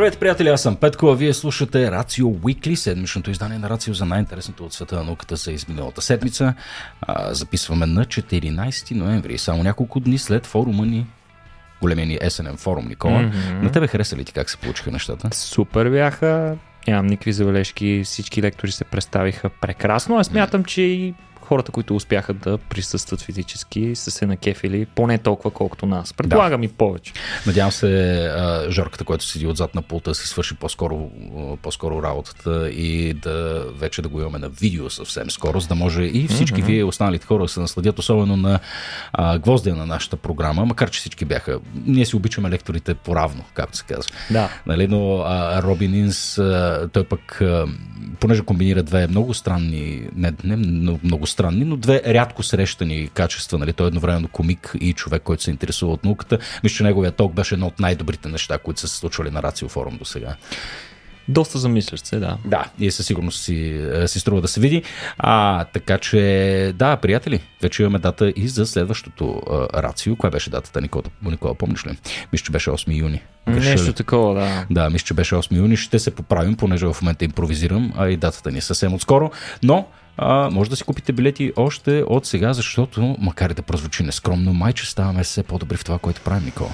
Здравейте, 0.00 0.18
приятели, 0.18 0.48
аз 0.48 0.62
съм 0.62 0.76
Петко, 0.76 1.06
а 1.06 1.16
вие 1.16 1.34
слушате 1.34 1.90
Рацио 1.90 2.28
Уикли, 2.42 2.76
седмичното 2.76 3.30
издание 3.30 3.58
на 3.58 3.70
Рацио 3.70 3.94
за 3.94 4.04
най-интересното 4.04 4.64
от 4.64 4.72
света 4.72 4.96
на 4.96 5.04
науката 5.04 5.36
за 5.36 5.52
изминалата 5.52 6.02
седмица. 6.02 6.54
А, 7.00 7.34
записваме 7.34 7.86
на 7.86 8.04
14 8.04 8.94
ноември, 8.94 9.38
само 9.38 9.62
няколко 9.62 10.00
дни 10.00 10.18
след 10.18 10.46
форума 10.46 10.86
ни 10.86 11.06
големия 11.80 12.06
ни 12.06 12.18
есенен 12.20 12.56
форум, 12.56 12.88
Никола. 12.88 13.18
Mm-hmm. 13.18 13.62
На 13.62 13.72
тебе 13.72 13.86
хареса 13.86 14.16
ли 14.16 14.24
ти 14.24 14.32
как 14.32 14.50
се 14.50 14.56
получиха 14.56 14.90
нещата? 14.90 15.28
Супер 15.32 15.90
бяха. 15.90 16.56
Нямам 16.88 17.06
никакви 17.06 17.32
забележки. 17.32 18.02
Всички 18.04 18.42
лектори 18.42 18.72
се 18.72 18.84
представиха 18.84 19.50
прекрасно. 19.50 20.18
Аз 20.18 20.26
смятам, 20.26 20.64
че 20.64 20.82
и 20.82 21.14
хората, 21.50 21.72
които 21.72 21.96
успяха 21.96 22.34
да 22.34 22.58
присъстват 22.58 23.20
физически, 23.20 23.94
са 23.94 24.10
се 24.10 24.26
накефили 24.26 24.86
поне 24.86 25.18
толкова, 25.18 25.50
колкото 25.50 25.86
нас. 25.86 26.12
Предполагам 26.12 26.60
да. 26.60 26.64
и 26.64 26.68
повече. 26.68 27.12
Надявам 27.46 27.72
се, 27.72 28.30
Жорката, 28.68 29.04
който 29.04 29.24
седи 29.24 29.46
отзад 29.46 29.74
на 29.74 29.82
пулта, 29.82 30.14
си 30.14 30.28
свърши 30.28 30.54
по-скоро, 30.54 31.10
по-скоро 31.62 32.02
работата 32.02 32.70
и 32.70 33.14
да 33.14 33.64
вече 33.74 34.02
да 34.02 34.08
го 34.08 34.20
имаме 34.20 34.38
на 34.38 34.48
видео 34.48 34.90
съвсем 34.90 35.30
скоро, 35.30 35.60
за 35.60 35.68
да 35.68 35.74
може 35.74 36.02
и 36.02 36.28
всички 36.28 36.62
mm-hmm. 36.62 36.66
вие, 36.66 36.84
останалите 36.84 37.26
хора, 37.26 37.42
да 37.42 37.48
се 37.48 37.60
насладят, 37.60 37.98
особено 37.98 38.36
на 38.36 38.60
а, 39.12 39.38
гвоздия 39.38 39.76
на 39.76 39.86
нашата 39.86 40.16
програма, 40.16 40.64
макар 40.64 40.90
че 40.90 41.00
всички 41.00 41.24
бяха. 41.24 41.58
Ние 41.86 42.06
си 42.06 42.16
обичаме 42.16 42.50
лекторите 42.50 42.94
по-равно, 42.94 43.44
както 43.54 43.76
се 43.76 43.84
казва. 43.84 44.12
Да. 44.30 44.50
Нали, 44.66 44.88
но 44.88 45.18
а, 45.18 45.62
Робин 45.62 45.94
Инс, 45.94 46.38
а, 46.38 46.88
той 46.92 47.04
пък, 47.04 47.40
а, 47.40 47.66
понеже 48.20 48.42
комбинира 48.42 48.82
две 48.82 49.06
много 49.06 49.34
странни, 49.34 50.02
не, 50.16 50.32
не 50.44 50.56
много 51.04 51.26
странни, 51.26 51.39
странни, 51.40 51.64
но 51.64 51.76
две 51.76 52.02
рядко 52.06 52.42
срещани 52.42 53.08
качества. 53.14 53.58
Нали? 53.58 53.72
Той 53.72 53.86
е 53.86 53.88
едновременно 53.88 54.28
комик 54.28 54.72
и 54.80 54.92
човек, 54.92 55.22
който 55.22 55.42
се 55.42 55.50
интересува 55.50 55.92
от 55.92 56.04
науката. 56.04 56.38
Мисля, 56.62 56.76
че 56.76 56.82
неговия 56.82 57.12
ток 57.12 57.34
беше 57.34 57.54
едно 57.54 57.66
от 57.66 57.80
най-добрите 57.80 58.28
неща, 58.28 58.58
които 58.58 58.80
са 58.80 58.88
се 58.88 58.96
случвали 58.96 59.30
на 59.30 59.42
Рацио 59.42 59.68
форум 59.68 59.96
до 59.96 60.04
сега. 60.04 60.36
Доста 61.28 61.58
замислящ 61.58 62.06
се, 62.06 62.18
да. 62.18 62.36
Да, 62.44 62.64
и 62.78 62.90
със 62.90 63.06
сигурност 63.06 63.42
си, 63.42 63.86
е, 63.94 64.08
си 64.08 64.20
струва 64.20 64.40
да 64.40 64.48
се 64.48 64.60
види. 64.60 64.82
А, 65.18 65.64
така 65.64 65.98
че, 65.98 66.72
да, 66.74 66.96
приятели, 66.96 67.40
вече 67.62 67.82
имаме 67.82 67.98
дата 67.98 68.32
и 68.36 68.48
за 68.48 68.66
следващото 68.66 69.42
а, 69.50 69.82
рацио. 69.82 70.16
Коя 70.16 70.30
беше 70.30 70.50
датата, 70.50 70.80
Никола, 70.80 71.04
Никола 71.22 71.54
помниш 71.54 71.86
ли? 71.86 71.98
Мисля, 72.32 72.44
че 72.44 72.52
беше 72.52 72.70
8 72.70 72.96
юни. 72.96 73.22
Нещо 73.46 73.92
такова, 73.92 74.34
да. 74.34 74.66
Да, 74.70 74.90
мисля, 74.90 75.06
че 75.06 75.14
беше 75.14 75.34
8 75.34 75.56
юни. 75.56 75.76
Ще 75.76 75.98
се 75.98 76.10
поправим, 76.10 76.56
понеже 76.56 76.86
в 76.86 76.96
момента 77.02 77.24
импровизирам, 77.24 77.92
а 77.96 78.08
и 78.08 78.16
датата 78.16 78.50
ни 78.50 78.58
е 78.58 78.60
съвсем 78.60 78.94
отскоро. 78.94 79.30
Но 79.62 79.86
а, 80.22 80.50
може 80.50 80.70
да 80.70 80.76
си 80.76 80.84
купите 80.84 81.12
билети 81.12 81.52
още 81.56 82.04
от 82.06 82.26
сега, 82.26 82.52
защото, 82.52 83.16
макар 83.18 83.50
и 83.50 83.54
да 83.54 83.62
прозвучи 83.62 84.02
нескромно, 84.02 84.54
майче 84.54 84.90
ставаме 84.90 85.24
все 85.24 85.42
по-добри 85.42 85.76
в 85.76 85.84
това, 85.84 85.98
което 85.98 86.20
правим, 86.20 86.44
Никола. 86.44 86.70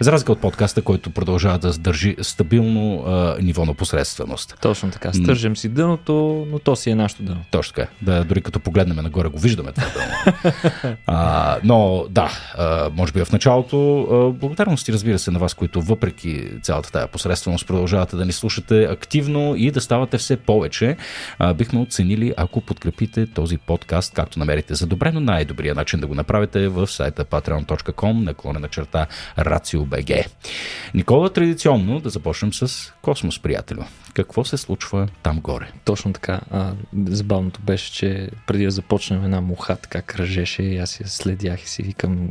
За 0.00 0.12
разлика 0.12 0.32
от 0.32 0.40
подкаста, 0.40 0.82
който 0.82 1.10
продължава 1.10 1.58
да 1.58 1.78
държи 1.78 2.16
стабилно 2.22 3.04
а, 3.06 3.36
ниво 3.42 3.64
на 3.64 3.74
посредственост. 3.74 4.56
Точно 4.60 4.90
така. 4.90 5.12
Стържем 5.12 5.56
си 5.56 5.68
дъното, 5.68 6.46
но 6.50 6.58
то 6.58 6.76
си 6.76 6.90
е 6.90 6.94
нашето 6.94 7.22
дъно. 7.22 7.40
Точно 7.50 7.74
така. 7.74 7.88
Да, 8.02 8.24
дори 8.24 8.42
като 8.42 8.60
погледнем 8.60 8.96
нагоре, 8.96 9.28
го 9.28 9.38
виждаме 9.38 9.72
това 9.72 9.86
дъно. 9.94 10.96
а, 11.06 11.58
но 11.64 12.04
да, 12.10 12.30
а, 12.58 12.90
може 12.96 13.12
би 13.12 13.24
в 13.24 13.32
началото, 13.32 14.00
а, 14.02 14.30
благодарности, 14.30 14.92
разбира 14.92 15.18
се, 15.18 15.30
на 15.30 15.38
вас, 15.38 15.54
които 15.54 15.82
въпреки 15.82 16.48
цялата 16.62 16.92
тая 16.92 17.08
посредственост 17.08 17.66
продължавате 17.66 18.16
да 18.16 18.24
ни 18.24 18.32
слушате 18.32 18.84
активно 18.84 19.54
и 19.56 19.70
да 19.70 19.80
ставате 19.80 20.18
все 20.18 20.36
повече. 20.36 20.96
А, 21.38 21.54
бихме 21.54 21.80
оценили, 21.80 22.34
ако 22.36 22.60
подкрепите 22.60 22.83
подкрепите 22.84 23.26
този 23.26 23.58
подкаст, 23.58 24.14
както 24.14 24.38
намерите 24.38 24.74
за 24.74 24.86
добре, 24.86 25.12
но 25.12 25.20
най-добрият 25.20 25.76
начин 25.76 26.00
да 26.00 26.06
го 26.06 26.14
направите 26.14 26.64
е 26.64 26.68
в 26.68 26.86
сайта 26.86 27.24
patreon.com, 27.24 28.12
наклонена 28.12 28.68
черта 28.68 29.06
RACIOBG. 29.38 30.26
Никола, 30.94 31.32
традиционно 31.32 32.00
да 32.00 32.10
започнем 32.10 32.52
с 32.52 32.92
Космос, 33.02 33.38
приятелю. 33.38 33.82
Какво 34.14 34.44
се 34.44 34.56
случва 34.56 35.08
там 35.22 35.40
горе? 35.40 35.72
Точно 35.84 36.12
така. 36.12 36.40
А, 36.50 36.72
забавното 37.06 37.60
беше, 37.60 37.92
че 37.92 38.30
преди 38.46 38.64
да 38.64 38.70
започнем 38.70 39.24
една 39.24 39.40
муха 39.40 39.76
така 39.76 40.02
кръжеше 40.02 40.62
и 40.62 40.78
аз 40.78 41.00
я 41.00 41.08
следях 41.08 41.62
и 41.62 41.68
си 41.68 41.82
викам 41.82 42.28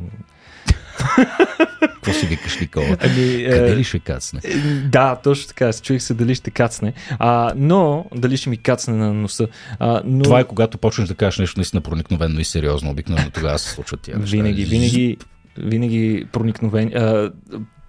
какво 2.03 2.13
си 2.13 2.25
викаш, 2.25 2.59
Никола? 2.59 2.85
Ами, 2.85 3.45
Къде 3.49 3.71
е, 3.71 3.75
ли 3.75 3.83
ще 3.83 3.99
кацне? 3.99 4.39
Е, 4.43 4.57
да, 4.89 5.15
точно 5.15 5.47
така. 5.47 5.73
Чуих 5.73 6.01
се 6.01 6.13
дали 6.13 6.35
ще 6.35 6.51
кацне. 6.51 6.93
А, 7.19 7.53
но, 7.55 8.05
дали 8.15 8.37
ще 8.37 8.49
ми 8.49 8.57
кацне 8.57 8.93
на 8.93 9.13
носа. 9.13 9.47
А, 9.79 10.01
но... 10.05 10.23
Това 10.23 10.39
е 10.39 10.43
когато 10.43 10.77
почнеш 10.77 11.07
да 11.07 11.15
кажеш 11.15 11.39
нещо 11.39 11.59
наистина 11.59 11.81
проникновено 11.81 12.39
и 12.39 12.45
сериозно. 12.45 12.91
Обикновено 12.91 13.31
тогава 13.31 13.59
се 13.59 13.69
случват 13.69 14.01
тия 14.01 14.17
неща. 14.17 14.37
Винаги, 14.37 14.65
винаги, 14.65 15.17
винаги 15.57 16.25
проникновени. 16.31 16.93
А, 16.93 17.31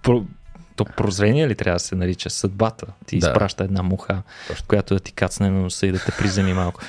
про, 0.03 0.25
то 0.75 0.85
прозрение 0.85 1.47
ли 1.47 1.55
трябва 1.55 1.75
да 1.75 1.79
се 1.79 1.95
нарича? 1.95 2.29
Съдбата 2.29 2.85
ти 3.05 3.19
да. 3.19 3.27
изпраща 3.27 3.63
една 3.63 3.83
муха, 3.83 4.21
Точно. 4.47 4.65
която 4.67 4.93
да 4.93 4.99
ти 4.99 5.11
кацне 5.11 5.49
на 5.49 5.61
носа 5.61 5.87
и 5.87 5.91
да 5.91 5.99
те 5.99 6.11
приземи 6.19 6.53
малко. 6.53 6.79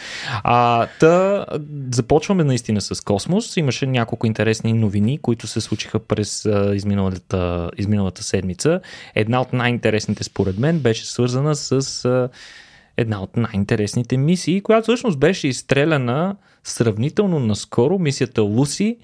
А, 0.44 0.86
та, 1.00 1.46
започваме 1.92 2.44
наистина 2.44 2.80
с 2.80 3.04
космос. 3.04 3.56
Имаше 3.56 3.86
няколко 3.86 4.26
интересни 4.26 4.72
новини, 4.72 5.18
които 5.18 5.46
се 5.46 5.60
случиха 5.60 5.98
през 5.98 6.46
а, 6.46 6.72
изминалата, 6.74 7.70
изминалата 7.76 8.22
седмица. 8.22 8.80
Една 9.14 9.40
от 9.40 9.52
най-интересните 9.52 10.24
според 10.24 10.58
мен 10.58 10.78
беше 10.78 11.06
свързана 11.06 11.56
с 11.56 12.04
а, 12.04 12.28
една 12.96 13.22
от 13.22 13.36
най-интересните 13.36 14.16
мисии, 14.16 14.60
която 14.60 14.82
всъщност 14.82 15.18
беше 15.18 15.48
изстреляна 15.48 16.36
сравнително 16.64 17.40
наскоро, 17.40 17.98
мисията 17.98 18.42
Луси, 18.42 18.96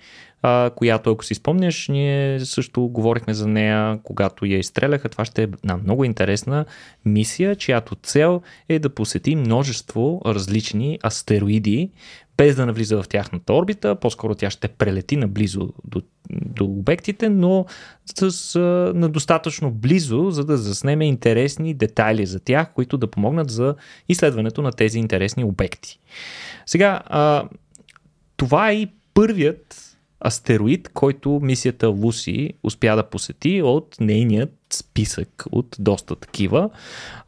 която, 0.76 1.10
ако 1.10 1.25
си 1.25 1.34
спомняш, 1.34 1.88
ние 1.88 2.41
също 2.41 2.88
говорихме 2.88 3.34
за 3.34 3.48
нея, 3.48 3.98
когато 4.03 4.47
я 4.47 4.58
изстреляха. 4.58 5.08
Това 5.08 5.25
ще 5.25 5.42
е 5.42 5.44
една 5.44 5.76
много 5.76 6.04
интересна 6.04 6.64
мисия, 7.04 7.56
чиято 7.56 7.94
цел 7.94 8.42
е 8.69 8.78
да 8.78 8.94
посети 8.94 9.36
множество 9.36 10.22
различни 10.26 10.98
астероиди, 11.03 11.91
без 12.36 12.56
да 12.56 12.66
навлиза 12.66 13.03
в 13.03 13.08
тяхната 13.08 13.53
орбита. 13.53 13.94
По-скоро 13.94 14.34
тя 14.34 14.50
ще 14.50 14.69
прелети 14.69 15.16
наблизо 15.16 15.69
до, 15.84 16.03
до 16.30 16.64
обектите, 16.64 17.28
но 17.28 17.66
с, 18.19 18.59
на 18.94 19.09
достатъчно 19.09 19.70
близо, 19.70 20.30
за 20.30 20.44
да 20.44 20.56
заснеме 20.56 21.06
интересни 21.06 21.74
детайли 21.74 22.26
за 22.26 22.41
тях, 22.41 22.72
които 22.74 22.98
да 22.98 23.06
помогнат 23.06 23.50
за 23.50 23.74
изследването 24.09 24.62
на 24.62 24.72
тези 24.72 24.98
интересни 24.98 25.44
обекти. 25.44 25.98
Сега, 26.66 27.00
а, 27.06 27.48
това 28.36 28.70
е 28.70 28.74
и 28.74 28.88
първият 29.14 29.91
астероид, 30.27 30.88
който 30.88 31.41
мисията 31.43 31.88
Луси 31.88 32.53
успя 32.62 32.97
да 32.97 33.03
посети 33.03 33.62
от 33.62 33.97
нейният 34.00 34.55
списък 34.72 35.44
от 35.53 35.77
доста 35.78 36.16
такива. 36.16 36.71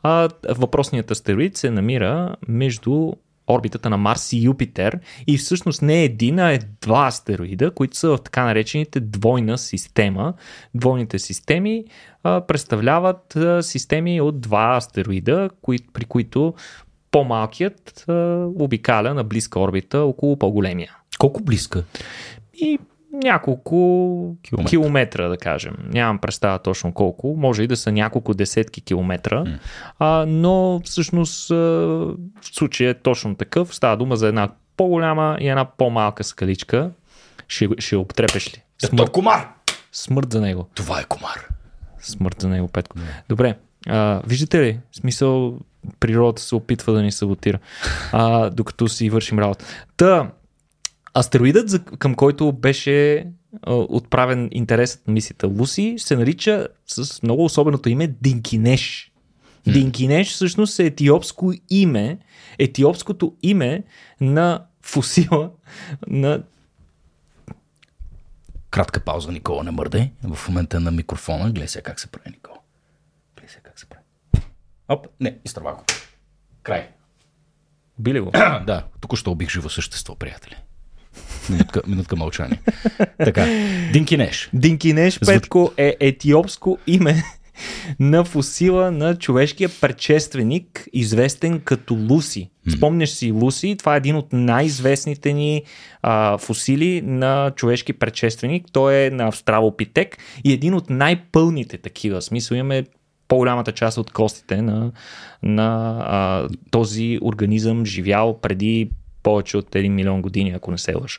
А, 0.03 0.28
въпросният 0.49 1.10
астероид 1.10 1.56
се 1.56 1.71
намира 1.71 2.37
между 2.49 3.12
орбитата 3.49 3.91
на 3.91 3.97
Марс 3.97 4.32
и 4.32 4.44
Юпитер 4.44 4.99
и 5.27 5.38
всъщност 5.38 5.82
не 5.82 6.00
е 6.00 6.05
един, 6.05 6.38
а 6.38 6.53
е 6.53 6.59
два 6.81 7.06
астероида, 7.06 7.71
които 7.71 7.97
са 7.97 8.09
в 8.09 8.19
така 8.19 8.44
наречените 8.44 9.00
двойна 9.00 9.59
система. 9.59 10.34
Двойните 10.75 11.19
системи 11.19 11.84
а, 12.22 12.41
представляват 12.41 13.37
а, 13.37 13.62
системи 13.62 14.21
от 14.21 14.41
два 14.41 14.76
астероида, 14.76 15.50
кои, 15.62 15.78
при 15.93 16.05
които 16.05 16.55
по-малкият 17.11 18.05
а, 18.09 18.12
обикаля 18.59 19.15
на 19.15 19.25
близка 19.25 19.61
орбита 19.61 19.99
около 19.99 20.38
по-големия. 20.38 20.97
Колко 21.19 21.43
близка? 21.43 21.84
И 22.56 22.78
няколко 23.12 24.37
километра. 24.42 24.70
километра, 24.70 25.28
да 25.28 25.37
кажем. 25.37 25.75
Нямам 25.92 26.19
представа 26.19 26.59
точно 26.59 26.92
колко. 26.92 27.34
Може 27.38 27.62
и 27.62 27.66
да 27.66 27.76
са 27.76 27.92
няколко 27.92 28.34
десетки 28.34 28.81
километра. 28.81 29.44
Mm. 29.44 29.58
А, 29.99 30.25
но 30.28 30.81
всъщност 30.84 31.49
в 31.49 32.17
случая 32.43 32.90
е 32.90 32.94
точно 32.94 33.34
такъв. 33.34 33.75
Става 33.75 33.96
дума 33.96 34.17
за 34.17 34.28
една 34.28 34.49
по-голяма 34.76 35.37
и 35.40 35.49
една 35.49 35.64
по-малка 35.64 36.25
скаличка. 36.25 36.90
Ще, 37.49 37.69
ще 37.78 37.96
обтрепеш 37.96 38.55
ли? 38.55 38.62
Смърт. 38.78 39.11
комар! 39.11 39.49
Смърт 39.93 40.32
за 40.32 40.40
него. 40.40 40.69
Това 40.75 41.00
е 41.00 41.05
комар. 41.05 41.49
Смърт 41.99 42.37
за 42.40 42.49
него, 42.49 42.69
Петко. 42.69 42.99
Yeah. 42.99 43.02
Добре. 43.28 43.55
А, 43.87 44.23
виждате 44.26 44.62
ли? 44.62 44.78
Смисъл, 44.93 45.58
природата 46.00 46.43
се 46.43 46.55
опитва 46.55 46.93
да 46.93 47.02
ни 47.02 47.12
саботира, 47.12 47.58
а, 48.12 48.50
докато 48.50 48.88
си 48.88 49.11
вършим 49.11 49.38
работа. 49.38 49.64
Та, 49.96 50.31
Астероидът, 51.14 51.99
към 51.99 52.14
който 52.14 52.52
беше 52.52 53.26
отправен 53.66 54.49
интересът 54.52 55.06
на 55.08 55.12
мисията 55.12 55.46
Луси, 55.46 55.94
се 55.99 56.16
нарича 56.16 56.69
с 56.87 57.22
много 57.22 57.44
особеното 57.44 57.88
име 57.88 58.06
Динкинеш. 58.06 59.12
Hmm. 59.66 59.72
Динкинеш 59.72 60.32
всъщност 60.32 60.78
е 60.78 60.87
етиопско 60.87 61.52
име, 61.70 62.19
етиопското 62.58 63.37
име 63.43 63.84
на 64.20 64.66
фусила 64.82 65.50
на 66.06 66.43
Кратка 68.70 69.00
пауза, 69.00 69.32
Никола, 69.32 69.64
не 69.64 69.70
мърдай. 69.70 70.11
В 70.22 70.49
момента 70.49 70.81
на 70.81 70.90
микрофона, 70.90 71.44
гледай 71.44 71.69
сега 71.69 71.82
как 71.82 72.00
се 72.00 72.06
прави, 72.06 72.31
Никола. 72.31 72.58
Гледай 73.37 73.49
сега 73.49 73.61
как 73.62 73.81
се 73.81 73.87
прави. 73.87 74.02
Оп, 74.88 75.06
не, 75.20 75.38
изтърва 75.44 75.75
го. 75.75 75.84
Край. 76.62 76.88
Би 77.99 78.14
ли 78.14 78.20
го? 78.20 78.31
да, 78.66 78.84
току-що 79.00 79.31
убих 79.31 79.50
живо 79.50 79.69
същество, 79.69 80.16
приятели. 80.16 80.56
Минутка, 81.50 81.82
минутка 81.87 82.17
мълчание. 82.17 82.61
така, 83.19 83.46
Динкинеш. 83.93 84.50
Динкинеш, 84.52 85.14
Звуч... 85.14 85.26
Петко, 85.26 85.73
е 85.76 85.96
етиопско 86.00 86.79
име 86.87 87.25
на 88.00 88.25
фусила 88.25 88.91
на 88.91 89.17
човешкия 89.17 89.69
предшественик, 89.81 90.88
известен 90.93 91.61
като 91.61 91.94
Луси. 92.11 92.50
Спомняш 92.76 93.11
си 93.11 93.31
Луси, 93.31 93.76
това 93.79 93.94
е 93.94 93.96
един 93.96 94.17
от 94.17 94.32
най-известните 94.32 95.32
ни 95.32 95.62
а, 96.02 96.38
фусили 96.38 97.02
на 97.05 97.52
човешки 97.56 97.93
предшественик. 97.93 98.67
Той 98.73 98.94
е 98.94 99.11
на 99.11 99.29
Австралопитек 99.29 100.19
и 100.44 100.52
един 100.52 100.75
от 100.75 100.90
най-пълните 100.90 101.79
такива. 101.79 102.20
В 102.20 102.25
смисъл 102.25 102.56
имаме 102.56 102.85
по-голямата 103.29 103.73
част 103.73 103.99
от 103.99 104.11
костите 104.11 104.62
на, 104.62 104.93
на 105.43 105.99
а, 106.06 106.49
този 106.70 107.19
организъм 107.23 107.87
живял 107.87 108.40
преди 108.40 108.90
повече 109.25 109.56
от 109.56 109.71
1 109.71 109.88
милион 109.88 110.23
години, 110.23 110.50
ако 110.50 110.71
не 110.71 110.79
се 110.79 110.94
лъжа. 110.94 111.19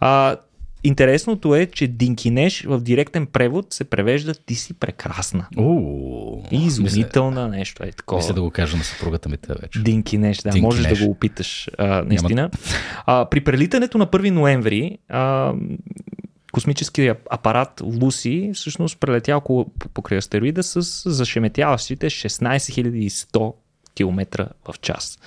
А, 0.00 0.36
Интересното 0.84 1.54
е, 1.54 1.66
че 1.66 1.86
Динкинеш 1.86 2.64
в 2.64 2.80
директен 2.80 3.26
превод 3.26 3.72
се 3.72 3.84
превежда 3.84 4.34
ти 4.34 4.54
си 4.54 4.74
прекрасна. 4.74 5.46
Уу, 5.56 6.42
И 6.50 6.64
изумителна 6.66 7.48
нещо 7.48 7.82
е 7.84 7.92
такова. 7.92 8.18
Мисля 8.18 8.34
да 8.34 8.42
го 8.42 8.50
кажа 8.50 8.76
на 8.76 8.84
съпругата 8.84 9.28
ми 9.28 9.36
те 9.36 9.54
вече. 9.62 9.82
Динкинеш, 9.82 10.36
да, 10.36 10.50
Динкинеш. 10.50 10.62
можеш 10.64 10.98
да 10.98 11.06
го 11.06 11.10
опиташ, 11.10 11.70
а, 11.78 12.02
наистина. 12.02 12.50
А, 13.06 13.24
при 13.30 13.40
прелитането 13.40 13.98
на 13.98 14.06
1 14.06 14.30
ноември 14.30 14.98
а, 15.08 15.54
космическия 16.52 17.16
апарат 17.30 17.82
Луси 17.82 18.50
всъщност 18.54 19.00
прелетя 19.00 19.36
около 19.36 19.66
покрай 19.94 20.18
астероида 20.18 20.62
с 20.62 21.10
зашеметяващите 21.10 22.10
16 22.10 23.08
100 23.08 23.52
км 23.96 24.48
в 24.68 24.74
час. 24.80 25.18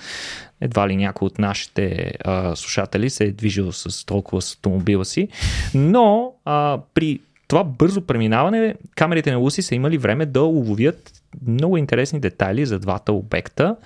Едва 0.60 0.88
ли 0.88 0.96
някой 0.96 1.26
от 1.26 1.38
нашите 1.38 2.12
а, 2.24 2.56
слушатели 2.56 3.10
се 3.10 3.24
е 3.24 3.32
движил 3.32 3.72
с 3.72 4.06
толкова 4.06 4.42
с 4.42 4.52
автомобила 4.52 5.04
си, 5.04 5.28
но 5.74 6.32
а, 6.44 6.78
при 6.94 7.20
това 7.48 7.64
бързо 7.64 8.00
преминаване 8.00 8.74
камерите 8.94 9.30
на 9.30 9.36
Луси 9.36 9.62
са 9.62 9.74
имали 9.74 9.98
време 9.98 10.26
да 10.26 10.42
уловят 10.42 11.12
много 11.46 11.76
интересни 11.76 12.20
детайли 12.20 12.66
за 12.66 12.78
двата 12.78 13.12
обекта, 13.12 13.76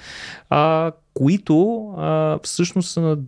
а, 0.50 0.92
които 1.14 1.88
а, 1.96 2.38
всъщност 2.42 2.90
са 2.90 3.18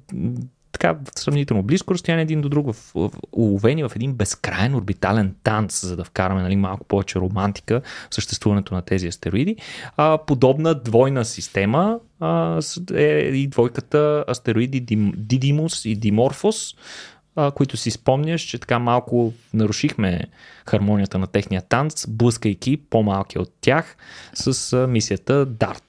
така 0.78 0.98
сравнително 1.18 1.62
близко 1.62 1.94
разстояние 1.94 2.22
един 2.22 2.40
до 2.40 2.48
друг, 2.48 2.66
в, 2.66 2.92
в, 2.94 3.10
уловени 3.32 3.84
в 3.84 3.92
един 3.96 4.12
безкрайен 4.12 4.74
орбитален 4.74 5.34
танц, 5.42 5.86
за 5.86 5.96
да 5.96 6.04
вкараме 6.04 6.42
нали, 6.42 6.56
малко 6.56 6.84
повече 6.84 7.18
романтика 7.18 7.82
в 8.10 8.14
съществуването 8.14 8.74
на 8.74 8.82
тези 8.82 9.06
астероиди. 9.06 9.56
А, 9.96 10.18
подобна 10.18 10.74
двойна 10.74 11.24
система 11.24 11.98
а, 12.20 12.60
е 12.94 13.06
и 13.18 13.46
двойката 13.46 14.24
астероиди 14.28 14.80
Дидимус 15.16 15.84
и 15.84 15.96
Диморфос, 15.96 16.74
а, 17.36 17.50
които 17.50 17.76
си 17.76 17.90
спомняш, 17.90 18.42
че 18.42 18.58
така 18.58 18.78
малко 18.78 19.32
нарушихме 19.54 20.24
хармонията 20.66 21.18
на 21.18 21.26
техния 21.26 21.62
танц, 21.62 22.06
блъскайки 22.08 22.76
по-малки 22.76 23.38
от 23.38 23.52
тях 23.60 23.96
с 24.34 24.72
а, 24.72 24.86
мисията 24.86 25.46
DART 25.46 25.82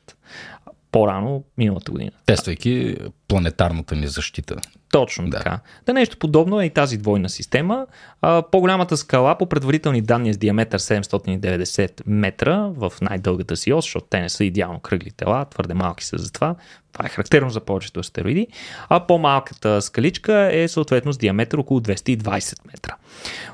по-рано 0.91 1.43
миналата 1.57 1.91
година. 1.91 2.11
Тествайки 2.25 2.97
планетарната 3.27 3.95
ни 3.95 4.07
защита. 4.07 4.55
Точно 4.91 5.29
да. 5.29 5.37
така. 5.37 5.59
Да 5.85 5.93
нещо 5.93 6.17
подобно 6.17 6.61
е 6.61 6.65
и 6.65 6.69
тази 6.69 6.97
двойна 6.97 7.29
система. 7.29 7.87
А, 8.21 8.43
по-голямата 8.51 8.97
скала 8.97 9.37
по 9.37 9.45
предварителни 9.45 10.01
данни 10.01 10.33
с 10.33 10.37
диаметър 10.37 10.79
790 10.79 12.01
метра 12.05 12.57
в 12.57 12.93
най-дългата 13.01 13.57
си 13.57 13.73
ос, 13.73 13.85
защото 13.85 14.05
те 14.09 14.19
не 14.19 14.29
са 14.29 14.43
идеално 14.43 14.79
кръгли 14.79 15.11
тела, 15.11 15.45
твърде 15.45 15.73
малки 15.73 16.05
са 16.05 16.17
за 16.17 16.31
това. 16.31 16.55
Това 16.93 17.05
е 17.05 17.09
характерно 17.09 17.49
за 17.49 17.59
повечето 17.59 17.99
астероиди. 17.99 18.47
А 18.89 18.99
по-малката 18.99 19.81
скаличка 19.81 20.49
е 20.53 20.67
съответно 20.67 21.13
с 21.13 21.17
диаметър 21.17 21.57
около 21.57 21.79
220 21.79 22.65
метра. 22.71 22.95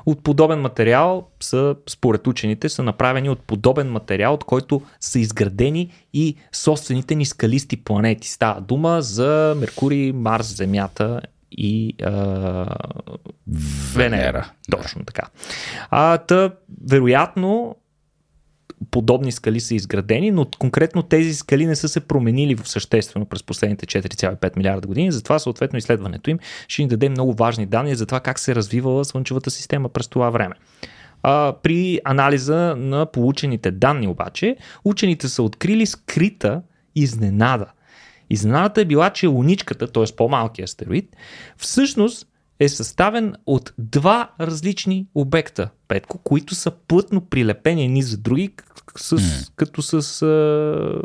От 0.06 0.22
подобен 0.22 0.60
материал 0.60 1.28
са, 1.40 1.76
според 1.88 2.26
учените, 2.26 2.68
са 2.68 2.82
направени 2.82 3.30
от 3.30 3.40
подобен 3.40 3.92
материал, 3.92 4.34
от 4.34 4.44
който 4.44 4.82
са 5.00 5.18
изградени 5.18 5.92
и 6.12 6.36
собствените 6.52 7.14
ни 7.14 7.26
скалисти 7.26 7.76
планети. 7.76 8.28
Става 8.28 8.60
дума 8.60 9.02
за 9.02 9.54
Меркурий, 9.60 10.12
Марс, 10.12 10.56
Земята 10.56 11.20
и 11.52 11.94
а, 12.02 12.10
Венера. 13.94 14.16
Венера. 14.16 14.50
Точно 14.70 15.04
така. 15.04 15.22
А, 15.90 16.18
та, 16.18 16.50
вероятно, 16.88 17.76
подобни 18.90 19.32
скали 19.32 19.60
са 19.60 19.74
изградени, 19.74 20.30
но 20.30 20.46
конкретно 20.58 21.02
тези 21.02 21.34
скали 21.34 21.66
не 21.66 21.76
са 21.76 21.88
се 21.88 22.00
променили 22.00 22.54
в 22.54 22.68
съществено 22.68 23.26
през 23.26 23.42
последните 23.42 23.86
4,5 23.86 24.56
милиарда 24.56 24.86
години, 24.86 25.12
затова 25.12 25.38
съответно 25.38 25.78
изследването 25.78 26.30
им 26.30 26.38
ще 26.68 26.82
ни 26.82 26.88
даде 26.88 27.08
много 27.08 27.34
важни 27.34 27.66
данни 27.66 27.94
за 27.94 28.06
това 28.06 28.20
как 28.20 28.38
се 28.38 28.52
е 28.52 28.54
развивала 28.54 29.04
Слънчевата 29.04 29.50
система 29.50 29.88
през 29.88 30.08
това 30.08 30.30
време. 30.30 30.54
А, 31.22 31.54
при 31.62 32.00
анализа 32.04 32.74
на 32.78 33.06
получените 33.06 33.70
данни 33.70 34.08
обаче, 34.08 34.56
учените 34.84 35.28
са 35.28 35.42
открили 35.42 35.86
скрита 35.86 36.62
изненада. 36.94 37.66
Изненадата 38.30 38.80
е 38.80 38.84
била, 38.84 39.10
че 39.10 39.26
луничката, 39.26 39.86
т.е. 39.86 40.04
по-малкият 40.16 40.68
астероид, 40.68 41.16
всъщност 41.56 42.26
е 42.60 42.68
съставен 42.68 43.34
от 43.46 43.74
два 43.78 44.30
различни 44.40 45.06
обекта, 45.14 45.68
Петко, 45.88 46.18
които 46.18 46.54
са 46.54 46.70
плътно 46.70 47.20
прилепени 47.20 47.84
едни 47.84 48.02
за 48.02 48.18
други, 48.18 48.50
с, 48.96 49.16
mm. 49.16 49.50
като 49.56 49.82
с 49.82 50.22
а... 50.22 51.02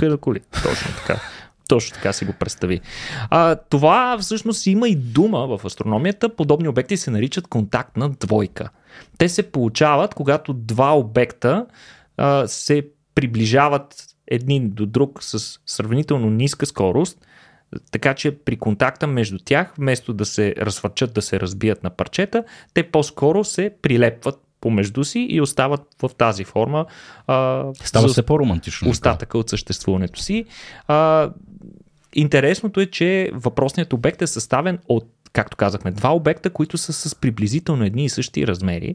каноколит. 0.00 0.46
Точно 0.62 0.90
така. 0.96 1.20
Точно 1.68 1.94
така 1.94 2.12
си 2.12 2.24
го 2.24 2.32
представи. 2.32 2.80
А, 3.30 3.56
това 3.56 4.18
всъщност 4.20 4.66
има 4.66 4.88
и 4.88 4.94
дума 4.94 5.58
в 5.58 5.64
астрономията. 5.64 6.36
Подобни 6.36 6.68
обекти 6.68 6.96
се 6.96 7.10
наричат 7.10 7.46
контактна 7.46 8.10
двойка. 8.10 8.70
Те 9.18 9.28
се 9.28 9.42
получават, 9.42 10.14
когато 10.14 10.52
два 10.52 10.96
обекта 10.96 11.66
а, 12.16 12.48
се 12.48 12.86
приближават 13.14 14.04
един 14.26 14.70
до 14.70 14.86
друг 14.86 15.22
с 15.22 15.58
сравнително 15.66 16.30
ниска 16.30 16.66
скорост, 16.66 17.18
така 17.90 18.14
че 18.14 18.38
при 18.38 18.56
контакта 18.56 19.06
между 19.06 19.38
тях, 19.44 19.74
вместо 19.78 20.12
да 20.12 20.24
се 20.24 20.54
разфърчат, 20.58 21.14
да 21.14 21.22
се 21.22 21.40
разбият 21.40 21.84
на 21.84 21.90
парчета, 21.90 22.44
те 22.74 22.82
по-скоро 22.82 23.44
се 23.44 23.70
прилепват 23.82 24.40
помежду 24.60 25.04
си 25.04 25.26
и 25.30 25.40
остават 25.40 25.80
в 26.02 26.10
тази 26.18 26.44
форма. 26.44 26.86
А, 27.26 27.64
Става 27.84 28.08
се 28.08 28.22
по-романтично. 28.22 28.90
Остатъка 28.90 29.38
от 29.38 29.50
съществуването 29.50 30.20
си. 30.20 30.44
А, 30.88 31.30
интересното 32.14 32.80
е, 32.80 32.86
че 32.86 33.30
въпросният 33.32 33.92
обект 33.92 34.22
е 34.22 34.26
съставен 34.26 34.78
от 34.88 35.08
както 35.38 35.56
казахме, 35.56 35.90
два 35.90 36.14
обекта, 36.14 36.50
които 36.50 36.78
са 36.78 36.92
с 36.92 37.14
приблизително 37.14 37.84
едни 37.84 38.04
и 38.04 38.08
същи 38.08 38.46
размери. 38.46 38.94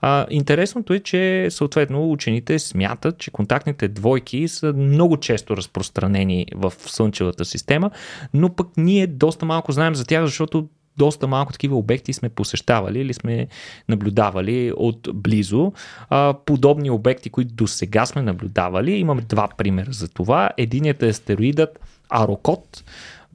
А, 0.00 0.26
интересното 0.30 0.92
е, 0.92 1.00
че 1.00 1.46
съответно 1.50 2.10
учените 2.10 2.58
смятат, 2.58 3.18
че 3.18 3.30
контактните 3.30 3.88
двойки 3.88 4.48
са 4.48 4.72
много 4.72 5.16
често 5.16 5.56
разпространени 5.56 6.46
в 6.54 6.72
Слънчевата 6.78 7.44
система, 7.44 7.90
но 8.34 8.54
пък 8.54 8.68
ние 8.76 9.06
доста 9.06 9.46
малко 9.46 9.72
знаем 9.72 9.94
за 9.94 10.04
тях, 10.04 10.24
защото 10.24 10.68
доста 10.96 11.26
малко 11.26 11.52
такива 11.52 11.76
обекти 11.76 12.12
сме 12.12 12.28
посещавали 12.28 13.00
или 13.00 13.14
сме 13.14 13.46
наблюдавали 13.88 14.72
от 14.76 15.08
близо. 15.14 15.72
А, 16.10 16.34
подобни 16.46 16.90
обекти, 16.90 17.30
които 17.30 17.54
до 17.54 17.66
сега 17.66 18.06
сме 18.06 18.22
наблюдавали, 18.22 18.92
имаме 18.92 19.22
два 19.22 19.48
примера 19.58 19.92
за 19.92 20.08
това. 20.08 20.50
Единият 20.56 21.02
е 21.02 21.08
астероидът 21.08 21.80
Арокот, 22.10 22.84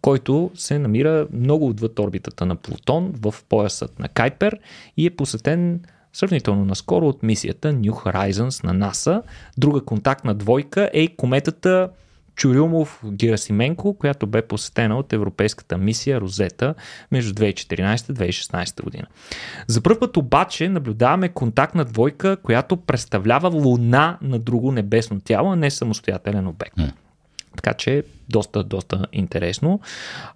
който 0.04 0.52
се 0.56 0.80
намира 0.80 1.28
много 1.34 1.68
отвъд 1.68 2.00
орбитата 2.00 2.46
на 2.46 2.56
Плутон 2.56 3.14
в 3.22 3.36
поясът 3.50 4.00
на 4.00 4.08
Кайпер 4.08 4.60
и 4.98 5.06
е 5.06 5.16
посетен 5.16 5.82
сравнително 6.14 6.66
наскоро 6.66 7.08
от 7.08 7.24
мисията 7.24 7.74
New 7.74 7.92
Horizons 7.92 8.64
на 8.64 8.74
НАСА. 8.74 9.22
Друга 9.58 9.82
контактна 9.82 10.34
двойка 10.34 10.90
е 10.94 11.08
кометата 11.08 11.90
Чурюмов 12.36 13.02
Герасименко, 13.06 13.94
която 13.94 14.28
бе 14.28 14.42
посетена 14.42 14.98
от 14.98 15.14
европейската 15.14 15.78
мисия 15.78 16.22
Розета 16.22 16.76
между 17.12 17.34
2014-2016 17.34 18.84
година. 18.84 19.08
За 19.68 19.82
първ 19.82 20.00
път 20.00 20.18
обаче 20.18 20.70
наблюдаваме 20.70 21.30
контактна 21.30 21.86
двойка, 21.86 22.38
която 22.38 22.78
представлява 22.78 23.50
луна 23.50 24.18
на 24.22 24.40
друго 24.40 24.72
небесно 24.72 25.20
тяло, 25.20 25.52
а 25.52 25.56
не 25.56 25.72
самостоятелен 25.72 26.48
обект. 26.48 26.78
Така 27.56 27.74
че 27.74 28.04
доста, 28.30 28.64
доста 28.64 29.06
интересно. 29.14 29.80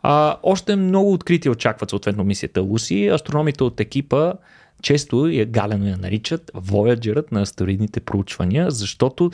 А, 0.01 0.37
още 0.43 0.75
много 0.75 1.13
открити 1.13 1.49
очакват 1.49 1.89
съответно 1.89 2.23
мисията 2.23 2.61
Луси. 2.61 3.07
Астрономите 3.07 3.63
от 3.63 3.79
екипа 3.79 4.33
често 4.81 5.27
я 5.27 5.45
галено 5.45 5.87
я 5.87 5.97
наричат 5.97 6.51
Voyager 6.55 7.31
на 7.31 7.41
астероидните 7.41 7.99
проучвания, 7.99 8.71
защото 8.71 9.31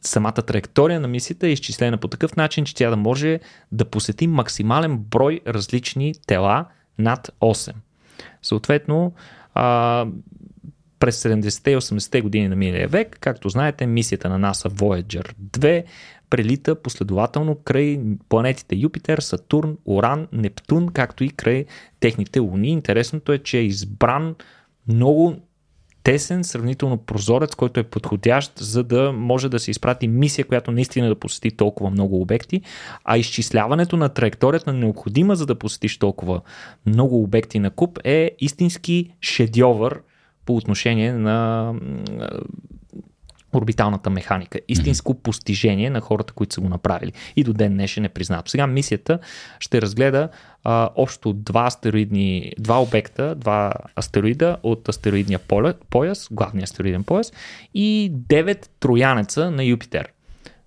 самата 0.00 0.32
траектория 0.32 1.00
на 1.00 1.08
мисията 1.08 1.46
е 1.46 1.52
изчислена 1.52 1.96
по 1.96 2.08
такъв 2.08 2.36
начин, 2.36 2.64
че 2.64 2.74
тя 2.74 2.90
да 2.90 2.96
може 2.96 3.40
да 3.72 3.84
посети 3.84 4.26
максимален 4.26 4.98
брой 4.98 5.40
различни 5.46 6.14
тела 6.26 6.64
над 6.98 7.30
8. 7.40 7.72
Съответно, 8.42 9.12
а, 9.54 10.06
през 10.98 11.22
70-те 11.22 11.70
и 11.70 11.76
80-те 11.76 12.20
години 12.20 12.48
на 12.48 12.56
миналия 12.56 12.88
век, 12.88 13.18
както 13.20 13.48
знаете, 13.48 13.86
мисията 13.86 14.28
на 14.28 14.38
НАСА 14.38 14.70
Voyager 14.70 15.34
2 15.58 15.84
прелита 16.30 16.74
последователно 16.74 17.54
край 17.54 18.00
планетите 18.28 18.76
Юпитер, 18.76 19.18
Сатурн, 19.18 19.76
Оран, 19.86 20.28
Нептун, 20.32 20.88
както 20.88 21.24
и 21.24 21.28
край 21.28 21.64
техните 22.00 22.40
луни. 22.40 22.68
Интересното 22.68 23.32
е, 23.32 23.38
че 23.38 23.58
е 23.58 23.62
избран 23.62 24.34
много 24.88 25.36
тесен, 26.02 26.44
сравнително 26.44 26.96
прозорец, 26.96 27.54
който 27.54 27.80
е 27.80 27.82
подходящ, 27.82 28.58
за 28.58 28.84
да 28.84 29.12
може 29.12 29.48
да 29.48 29.58
се 29.58 29.70
изпрати 29.70 30.08
мисия, 30.08 30.44
която 30.44 30.72
наистина 30.72 31.08
да 31.08 31.14
посети 31.14 31.50
толкова 31.50 31.90
много 31.90 32.20
обекти, 32.20 32.62
а 33.04 33.18
изчисляването 33.18 33.96
на 33.96 34.08
траекторията 34.08 34.72
необходима, 34.72 35.36
за 35.36 35.46
да 35.46 35.54
посетиш 35.54 35.98
толкова 35.98 36.40
много 36.86 37.22
обекти 37.22 37.58
на 37.58 37.70
куп 37.70 37.98
е 38.04 38.30
истински 38.40 39.14
шедьовър 39.20 40.00
по 40.46 40.56
отношение 40.56 41.12
на 41.12 41.74
орбиталната 43.54 44.10
механика. 44.10 44.58
Истинско 44.68 45.14
mm-hmm. 45.14 45.22
постижение 45.22 45.90
на 45.90 46.00
хората, 46.00 46.32
които 46.32 46.54
са 46.54 46.60
го 46.60 46.68
направили. 46.68 47.12
И 47.36 47.44
до 47.44 47.52
ден 47.52 47.72
днешен 47.72 48.04
е 48.04 48.08
признато. 48.08 48.50
Сега 48.50 48.66
мисията 48.66 49.18
ще 49.58 49.82
разгледа 49.82 50.28
а, 50.64 50.90
общо 50.96 51.32
два 51.32 51.66
астероидни, 51.66 52.52
два 52.58 52.82
обекта, 52.82 53.34
два 53.34 53.72
астероида 53.96 54.56
от 54.62 54.88
астероидния 54.88 55.40
пояс, 55.90 56.28
главния 56.30 56.64
астероиден 56.64 57.04
пояс 57.04 57.32
и 57.74 58.08
девет 58.12 58.70
троянеца 58.80 59.50
на 59.50 59.64
Юпитер. 59.64 60.12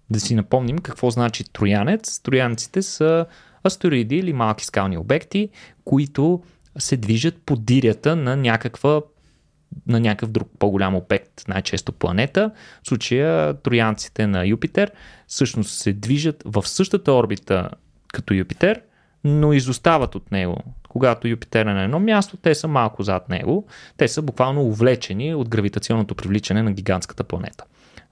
Да 0.09 0.19
си 0.19 0.35
напомним 0.35 0.79
какво 0.79 1.09
значи 1.09 1.43
троянец. 1.53 2.19
Троянците 2.19 2.81
са 2.81 3.25
астероиди 3.63 4.15
или 4.15 4.33
малки 4.33 4.65
скални 4.65 4.97
обекти, 4.97 5.49
които 5.85 6.41
се 6.79 6.97
движат 6.97 7.35
по 7.45 7.55
дирята 7.55 8.15
на 8.15 8.37
някаква 8.37 9.01
на 9.87 9.99
някакъв 9.99 10.31
друг 10.31 10.49
по-голям 10.59 10.95
обект, 10.95 11.47
най-често 11.47 11.91
планета. 11.91 12.51
В 12.83 12.87
случая 12.87 13.53
троянците 13.53 14.27
на 14.27 14.45
Юпитер 14.45 14.91
всъщност 15.27 15.71
се 15.71 15.93
движат 15.93 16.43
в 16.45 16.67
същата 16.67 17.13
орбита 17.13 17.69
като 18.13 18.33
Юпитер, 18.33 18.81
но 19.23 19.53
изостават 19.53 20.15
от 20.15 20.31
него. 20.31 20.57
Когато 20.89 21.27
Юпитер 21.27 21.65
е 21.65 21.73
на 21.73 21.83
едно 21.83 21.99
място, 21.99 22.37
те 22.37 22.55
са 22.55 22.67
малко 22.67 23.03
зад 23.03 23.29
него. 23.29 23.67
Те 23.97 24.07
са 24.07 24.21
буквално 24.21 24.61
увлечени 24.61 25.35
от 25.35 25.49
гравитационното 25.49 26.15
привличане 26.15 26.63
на 26.63 26.71
гигантската 26.71 27.23
планета. 27.23 27.63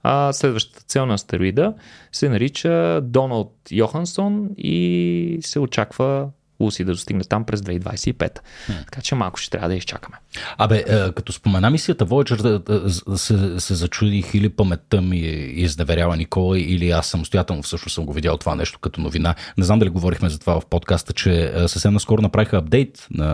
А 0.02 0.32
следващата 0.32 0.80
цел 0.80 1.06
на 1.06 1.14
астероида 1.14 1.74
се 2.12 2.28
нарича 2.28 3.00
Доналд 3.02 3.52
Йохансон 3.70 4.48
и 4.58 5.38
се 5.42 5.58
очаква 5.58 6.28
Луси 6.60 6.84
да 6.84 6.92
достигне 6.92 7.24
там 7.24 7.44
през 7.44 7.60
2025. 7.60 8.14
Hmm. 8.14 8.84
Така 8.84 9.00
че 9.00 9.14
малко 9.14 9.38
ще 9.38 9.50
трябва 9.50 9.68
да 9.68 9.74
изчакаме. 9.74 10.16
Абе, 10.58 10.84
е, 10.88 11.12
като 11.12 11.32
спомена 11.32 11.70
мисията 11.70 12.06
Voyager, 12.06 13.16
се, 13.16 13.60
се 13.60 13.74
зачудих 13.74 14.34
или 14.34 14.48
паметта 14.48 15.00
ми 15.00 15.18
е 15.18 15.30
изневерява 15.60 16.16
Никола, 16.16 16.58
или 16.58 16.90
аз 16.90 17.06
самостоятелно 17.06 17.62
всъщност 17.62 17.94
съм 17.94 18.06
го 18.06 18.12
видял 18.12 18.36
това 18.36 18.54
нещо 18.54 18.78
като 18.78 19.00
новина. 19.00 19.34
Не 19.58 19.64
знам 19.64 19.78
дали 19.78 19.88
говорихме 19.88 20.28
за 20.28 20.38
това 20.38 20.60
в 20.60 20.66
подкаста, 20.66 21.12
че 21.12 21.52
е, 21.54 21.68
съвсем 21.68 21.92
наскоро 21.92 22.22
направиха 22.22 22.56
апдейт 22.56 23.06
на, 23.10 23.26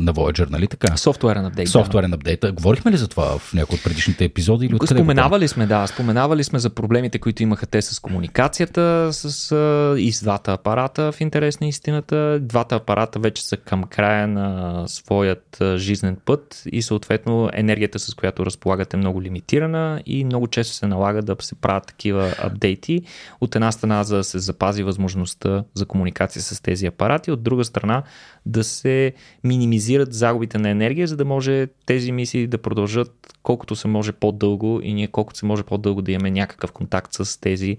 на 0.00 0.14
Voyager, 0.14 0.50
нали 0.50 0.66
така? 0.66 0.96
Софтуерен 0.96 1.46
апдейт. 1.46 1.68
Софтуерен 1.68 2.10
да. 2.10 2.14
апдейт. 2.14 2.44
Говорихме 2.52 2.92
ли 2.92 2.96
за 2.96 3.08
това 3.08 3.38
в 3.38 3.52
някои 3.54 3.76
от 3.76 3.84
предишните 3.84 4.24
епизоди? 4.24 4.66
Или 4.66 4.78
споменавали 4.86 5.48
сме, 5.48 5.66
да. 5.66 5.86
Споменавали 5.86 6.44
сме 6.44 6.58
за 6.58 6.70
проблемите, 6.70 7.18
които 7.18 7.42
имаха 7.42 7.66
те 7.66 7.82
с 7.82 8.00
комуникацията, 8.00 9.08
с, 9.12 9.56
и 9.98 10.12
с 10.12 10.22
двата 10.22 10.52
апарата 10.52 11.12
в 11.12 11.20
интерес 11.20 11.60
на 11.60 11.66
истината 11.66 12.38
двата 12.54 12.74
апарата 12.74 13.18
вече 13.18 13.46
са 13.46 13.56
към 13.56 13.84
края 13.84 14.28
на 14.28 14.82
своят 14.88 15.62
жизнен 15.76 16.16
път 16.24 16.62
и 16.72 16.82
съответно 16.82 17.50
енергията 17.52 17.98
с 17.98 18.14
която 18.14 18.46
разполагат 18.46 18.94
е 18.94 18.96
много 18.96 19.22
лимитирана 19.22 20.02
и 20.06 20.24
много 20.24 20.46
често 20.46 20.74
се 20.74 20.86
налага 20.86 21.22
да 21.22 21.36
се 21.40 21.54
правят 21.54 21.86
такива 21.86 22.34
апдейти. 22.38 23.02
От 23.40 23.54
една 23.54 23.72
страна 23.72 24.04
за 24.04 24.16
да 24.16 24.24
се 24.24 24.38
запази 24.38 24.82
възможността 24.82 25.64
за 25.74 25.86
комуникация 25.86 26.42
с 26.42 26.62
тези 26.62 26.86
апарати, 26.86 27.30
от 27.30 27.42
друга 27.42 27.64
страна 27.64 28.02
да 28.46 28.64
се 28.64 29.12
минимизират 29.44 30.12
загубите 30.12 30.58
на 30.58 30.68
енергия, 30.68 31.06
за 31.06 31.16
да 31.16 31.24
може 31.24 31.66
тези 31.86 32.12
мисии 32.12 32.46
да 32.46 32.58
продължат 32.58 33.34
колкото 33.42 33.76
се 33.76 33.88
може 33.88 34.12
по-дълго 34.12 34.80
и 34.82 34.94
ние 34.94 35.08
колкото 35.08 35.38
се 35.38 35.46
може 35.46 35.62
по-дълго 35.62 36.02
да 36.02 36.12
имаме 36.12 36.30
някакъв 36.30 36.72
контакт 36.72 37.12
с 37.12 37.40
тези 37.40 37.76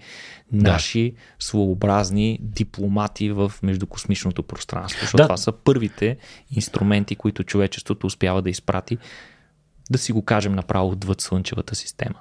да. 0.52 0.72
наши 0.72 1.14
своеобразни 1.40 2.40
дипломати 2.42 3.32
в 3.32 3.52
междукосмичното 3.64 4.44
пространство. 4.44 5.00
Защото 5.02 5.18
да. 5.18 5.24
това 5.24 5.38
са 5.38 5.52
първите 5.52 6.18
инструменти, 6.52 7.16
които 7.16 7.44
човечеството 7.44 8.08
успява 8.08 8.42
да 8.42 8.50
изпрати, 8.50 8.98
да 9.92 9.98
си 9.98 10.12
го 10.12 10.26
кажем 10.26 10.54
направо 10.54 10.90
отвъд 10.90 11.22
Слънчевата 11.22 11.76
система. 11.76 12.20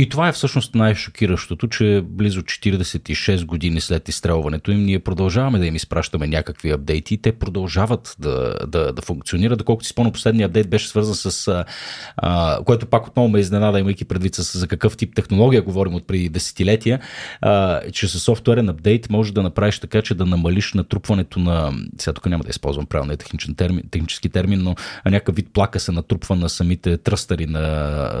И 0.00 0.08
това 0.08 0.28
е 0.28 0.32
всъщност 0.32 0.74
най-шокиращото, 0.74 1.68
че 1.68 2.02
близо 2.04 2.42
46 2.42 3.44
години 3.44 3.80
след 3.80 4.08
изстрелването 4.08 4.70
им 4.70 4.84
ние 4.84 4.98
продължаваме 4.98 5.58
да 5.58 5.66
им 5.66 5.76
изпращаме 5.76 6.26
някакви 6.26 6.70
апдейти 6.70 7.14
и 7.14 7.18
те 7.18 7.32
продължават 7.32 8.16
да, 8.18 8.54
да, 8.66 8.92
да 8.92 9.02
функционират. 9.02 9.58
Доколкото 9.58 9.86
си 9.86 9.90
спомням, 9.90 10.12
последния 10.12 10.46
апдейт 10.46 10.70
беше 10.70 10.88
свързан 10.88 11.14
с, 11.14 11.64
а, 12.16 12.58
което 12.64 12.86
пак 12.86 13.06
отново 13.06 13.28
ме 13.28 13.40
изненада, 13.40 13.80
имайки 13.80 14.04
предвид 14.04 14.34
с, 14.34 14.58
за 14.58 14.68
какъв 14.68 14.96
тип 14.96 15.14
технология 15.14 15.62
говорим 15.62 15.94
от 15.94 16.06
преди 16.06 16.28
десетилетия, 16.28 17.00
а, 17.40 17.80
че 17.92 18.08
с 18.08 18.20
софтуерен 18.20 18.68
апдейт 18.68 19.10
може 19.10 19.34
да 19.34 19.42
направиш 19.42 19.78
така, 19.78 20.02
че 20.02 20.14
да 20.14 20.26
намалиш 20.26 20.74
натрупването 20.74 21.38
на, 21.38 21.72
сега 21.98 22.12
тук 22.12 22.26
няма 22.26 22.44
да 22.44 22.50
използвам 22.50 22.86
правилния 22.86 23.16
техничен 23.16 23.54
термин, 23.54 23.82
технически 23.90 24.28
термин, 24.28 24.62
но 24.62 24.74
някакъв 25.04 25.34
вид 25.34 25.48
плака 25.52 25.80
се 25.80 25.92
натрупва 25.92 26.36
на 26.36 26.48
самите 26.48 26.96
тръстъри 26.96 27.46
на, 27.46 27.60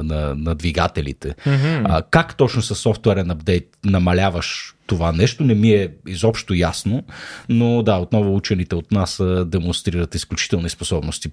на, 0.02 0.34
на 0.34 0.54
двигателите. 0.54 1.34
Mm-hmm 1.46 1.69
Mm. 1.70 1.86
А, 1.88 2.02
как 2.02 2.36
точно 2.36 2.62
с 2.62 2.74
софтуерен 2.74 3.30
апдейт 3.30 3.68
намаляваш 3.84 4.74
това 4.86 5.12
нещо, 5.12 5.44
не 5.44 5.54
ми 5.54 5.70
е 5.72 5.88
изобщо 6.08 6.54
ясно, 6.54 7.02
но 7.48 7.82
да, 7.82 7.96
отново 7.96 8.36
учените 8.36 8.74
от 8.74 8.92
нас 8.92 9.22
демонстрират 9.46 10.14
изключителни 10.14 10.68
способности 10.68 11.30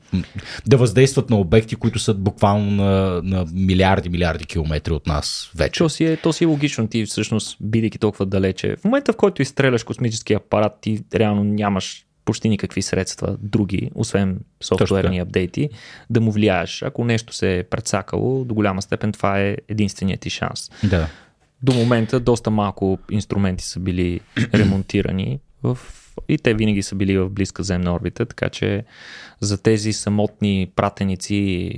да 0.67 0.77
въздействат 0.77 1.29
на 1.29 1.37
обекти, 1.37 1.75
които 1.75 1.99
са 1.99 2.13
буквално 2.13 2.71
на, 2.71 3.21
на 3.23 3.45
милиарди, 3.53 4.09
милиарди 4.09 4.45
километри 4.45 4.93
от 4.93 5.07
нас 5.07 5.51
вече. 5.55 5.77
То 5.77 5.89
си 5.89 6.05
е, 6.05 6.17
то 6.17 6.33
си 6.33 6.43
е 6.43 6.47
логично, 6.47 6.87
ти 6.87 7.05
всъщност, 7.05 7.57
бидейки 7.61 7.99
толкова 7.99 8.25
далече. 8.25 8.75
В 8.81 8.83
момента, 8.83 9.13
в 9.13 9.17
който 9.17 9.41
изстреляш 9.41 9.83
космически 9.83 10.33
апарат, 10.33 10.73
ти 10.81 11.03
реално 11.15 11.43
нямаш 11.43 12.06
почти 12.27 12.49
никакви 12.49 12.81
средства 12.81 13.37
други, 13.39 13.91
освен 13.95 14.39
софтуерни 14.63 15.19
апдейти, 15.19 15.69
да 16.09 16.21
му 16.21 16.31
влияеш. 16.31 16.83
Ако 16.83 17.05
нещо 17.05 17.33
се 17.33 17.57
е 17.57 17.63
предсакало, 17.63 18.45
до 18.45 18.53
голяма 18.53 18.81
степен 18.81 19.11
това 19.11 19.39
е 19.39 19.57
единственият 19.67 20.21
ти 20.21 20.29
шанс. 20.29 20.71
Да. 20.83 21.09
До 21.63 21.73
момента 21.73 22.19
доста 22.19 22.51
малко 22.51 22.97
инструменти 23.11 23.63
са 23.63 23.79
били 23.79 24.19
ремонтирани 24.53 25.39
в 25.63 25.77
и 26.29 26.37
те 26.37 26.53
винаги 26.53 26.83
са 26.83 26.95
били 26.95 27.17
в 27.17 27.29
близка 27.29 27.63
земна 27.63 27.93
орбита, 27.93 28.25
така 28.25 28.49
че 28.49 28.83
за 29.39 29.61
тези 29.61 29.93
самотни 29.93 30.71
пратеници 30.75 31.71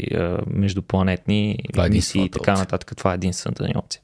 междупланетни 0.47 1.59
е 1.77 1.89
мисии 1.89 2.25
и 2.25 2.29
така 2.29 2.53
нататък, 2.53 2.97
това 2.97 3.11
е 3.11 3.15
единствената 3.15 3.67
ни 3.67 3.73
опция. 3.75 4.01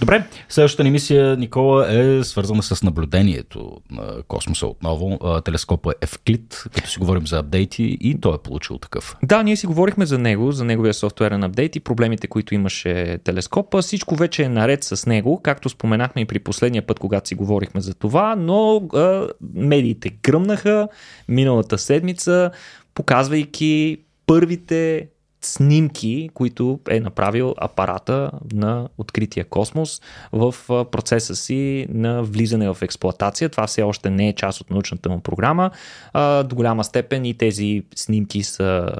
Добре, 0.00 0.24
следващата 0.48 0.84
ни 0.84 0.90
мисия, 0.90 1.36
Никола, 1.36 1.92
е 1.92 2.24
свързана 2.24 2.62
с 2.62 2.82
наблюдението 2.82 3.76
на 3.90 4.22
космоса 4.28 4.66
отново. 4.66 5.18
Телескопа 5.44 5.90
е 5.90 5.94
Евклид, 6.00 6.64
като 6.74 6.90
си 6.90 6.98
говорим 6.98 7.26
за 7.26 7.38
апдейти 7.38 7.98
и 8.00 8.20
той 8.20 8.34
е 8.34 8.38
получил 8.44 8.78
такъв. 8.78 9.16
Да, 9.22 9.42
ние 9.42 9.56
си 9.56 9.66
говорихме 9.66 10.06
за 10.06 10.18
него, 10.18 10.52
за 10.52 10.64
неговия 10.64 10.94
софтуерен 10.94 11.44
апдейт 11.44 11.76
и 11.76 11.80
проблемите, 11.80 12.26
които 12.26 12.54
имаше 12.54 13.18
телескопа. 13.24 13.82
Всичко 13.82 14.16
вече 14.16 14.42
е 14.42 14.48
наред 14.48 14.84
с 14.84 15.06
него, 15.06 15.40
както 15.42 15.68
споменахме 15.68 16.22
и 16.22 16.24
при 16.24 16.38
последния 16.38 16.86
път, 16.86 16.98
когато 16.98 17.28
си 17.28 17.34
говорихме 17.34 17.80
за 17.80 17.94
това, 17.94 18.36
но 18.38 18.76
а, 18.76 19.28
медиите 19.54 20.10
гръмнаха 20.22 20.88
миналата 21.28 21.78
седмица, 21.78 22.50
показвайки 22.94 23.98
първите 24.26 25.08
снимки, 25.44 26.30
които 26.34 26.80
е 26.90 27.00
направил 27.00 27.54
апарата 27.58 28.30
на 28.52 28.88
открития 28.98 29.44
космос 29.44 30.02
в 30.32 30.54
процеса 30.68 31.36
си 31.36 31.86
на 31.90 32.22
влизане 32.22 32.74
в 32.74 32.82
експлоатация. 32.82 33.48
Това 33.48 33.66
все 33.66 33.82
още 33.82 34.10
не 34.10 34.28
е 34.28 34.32
част 34.32 34.60
от 34.60 34.70
научната 34.70 35.08
му 35.08 35.20
програма. 35.20 35.70
До 36.44 36.54
голяма 36.54 36.84
степен 36.84 37.24
и 37.24 37.34
тези 37.34 37.82
снимки 37.94 38.42
са 38.42 38.92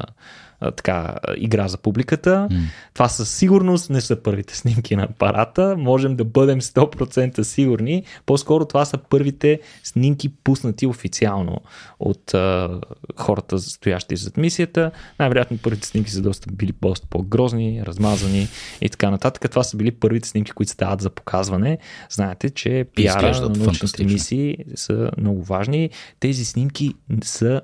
така, 0.60 1.14
игра 1.36 1.68
за 1.68 1.78
публиката. 1.78 2.48
Mm. 2.50 2.58
Това 2.94 3.08
със 3.08 3.30
сигурност 3.30 3.90
не 3.90 4.00
са 4.00 4.22
първите 4.22 4.56
снимки 4.56 4.96
на 4.96 5.02
апарата. 5.02 5.76
Можем 5.78 6.16
да 6.16 6.24
бъдем 6.24 6.60
100% 6.60 7.42
сигурни. 7.42 8.04
По-скоро 8.26 8.64
това 8.64 8.84
са 8.84 8.98
първите 8.98 9.60
снимки 9.82 10.28
пуснати 10.28 10.86
официално 10.86 11.60
от 12.00 12.34
а, 12.34 12.80
хората, 13.16 13.58
стоящи 13.58 14.16
зад 14.16 14.36
мисията. 14.36 14.90
Най-вероятно 15.18 15.58
първите 15.62 15.88
снимки 15.88 16.10
са 16.10 16.22
доста 16.22 16.52
били 16.52 16.72
доста 16.82 17.06
по-грозни, 17.06 17.82
размазани 17.86 18.48
и 18.80 18.88
така 18.88 19.10
нататък. 19.10 19.50
Това 19.50 19.62
са 19.62 19.76
били 19.76 19.90
първите 19.90 20.28
снимки, 20.28 20.52
които 20.52 20.72
стават 20.72 21.00
за 21.00 21.10
показване. 21.10 21.78
Знаете, 22.10 22.50
че 22.50 22.86
пиара 22.94 23.40
на 23.40 23.48
научните 23.48 24.04
мисии 24.04 24.56
са 24.74 25.10
много 25.18 25.42
важни. 25.42 25.90
Тези 26.20 26.44
снимки 26.44 26.94
са 27.24 27.60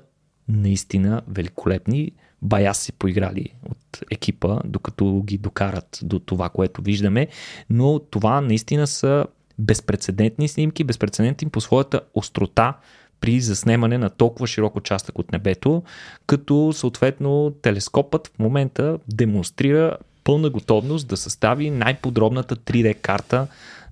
наистина 0.47 1.21
великолепни 1.27 2.11
бая 2.41 2.73
си 2.73 2.91
поиграли 2.91 3.53
от 3.69 4.03
екипа, 4.11 4.59
докато 4.65 5.21
ги 5.25 5.37
докарат 5.37 5.99
до 6.03 6.19
това, 6.19 6.49
което 6.49 6.81
виждаме, 6.81 7.27
но 7.69 7.99
това 7.99 8.41
наистина 8.41 8.87
са 8.87 9.25
безпредседентни 9.59 10.47
снимки, 10.47 10.83
безпредседентни 10.83 11.49
по 11.49 11.61
своята 11.61 12.01
острота 12.13 12.73
при 13.21 13.41
заснемане 13.41 13.97
на 13.97 14.09
толкова 14.09 14.47
широк 14.47 14.75
участък 14.75 15.19
от 15.19 15.31
небето, 15.31 15.83
като 16.27 16.73
съответно 16.73 17.53
телескопът 17.61 18.27
в 18.27 18.39
момента 18.39 18.97
демонстрира 19.07 19.97
пълна 20.23 20.49
готовност 20.49 21.07
да 21.07 21.17
състави 21.17 21.69
най-подробната 21.69 22.55
3D 22.55 22.95
карта 22.95 23.47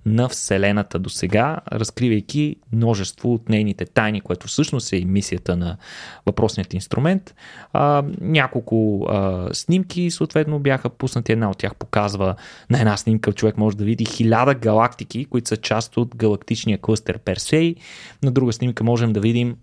на 0.10 0.30
Вселената 0.30 1.00
до 1.00 1.10
сега, 1.10 1.58
разкривайки 1.72 2.56
множество 2.74 3.34
от 3.34 3.50
нейните 3.50 3.86
тайни, 3.86 4.22
което 4.22 4.48
всъщност 4.48 4.94
е 4.94 4.98
и 4.98 5.06
мисията 5.06 5.56
на 5.56 5.78
въпросният 6.25 6.74
инструмент. 6.74 7.36
А, 7.74 8.04
няколко 8.22 9.06
а, 9.10 9.50
снимки 9.54 10.12
съответно 10.12 10.60
бяха 10.60 10.89
пуснати. 10.89 11.32
Една 11.32 11.50
от 11.50 11.58
тях 11.58 11.75
показва 11.75 12.36
на 12.70 12.80
една 12.80 12.98
снимка 12.98 13.34
човек 13.34 13.58
може 13.58 13.78
да 13.78 13.84
види 13.84 14.06
хиляда 14.06 14.56
галактики, 14.56 15.25
които 15.25 15.50
са 15.50 15.58
част 15.58 15.98
от 15.98 16.16
галактичния 16.16 16.78
клъстер 16.78 17.20
Персей. 17.20 17.75
На 18.24 18.32
друга 18.32 18.54
снимка 18.54 18.84
можем 18.84 19.13
да 19.13 19.20
видим 19.20 19.56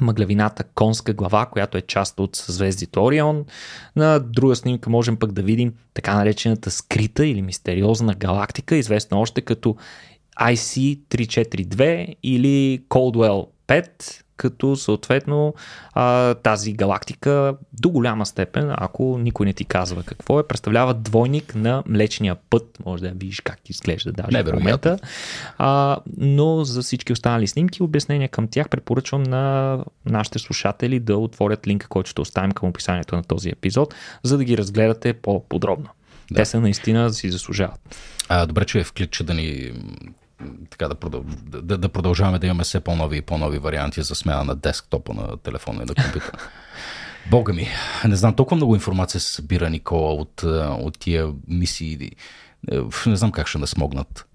мъглявината 0.00 0.64
конска 0.64 1.12
глава, 1.12 1.46
която 1.46 1.78
е 1.78 1.82
част 1.82 2.20
от 2.20 2.36
съзвездието 2.36 3.04
Орион. 3.04 3.44
На 3.96 4.18
друга 4.18 4.56
снимка 4.56 4.90
можем 4.90 5.16
пък 5.16 5.32
да 5.32 5.42
видим 5.42 5.74
така 5.94 6.14
наречената 6.14 6.70
скрита 6.70 7.26
или 7.26 7.42
мистериозна 7.42 8.14
галактика, 8.14 8.76
известна 8.76 9.20
още 9.20 9.40
като 9.40 9.76
IC342 10.40 12.14
или 12.22 12.82
Coldwell 12.88 13.46
5, 13.68 14.22
като 14.38 14.76
съответно 14.76 15.54
а, 15.94 16.34
тази 16.34 16.72
галактика 16.72 17.56
до 17.72 17.90
голяма 17.90 18.26
степен, 18.26 18.74
ако 18.76 19.18
никой 19.18 19.46
не 19.46 19.52
ти 19.52 19.64
казва 19.64 20.02
какво 20.02 20.40
е, 20.40 20.46
представлява 20.46 20.94
двойник 20.94 21.54
на 21.54 21.82
Млечния 21.86 22.36
път. 22.50 22.78
Може 22.86 23.02
да 23.02 23.08
видиш 23.08 23.40
как 23.40 23.70
изглежда 23.70 24.12
даже 24.12 24.42
в 24.42 24.52
момента. 24.52 24.98
А, 25.58 25.96
но 26.16 26.64
за 26.64 26.82
всички 26.82 27.12
останали 27.12 27.46
снимки, 27.46 27.82
обяснения 27.82 28.28
към 28.28 28.48
тях 28.48 28.68
препоръчвам 28.68 29.22
на 29.22 29.78
нашите 30.06 30.38
слушатели 30.38 31.00
да 31.00 31.16
отворят 31.16 31.66
линка, 31.66 31.88
който 31.88 32.10
ще 32.10 32.20
оставим 32.20 32.50
към 32.50 32.68
описанието 32.68 33.16
на 33.16 33.22
този 33.22 33.50
епизод, 33.50 33.94
за 34.22 34.38
да 34.38 34.44
ги 34.44 34.58
разгледате 34.58 35.12
по-подробно. 35.12 35.88
Да. 36.30 36.36
Те 36.36 36.44
са 36.44 36.60
наистина 36.60 37.12
си 37.12 37.30
заслужават. 37.30 37.96
А, 38.28 38.46
добре, 38.46 38.64
че 38.64 38.80
е 38.80 38.84
включа 38.84 39.24
да 39.24 39.34
ни 39.34 39.72
така 40.70 40.88
да, 40.88 40.94
продъл... 40.94 41.24
да, 41.46 41.78
да 41.78 41.88
продължаваме 41.88 42.38
да 42.38 42.46
имаме 42.46 42.64
все 42.64 42.80
по-нови 42.80 43.16
и 43.16 43.22
по-нови 43.22 43.58
варианти 43.58 44.02
за 44.02 44.14
смяна 44.14 44.44
на 44.44 44.54
десктопа 44.54 45.14
на 45.14 45.36
телефона 45.36 45.82
и 45.82 45.86
на 45.86 45.94
компютъра. 45.94 46.38
Бога 47.30 47.52
ми, 47.52 47.68
не 48.04 48.16
знам, 48.16 48.34
толкова 48.34 48.56
много 48.56 48.74
информация 48.74 49.20
се 49.20 49.32
събира, 49.32 49.70
Никола, 49.70 50.12
от, 50.12 50.42
от 50.68 50.98
тия 50.98 51.32
мисии. 51.48 52.10
Не 53.06 53.16
знам 53.16 53.32
как 53.32 53.46
ще 53.46 53.58
насмогнат. 53.58 54.26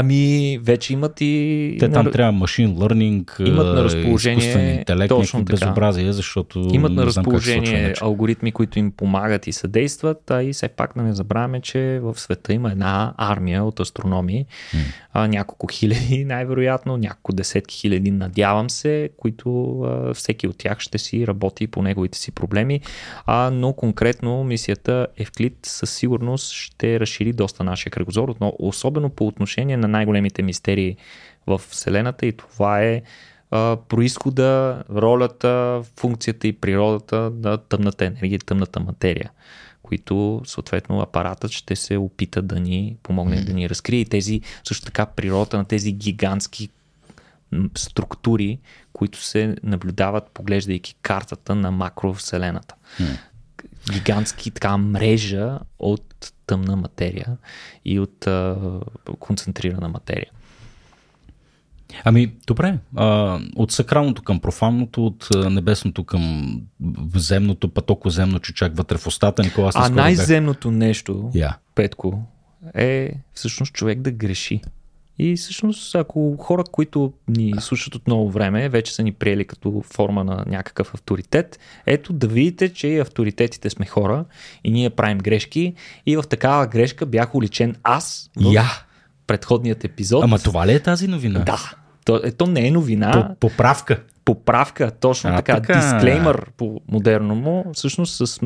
Ами, 0.00 0.58
вече 0.62 0.92
имат 0.92 1.20
и... 1.20 1.76
Те 1.80 1.88
там 1.88 2.04
на... 2.04 2.10
трябва 2.10 2.32
машин 2.32 2.76
learning, 2.76 3.48
имат 3.48 3.66
на 3.66 3.84
разположение, 3.84 4.38
изкуствен 4.38 4.78
интелект, 4.78 5.08
точно 5.08 5.44
безобразие, 5.44 6.12
защото 6.12 6.68
Имат 6.72 6.92
на 6.92 7.06
разположение 7.06 7.94
алгоритми, 8.00 8.52
които 8.52 8.78
им 8.78 8.90
помагат 8.90 9.46
и 9.46 9.52
съдействат, 9.52 10.30
а 10.30 10.42
и 10.42 10.52
все 10.52 10.68
пак 10.68 10.92
да 10.96 11.02
не 11.02 11.12
забравяме, 11.12 11.60
че 11.60 12.00
в 12.02 12.20
света 12.20 12.52
има 12.52 12.72
една 12.72 13.14
армия 13.16 13.64
от 13.64 13.80
астрономи, 13.80 14.46
а, 15.12 15.28
няколко 15.28 15.66
хиляди 15.66 16.24
най-вероятно, 16.28 16.96
няколко 16.96 17.32
десетки 17.32 17.76
хиляди 17.76 18.10
надявам 18.10 18.70
се, 18.70 19.10
които 19.16 19.80
а, 19.80 20.14
всеки 20.14 20.48
от 20.48 20.58
тях 20.58 20.80
ще 20.80 20.98
си 20.98 21.26
работи 21.26 21.66
по 21.66 21.82
неговите 21.82 22.18
си 22.18 22.32
проблеми, 22.32 22.80
а, 23.26 23.50
но 23.50 23.72
конкретно 23.72 24.44
мисията 24.44 25.06
Евклид 25.18 25.58
със 25.62 25.90
сигурност 25.90 26.52
ще 26.52 27.00
разшири 27.00 27.32
доста 27.32 27.64
нашия 27.64 27.90
кръгозор, 27.90 28.34
но 28.40 28.52
особено 28.58 29.10
по 29.10 29.26
отношение 29.26 29.76
на 29.76 29.87
най-големите 29.88 30.42
мистерии 30.42 30.96
в 31.46 31.58
Вселената 31.58 32.26
и 32.26 32.32
това 32.32 32.82
е 32.82 33.02
а, 33.50 33.76
происхода, 33.88 34.82
ролята, 34.90 35.82
функцията 35.96 36.48
и 36.48 36.52
природата 36.52 37.32
на 37.34 37.58
тъмната 37.58 38.04
енергия, 38.04 38.38
тъмната 38.38 38.80
материя, 38.80 39.30
които 39.82 40.42
съответно 40.44 41.00
апаратът 41.00 41.50
ще 41.50 41.76
се 41.76 41.96
опита 41.96 42.42
да 42.42 42.60
ни 42.60 42.96
помогне 43.02 43.36
mm. 43.36 43.44
да 43.44 43.54
ни 43.54 43.68
разкрие 43.68 44.00
и 44.00 44.04
тези, 44.04 44.40
също 44.64 44.84
така 44.86 45.06
природата 45.06 45.56
на 45.56 45.64
тези 45.64 45.92
гигантски 45.92 46.68
структури, 47.76 48.58
които 48.92 49.22
се 49.22 49.56
наблюдават, 49.62 50.30
поглеждайки 50.34 50.94
картата 51.02 51.54
на 51.54 51.70
макровселената. 51.70 52.74
Mm. 53.00 53.18
Гигантски 53.92 54.50
така 54.50 54.76
мрежа 54.76 55.58
от 55.78 56.32
тъмна 56.46 56.76
материя 56.76 57.36
и 57.84 58.00
от 58.00 58.26
а, 58.26 58.56
концентрирана 59.18 59.88
материя. 59.88 60.30
Ами, 62.04 62.32
добре. 62.46 62.78
А, 62.96 63.38
от 63.56 63.72
сакралното 63.72 64.22
към 64.22 64.40
профанното, 64.40 65.06
от 65.06 65.28
небесното 65.50 66.04
към 66.04 66.52
земното, 67.14 67.68
па 67.68 67.82
толкова 67.82 68.10
земно, 68.10 68.38
че 68.38 68.54
чак 68.54 68.76
вътре 68.76 68.98
в 68.98 69.06
устата. 69.06 69.42
Никола, 69.42 69.70
а 69.74 69.88
най-земното 69.88 70.70
нещо, 70.70 71.30
yeah. 71.34 71.54
Петко, 71.74 72.22
е 72.74 73.12
всъщност 73.34 73.72
човек 73.72 74.00
да 74.00 74.10
греши. 74.10 74.60
И 75.18 75.36
всъщност, 75.36 75.94
ако 75.94 76.36
хора, 76.36 76.64
които 76.72 77.12
ни 77.28 77.54
слушат 77.60 77.94
от 77.94 78.06
много 78.06 78.30
време, 78.30 78.68
вече 78.68 78.94
са 78.94 79.02
ни 79.02 79.12
приели 79.12 79.44
като 79.44 79.82
форма 79.92 80.24
на 80.24 80.44
някакъв 80.46 80.94
авторитет, 80.94 81.58
ето 81.86 82.12
да 82.12 82.26
видите, 82.26 82.72
че 82.72 82.88
и 82.88 82.98
авторитетите 82.98 83.70
сме 83.70 83.86
хора 83.86 84.24
и 84.64 84.70
ние 84.70 84.90
правим 84.90 85.18
грешки 85.18 85.74
и 86.06 86.16
в 86.16 86.22
такава 86.22 86.66
грешка 86.66 87.06
бях 87.06 87.34
уличен 87.34 87.76
аз 87.82 88.30
в 88.36 88.40
yeah. 88.40 88.82
предходният 89.26 89.84
епизод. 89.84 90.24
Ама 90.24 90.38
това 90.38 90.66
ли 90.66 90.72
е 90.72 90.80
тази 90.80 91.08
новина? 91.08 91.40
Да. 91.40 91.72
То, 92.04 92.20
ето 92.24 92.46
не 92.46 92.66
е 92.66 92.70
новина. 92.70 93.34
Поправка 93.40 94.02
поправка, 94.28 94.90
точно 94.90 95.30
а, 95.30 95.36
така, 95.36 95.54
така, 95.54 95.80
дисклеймър 95.80 96.50
по 96.56 96.80
модерно 96.88 97.34
му, 97.34 97.64
всъщност 97.72 98.26
с, 98.26 98.40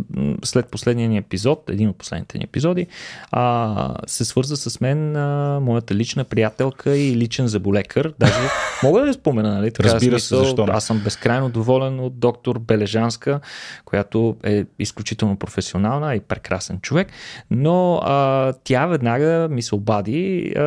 след 0.44 0.66
последния 0.70 1.08
ни 1.08 1.16
епизод, 1.16 1.70
един 1.70 1.88
от 1.88 1.96
последните 1.96 2.38
ни 2.38 2.44
епизоди, 2.44 2.86
а, 3.32 3.94
се 4.06 4.24
свърза 4.24 4.56
с 4.56 4.80
мен 4.80 5.16
а, 5.16 5.60
моята 5.60 5.94
лична 5.94 6.24
приятелка 6.24 6.96
и 6.96 7.16
личен 7.16 7.46
заболекар. 7.46 8.12
Даже 8.18 8.34
мога 8.82 9.00
да 9.00 9.06
я 9.06 9.14
спомена, 9.14 9.54
нали? 9.54 9.72
Така, 9.72 9.88
Разбира 9.88 10.20
смисъл, 10.20 10.38
се, 10.38 10.44
защо 10.44 10.66
Аз 10.68 10.84
съм 10.84 11.00
безкрайно 11.04 11.50
доволен 11.50 12.00
от 12.00 12.18
доктор 12.18 12.58
Бележанска, 12.58 13.40
която 13.84 14.36
е 14.44 14.64
изключително 14.78 15.36
професионална 15.36 16.14
и 16.14 16.20
прекрасен 16.20 16.80
човек, 16.80 17.08
но 17.50 17.96
а, 17.96 18.52
тя 18.64 18.86
веднага 18.86 19.48
ми 19.50 19.62
се 19.62 19.74
обади 19.74 20.52
а, 20.56 20.62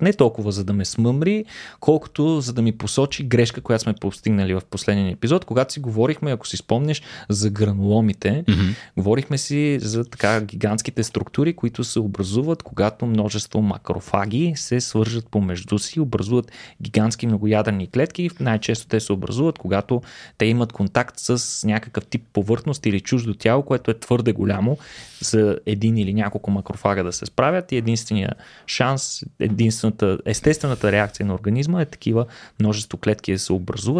не 0.00 0.12
толкова 0.12 0.52
за 0.52 0.64
да 0.64 0.72
ме 0.72 0.84
смъмри, 0.84 1.44
колкото 1.80 2.40
за 2.40 2.52
да 2.52 2.62
ми 2.62 2.72
посочи 2.72 3.22
грешка, 3.22 3.60
която 3.60 3.82
сме 3.82 3.94
постигнали 4.14 4.54
в 4.54 4.62
последния 4.70 5.12
епизод, 5.12 5.44
когато 5.44 5.72
си 5.72 5.80
говорихме, 5.80 6.32
ако 6.32 6.46
си 6.46 6.56
спомнеш, 6.56 7.02
за 7.28 7.50
грануломите, 7.50 8.44
mm-hmm. 8.48 8.74
говорихме 8.96 9.38
си 9.38 9.78
за 9.80 10.04
така 10.04 10.40
гигантските 10.40 11.02
структури, 11.02 11.52
които 11.52 11.84
се 11.84 12.00
образуват, 12.00 12.62
когато 12.62 13.06
множество 13.06 13.62
макрофаги 13.62 14.52
се 14.56 14.80
свържат 14.80 15.28
помежду 15.28 15.78
си, 15.78 16.00
образуват 16.00 16.52
гигантски 16.82 17.26
многоядрени 17.26 17.90
клетки. 17.90 18.30
Най-често 18.40 18.86
те 18.86 19.00
се 19.00 19.12
образуват, 19.12 19.58
когато 19.58 20.02
те 20.38 20.46
имат 20.46 20.72
контакт 20.72 21.14
с 21.18 21.66
някакъв 21.66 22.06
тип 22.06 22.22
повърхност 22.32 22.86
или 22.86 23.00
чуждо 23.00 23.34
тяло, 23.34 23.62
което 23.62 23.90
е 23.90 23.98
твърде 23.98 24.32
голямо 24.32 24.78
за 25.20 25.58
един 25.66 25.98
или 25.98 26.14
няколко 26.14 26.50
макрофага 26.50 27.04
да 27.04 27.12
се 27.12 27.26
справят 27.26 27.72
и 27.72 27.76
единствения 27.76 28.32
шанс, 28.66 29.22
единствената 29.40 30.18
естествената 30.24 30.92
реакция 30.92 31.26
на 31.26 31.34
организма 31.34 31.82
е 31.82 31.86
такива 31.86 32.26
множество 32.60 32.98
клетки 32.98 33.32
да 33.32 33.38
се 33.38 33.52
образуват 33.52 33.93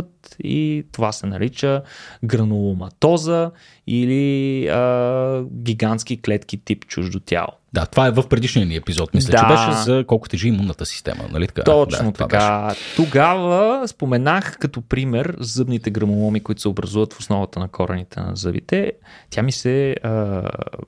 и 0.44 0.84
това 0.92 1.12
се 1.12 1.26
нарича 1.26 1.82
грануломатоза 2.24 3.50
или 3.86 4.66
а, 4.68 5.44
гигантски 5.52 6.22
клетки 6.22 6.56
тип 6.56 6.86
чуждо 6.86 7.20
тяло. 7.20 7.48
Да, 7.72 7.86
това 7.86 8.06
е 8.06 8.10
в 8.10 8.28
предишния 8.28 8.66
ни 8.66 8.76
епизод. 8.76 9.14
Мисля, 9.14 9.30
да. 9.30 9.38
че 9.38 9.46
беше 9.46 9.82
за 9.82 10.04
колко 10.06 10.28
тежи 10.28 10.48
имунната 10.48 10.86
система. 10.86 11.24
Нали 11.32 11.46
така? 11.46 11.64
Точно 11.64 12.10
да, 12.10 12.12
така. 12.12 12.66
Беше. 12.68 12.96
Тогава 12.96 13.88
споменах 13.88 14.58
като 14.58 14.80
пример 14.80 15.36
зъбните 15.38 15.90
грамоломи, 15.90 16.40
които 16.40 16.60
се 16.60 16.68
образуват 16.68 17.12
в 17.12 17.18
основата 17.18 17.60
на 17.60 17.68
корените 17.68 18.20
на 18.20 18.36
зъбите. 18.36 18.92
Тя 19.30 19.42
ми 19.42 19.52
се 19.52 19.96
а, 20.02 20.42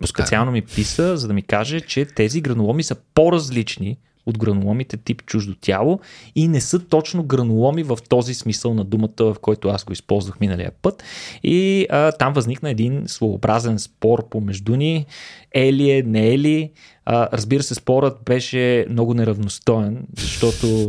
специално 0.07 0.53
ми 0.53 0.63
писа, 0.63 1.17
за 1.17 1.29
да 1.29 1.35
ми 1.35 1.43
каже, 1.43 1.81
че 1.81 2.05
тези 2.05 2.41
грануломи 2.41 2.83
са 2.83 2.97
по-различни 3.15 3.99
от 4.27 4.39
грануломите 4.39 4.97
тип 4.97 5.23
чуждо 5.27 5.55
тяло 5.61 6.01
и 6.35 6.49
не 6.49 6.61
са 6.61 6.79
точно 6.79 7.23
грануломи 7.23 7.83
в 7.83 7.99
този 8.09 8.35
смисъл 8.35 8.75
на 8.75 8.85
думата, 8.85 9.11
в 9.19 9.37
който 9.41 9.69
аз 9.69 9.85
го 9.85 9.93
използвах 9.93 10.41
миналия 10.41 10.71
път. 10.83 11.03
И 11.43 11.87
а, 11.91 12.13
там 12.13 12.33
възникна 12.33 12.71
един 12.71 13.03
своеобразен 13.07 13.79
спор 13.79 14.29
помежду 14.29 14.77
ни. 14.77 15.07
Е 15.55 15.73
ли 15.73 15.91
е, 15.91 16.03
не 16.03 16.29
е 16.29 16.39
ли? 16.39 16.73
А, 17.09 17.29
разбира 17.33 17.63
се, 17.63 17.75
спорът 17.75 18.19
беше 18.25 18.87
много 18.91 19.15
неравностоен, 19.15 20.07
защото 20.19 20.89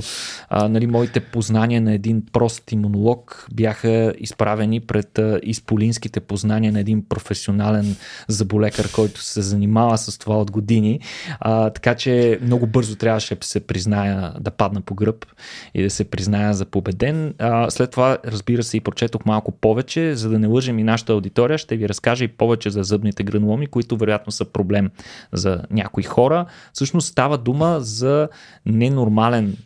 а, 0.49 0.67
нали, 0.69 0.87
моите 0.87 1.19
познания 1.19 1.81
на 1.81 1.93
един 1.93 2.23
прост 2.33 2.71
имунолог 2.71 3.47
бяха 3.53 4.13
изправени 4.17 4.79
пред 4.79 5.19
а, 5.19 5.39
изполинските 5.43 6.19
познания 6.19 6.71
на 6.71 6.79
един 6.79 7.05
професионален 7.09 7.95
заболекар, 8.27 8.91
който 8.91 9.21
се 9.21 9.41
занимава 9.41 9.97
с 9.97 10.17
това 10.17 10.37
от 10.39 10.51
години. 10.51 10.99
А, 11.39 11.69
така 11.69 11.95
че 11.95 12.39
много 12.41 12.67
бързо 12.67 12.95
трябваше 12.95 13.35
да 13.35 13.45
се 13.45 13.67
призная 13.67 14.33
да 14.39 14.51
падна 14.51 14.81
по 14.81 14.95
гръб 14.95 15.25
и 15.73 15.83
да 15.83 15.89
се 15.89 16.03
призная 16.03 16.53
за 16.53 16.65
победен. 16.65 17.33
А, 17.39 17.69
след 17.69 17.91
това, 17.91 18.17
разбира 18.25 18.63
се, 18.63 18.77
и 18.77 18.81
прочетох 18.81 19.25
малко 19.25 19.51
повече, 19.51 20.15
за 20.15 20.29
да 20.29 20.39
не 20.39 20.47
лъжем 20.47 20.79
и 20.79 20.83
нашата 20.83 21.13
аудитория, 21.13 21.57
ще 21.57 21.75
ви 21.75 21.89
разкажа 21.89 22.23
и 22.23 22.27
повече 22.27 22.69
за 22.69 22.83
зъбните 22.83 23.23
грануломи, 23.23 23.67
които 23.67 23.97
вероятно 23.97 24.31
са 24.31 24.45
проблем 24.57 24.89
за 25.33 25.63
някои 25.71 26.03
хора. 26.03 26.45
Всъщност 26.73 27.07
става 27.07 27.37
дума 27.37 27.77
за 27.79 28.29
ненормален 28.65 29.57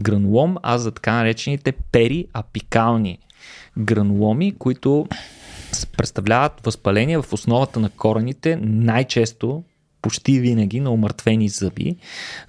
гранулом, 0.00 0.56
а 0.62 0.78
за 0.78 0.90
така 0.90 1.12
наречените 1.12 1.72
периапикални 1.72 3.18
грануломи, 3.78 4.54
които 4.58 5.06
представляват 5.96 6.52
възпаление 6.64 7.18
в 7.18 7.32
основата 7.32 7.80
на 7.80 7.90
корените, 7.90 8.58
най-често 8.62 9.62
почти 10.02 10.40
винаги 10.40 10.80
на 10.80 10.90
умъртвени 10.90 11.48
зъби, 11.48 11.96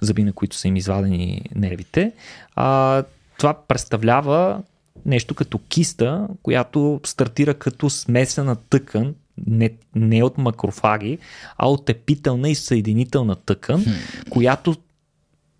зъби 0.00 0.22
на 0.24 0.32
които 0.32 0.56
са 0.56 0.68
им 0.68 0.76
извадени 0.76 1.42
нервите. 1.54 2.12
А, 2.56 3.02
това 3.38 3.54
представлява 3.68 4.62
нещо 5.06 5.34
като 5.34 5.58
киста, 5.68 6.28
която 6.42 7.00
стартира 7.04 7.54
като 7.54 7.90
смесена 7.90 8.56
тъкан, 8.56 9.14
не, 9.46 9.70
не 9.94 10.22
от 10.22 10.38
макрофаги, 10.38 11.18
а 11.56 11.70
от 11.70 11.90
епителна 11.90 12.50
и 12.50 12.54
съединителна 12.54 13.36
тъкан, 13.36 13.84
която 14.30 14.74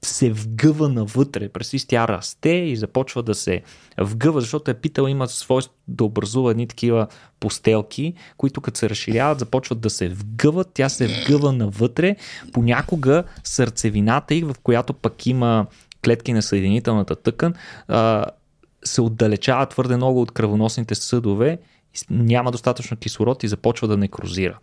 се 0.05 0.31
вгъва 0.31 0.89
навътре. 0.89 1.49
През 1.49 1.87
тя 1.87 2.09
расте 2.09 2.49
и 2.49 2.77
започва 2.77 3.23
да 3.23 3.35
се 3.35 3.63
вгъва, 4.01 4.41
защото 4.41 4.71
епител 4.71 5.09
има 5.09 5.29
свойство 5.29 5.75
да 5.89 6.05
образува 6.05 6.51
едни 6.51 6.67
такива 6.67 7.07
постелки, 7.41 8.15
които 8.37 8.61
като 8.61 8.79
се 8.79 8.91
разширяват, 8.91 9.39
започват 9.39 9.81
да 9.81 9.91
се 9.91 10.09
вгъват. 10.09 10.71
Тя 10.75 10.89
се 10.89 11.07
вгъва 11.07 11.53
навътре. 11.53 12.17
Понякога 12.53 13.25
сърцевината 13.45 14.35
их, 14.35 14.45
в 14.45 14.55
която 14.63 14.93
пък 14.93 15.27
има 15.27 15.67
клетки 16.05 16.33
на 16.33 16.43
съединителната 16.43 17.17
тъкан, 17.17 17.55
се 18.85 19.01
отдалечава 19.01 19.67
твърде 19.67 19.97
много 19.97 20.21
от 20.21 20.31
кръвоносните 20.31 20.95
съдове, 20.95 21.59
няма 22.11 22.51
достатъчно 22.51 22.97
кислород 22.97 23.43
и 23.43 23.49
започва 23.49 23.89
да 23.89 23.97
некрозира. 23.97 24.59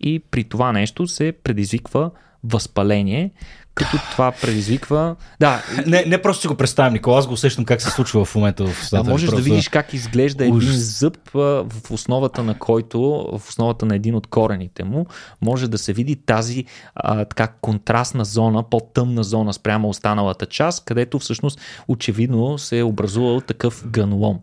И 0.00 0.18
при 0.30 0.44
това 0.44 0.72
нещо 0.72 1.06
се 1.06 1.32
предизвиква 1.32 2.10
възпаление, 2.44 3.30
като 3.74 3.98
това 4.10 4.32
предизвиква. 4.32 5.16
Да. 5.40 5.62
Не, 5.86 6.04
не 6.06 6.22
просто 6.22 6.40
си 6.40 6.48
го 6.48 6.54
представям, 6.54 6.92
Никола, 6.92 7.18
аз 7.18 7.26
го 7.26 7.32
усещам 7.32 7.64
как 7.64 7.82
се 7.82 7.90
случва 7.90 8.24
в 8.24 8.34
момента 8.34 8.66
в 8.66 8.84
стата. 8.86 9.04
Да, 9.04 9.10
можеш 9.10 9.30
просто... 9.30 9.44
да 9.44 9.50
видиш 9.50 9.68
как 9.68 9.92
изглежда 9.92 10.44
един 10.44 10.72
зъб, 10.72 11.18
в 11.34 11.90
основата 11.90 12.42
на 12.42 12.58
който, 12.58 13.00
в 13.38 13.48
основата 13.48 13.86
на 13.86 13.96
един 13.96 14.14
от 14.14 14.26
корените 14.26 14.84
му, 14.84 15.06
може 15.40 15.68
да 15.68 15.78
се 15.78 15.92
види 15.92 16.16
тази 16.16 16.64
а, 16.94 17.24
така 17.24 17.48
контрастна 17.60 18.24
зона, 18.24 18.62
по-тъмна 18.62 19.24
зона 19.24 19.52
спрямо 19.52 19.88
останалата 19.88 20.46
част, 20.46 20.84
където 20.84 21.18
всъщност 21.18 21.60
очевидно 21.88 22.58
се 22.58 22.78
е 22.78 22.82
образувал 22.82 23.40
такъв 23.40 23.84
гънлом. 23.86 24.40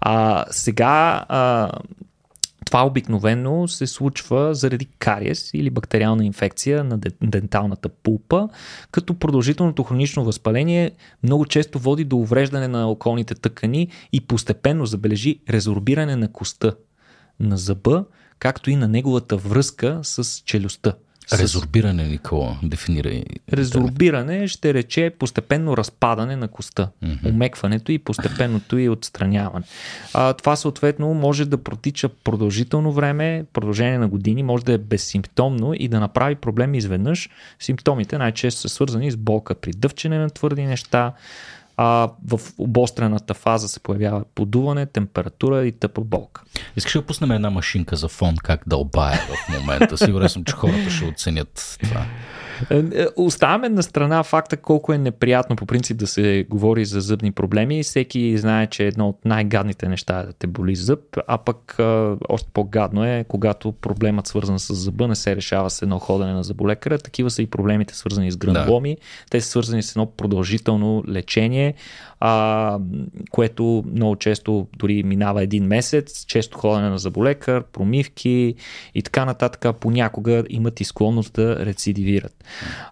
А, 0.00 0.44
сега 0.50 1.24
а, 1.28 1.70
това 2.66 2.86
обикновено 2.86 3.68
се 3.68 3.86
случва 3.86 4.54
заради 4.54 4.86
кариес 4.98 5.50
или 5.54 5.70
бактериална 5.70 6.24
инфекция 6.24 6.84
на 6.84 6.98
денталната 7.22 7.88
пулпа, 7.88 8.48
като 8.90 9.14
продължителното 9.14 9.82
хронично 9.82 10.24
възпаление 10.24 10.90
много 11.22 11.46
често 11.46 11.78
води 11.78 12.04
до 12.04 12.16
увреждане 12.16 12.68
на 12.68 12.90
околните 12.90 13.34
тъкани 13.34 13.88
и 14.12 14.20
постепенно 14.20 14.86
забележи 14.86 15.40
резорбиране 15.50 16.16
на 16.16 16.32
коста 16.32 16.76
на 17.40 17.56
зъба, 17.56 18.04
както 18.38 18.70
и 18.70 18.76
на 18.76 18.88
неговата 18.88 19.36
връзка 19.36 20.00
с 20.02 20.42
челюстта. 20.44 20.94
Резорбиране, 21.32 22.04
Никола, 22.04 22.58
дефинирай. 22.62 23.22
Резорбиране 23.52 24.48
ще 24.48 24.74
рече 24.74 25.10
постепенно 25.18 25.76
разпадане 25.76 26.36
на 26.36 26.48
коста, 26.48 26.88
mm-hmm. 27.04 27.28
умекването 27.28 27.92
и 27.92 27.98
постепенното 27.98 28.78
и 28.78 28.88
отстраняване. 28.88 29.64
А, 30.14 30.32
това 30.32 30.56
съответно 30.56 31.14
може 31.14 31.44
да 31.44 31.58
протича 31.58 32.08
продължително 32.08 32.92
време, 32.92 33.44
продължение 33.52 33.98
на 33.98 34.08
години, 34.08 34.42
може 34.42 34.64
да 34.64 34.72
е 34.72 34.78
безсимптомно 34.78 35.74
и 35.74 35.88
да 35.88 36.00
направи 36.00 36.34
проблеми 36.34 36.78
изведнъж. 36.78 37.28
Симптомите 37.58 38.18
най-често 38.18 38.60
са 38.60 38.68
свързани 38.68 39.10
с 39.10 39.16
болка 39.16 39.54
при 39.54 39.70
дъвчене 39.72 40.18
на 40.18 40.30
твърди 40.30 40.62
неща, 40.62 41.12
а 41.82 42.10
в 42.28 42.40
обострената 42.58 43.34
фаза 43.34 43.68
се 43.68 43.80
появява 43.80 44.24
подуване, 44.34 44.86
температура 44.86 45.66
и 45.66 45.72
тъпа 45.72 46.00
болка. 46.00 46.42
Искаш 46.76 46.92
да 46.92 47.02
пуснем 47.02 47.30
една 47.30 47.50
машинка 47.50 47.96
за 47.96 48.08
фон, 48.08 48.36
как 48.36 48.62
дълбае 48.66 49.16
в 49.16 49.58
момента. 49.58 49.98
Сигурен 49.98 50.28
съм, 50.28 50.44
че 50.44 50.52
хората 50.52 50.90
ще 50.90 51.04
оценят 51.04 51.78
това. 51.82 52.04
Е, 52.70 52.78
е, 52.78 53.06
оставяме 53.16 53.68
на 53.68 53.82
страна 53.82 54.22
факта 54.22 54.56
колко 54.56 54.92
е 54.92 54.98
неприятно 54.98 55.56
по 55.56 55.66
принцип 55.66 55.96
да 55.96 56.06
се 56.06 56.46
говори 56.50 56.84
за 56.84 57.00
зъбни 57.00 57.32
проблеми. 57.32 57.82
Всеки 57.82 58.38
знае, 58.38 58.66
че 58.66 58.86
едно 58.86 59.08
от 59.08 59.24
най-гадните 59.24 59.88
неща 59.88 60.20
е 60.20 60.26
да 60.26 60.32
те 60.32 60.46
боли 60.46 60.74
зъб, 60.76 61.00
а 61.26 61.38
пък 61.38 61.76
още 62.28 62.48
по-гадно 62.52 63.04
е, 63.04 63.24
когато 63.28 63.72
проблемът 63.72 64.26
свързан 64.26 64.58
с 64.58 64.74
зъба 64.74 65.08
не 65.08 65.14
се 65.14 65.36
решава 65.36 65.70
с 65.70 65.82
едно 65.82 65.98
ходене 65.98 66.32
на 66.32 66.42
заболекаря. 66.42 66.98
Такива 66.98 67.30
са 67.30 67.42
и 67.42 67.46
проблемите 67.46 67.96
свързани 67.96 68.30
с 68.30 68.36
грануломи. 68.36 68.94
Да. 68.94 69.00
Те 69.30 69.40
са 69.40 69.48
свързани 69.48 69.82
с 69.82 69.90
едно 69.90 70.06
продължително 70.06 71.04
лечение, 71.08 71.74
а, 72.20 72.78
което 73.30 73.84
много 73.94 74.16
често 74.16 74.66
дори 74.78 75.02
минава 75.02 75.42
един 75.42 75.64
месец, 75.64 76.24
често 76.26 76.58
ходене 76.58 76.88
на 76.88 76.98
заболекар, 76.98 77.62
промивки 77.62 78.54
и 78.94 79.02
така 79.02 79.24
нататък. 79.24 79.76
Понякога 79.80 80.44
имат 80.48 80.80
и 80.80 80.84
склонност 80.84 81.32
да 81.32 81.66
рецидивират. 81.66 82.44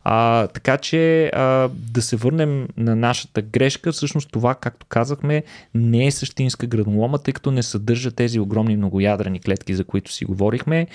А, 0.05 0.47
така 0.47 0.79
че 0.79 1.27
а, 1.27 1.69
да 1.73 2.03
се 2.03 2.17
върнем 2.17 2.69
на 2.77 2.97
нашата 2.97 3.43
грешка, 3.43 3.93
всъщност 3.93 4.31
това, 4.33 4.55
както 4.55 4.87
казахме, 4.87 5.43
не 5.75 6.07
е 6.07 6.11
същинска 6.11 6.67
гранулома, 6.67 7.19
тъй 7.19 7.35
като 7.35 7.51
не 7.51 7.63
съдържа 7.63 8.11
тези 8.11 8.41
огромни 8.41 8.77
многоядрени 8.77 9.41
клетки, 9.41 9.75
за 9.75 9.85
които 9.85 10.13
си 10.13 10.25
говорихме. 10.25 10.87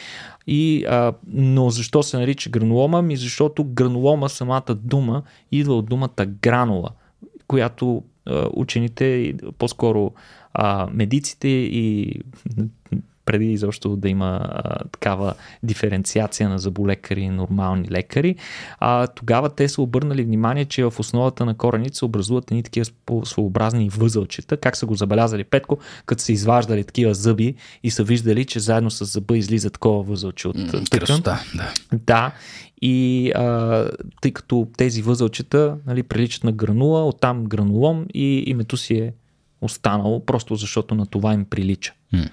И, 0.47 0.85
а, 0.85 1.13
но 1.27 1.69
защо 1.69 2.03
се 2.03 2.17
нарича 2.17 2.49
гранулома? 2.49 3.01
Ми 3.01 3.17
защото 3.17 3.63
гранулома, 3.63 4.29
самата 4.29 4.75
дума, 4.75 5.23
идва 5.51 5.77
от 5.77 5.85
думата 5.85 6.25
гранула, 6.41 6.89
която 7.47 8.03
учените, 8.53 9.33
по-скоро 9.57 10.11
а, 10.53 10.87
медиците 10.91 11.47
и 11.47 12.13
преди 13.25 13.51
изобщо 13.51 13.95
да 13.95 14.09
има 14.09 14.39
а, 14.43 14.77
такава 14.91 15.33
диференциация 15.63 16.49
на 16.49 16.59
заболекари 16.59 17.21
и 17.21 17.29
нормални 17.29 17.87
лекари, 17.91 18.35
а, 18.79 19.07
тогава 19.07 19.49
те 19.49 19.69
са 19.69 19.81
обърнали 19.81 20.23
внимание, 20.23 20.65
че 20.65 20.83
в 20.83 20.93
основата 20.99 21.45
на 21.45 21.57
корените 21.57 21.97
се 21.97 22.05
образуват 22.05 22.51
едни 22.51 22.63
такива 22.63 22.85
своеобразни 23.23 23.89
възълчета. 23.89 24.57
Как 24.57 24.77
са 24.77 24.85
го 24.85 24.95
забелязали 24.95 25.43
Петко, 25.43 25.77
като 26.05 26.23
са 26.23 26.31
изваждали 26.31 26.83
такива 26.83 27.13
зъби 27.13 27.55
и 27.83 27.91
са 27.91 28.03
виждали, 28.03 28.45
че 28.45 28.59
заедно 28.59 28.91
с 28.91 29.05
зъба 29.05 29.37
излиза 29.37 29.69
такова 29.69 30.03
възълче 30.03 30.47
от 30.47 30.55
тъкан. 30.89 31.21
Да. 31.21 31.39
да. 31.93 32.31
И 32.85 33.31
а, 33.31 33.87
тъй 34.21 34.31
като 34.31 34.67
тези 34.77 35.01
възълчета 35.01 35.77
нали, 35.85 36.03
приличат 36.03 36.43
на 36.43 36.51
гранула, 36.51 37.05
оттам 37.05 37.45
гранулом 37.45 38.05
и 38.13 38.43
името 38.47 38.77
си 38.77 38.93
е 38.93 39.13
останало, 39.61 40.25
просто 40.25 40.55
защото 40.55 40.95
на 40.95 41.05
това 41.05 41.33
им 41.33 41.45
прилича. 41.45 41.93
Mm. 42.13 42.29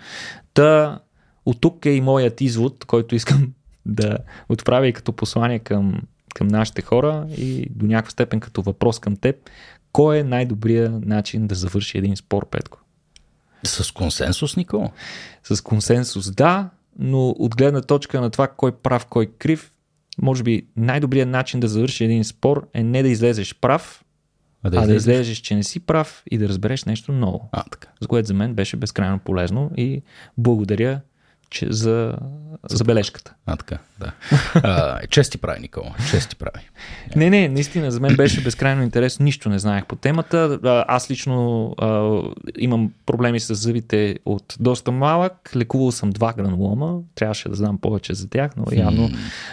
Та, 0.55 1.01
от 1.47 1.61
тук 1.61 1.87
е 1.87 1.91
и 1.91 2.01
моят 2.01 2.41
извод, 2.41 2.85
който 2.85 3.15
искам 3.15 3.53
да 3.87 4.19
отправя 4.49 4.89
и 4.89 4.93
като 4.93 5.13
послание 5.13 5.59
към, 5.59 6.03
към 6.35 6.49
нашите 6.49 6.83
хора 6.83 7.27
и 7.39 7.67
до 7.71 7.87
някаква 7.87 8.11
степен 8.11 8.41
като 8.41 8.63
въпрос 8.63 8.99
към 8.99 9.17
теб. 9.17 9.37
Кой 9.93 10.19
е 10.19 10.25
най-добрият 10.25 11.07
начин 11.07 11.47
да 11.47 11.55
завърши 11.55 11.99
един 11.99 12.17
спор, 12.17 12.49
Петко? 12.51 12.79
С 13.65 13.93
консенсус, 13.93 14.57
Никол? 14.57 14.91
С 15.45 15.61
консенсус, 15.61 16.31
да, 16.31 16.71
но 16.99 17.29
от 17.29 17.57
гледна 17.57 17.81
точка 17.81 18.21
на 18.21 18.31
това 18.31 18.49
кой 18.49 18.73
прав, 18.73 19.07
кой 19.07 19.27
крив, 19.27 19.73
може 20.23 20.43
би 20.43 20.67
най-добрият 20.77 21.29
начин 21.29 21.61
да 21.61 21.69
завърши 21.69 22.05
един 22.05 22.25
спор 22.25 22.69
е 22.75 22.83
не 22.83 23.03
да 23.03 23.09
излезеш 23.09 23.55
прав, 23.61 24.05
а 24.63 24.71
да, 24.71 24.79
а 24.79 24.87
да 24.87 24.95
излезеш, 24.95 25.39
че 25.39 25.55
не 25.55 25.63
си 25.63 25.81
прав 25.81 26.23
и 26.31 26.39
да 26.39 26.49
разбереш 26.49 26.85
нещо 26.85 27.13
ново. 27.13 27.49
А, 27.53 27.65
така. 27.65 27.89
За 28.01 28.09
което 28.09 28.29
за 28.29 28.35
мен 28.35 28.55
беше 28.55 28.77
безкрайно 28.77 29.19
полезно 29.19 29.71
и 29.77 30.03
благодаря 30.39 31.01
че, 31.51 31.67
за 31.71 32.15
забележката. 32.71 33.35
А, 33.47 33.57
така, 33.57 33.79
да. 34.01 34.13
А, 34.55 35.07
чести 35.07 35.39
прави, 35.39 35.61
Никола. 35.61 35.95
Чести 36.11 36.37
прави. 36.37 36.69
Не, 37.17 37.31
не, 37.31 37.49
наистина, 37.49 37.91
за 37.91 38.01
мен 38.01 38.17
беше 38.17 38.43
безкрайно 38.43 38.83
интерес. 38.83 39.21
Нищо 39.21 39.49
не 39.49 39.59
знаех 39.59 39.87
по 39.87 39.97
темата. 39.97 40.59
Аз 40.89 41.11
лично 41.11 41.69
а, 41.79 42.21
имам 42.59 42.93
проблеми 43.07 43.41
с 43.41 43.55
зъбите 43.55 44.19
от 44.25 44.57
доста 44.61 44.93
малък. 44.93 45.51
Лекувал 45.57 45.93
съм 45.93 46.11
два 46.11 46.33
гранулома. 46.33 46.99
Трябваше 47.15 47.49
да 47.49 47.55
знам 47.55 47.79
повече 47.79 48.15
за 48.15 48.29
тях, 48.29 48.51
но 48.57 48.65
явно 48.73 49.11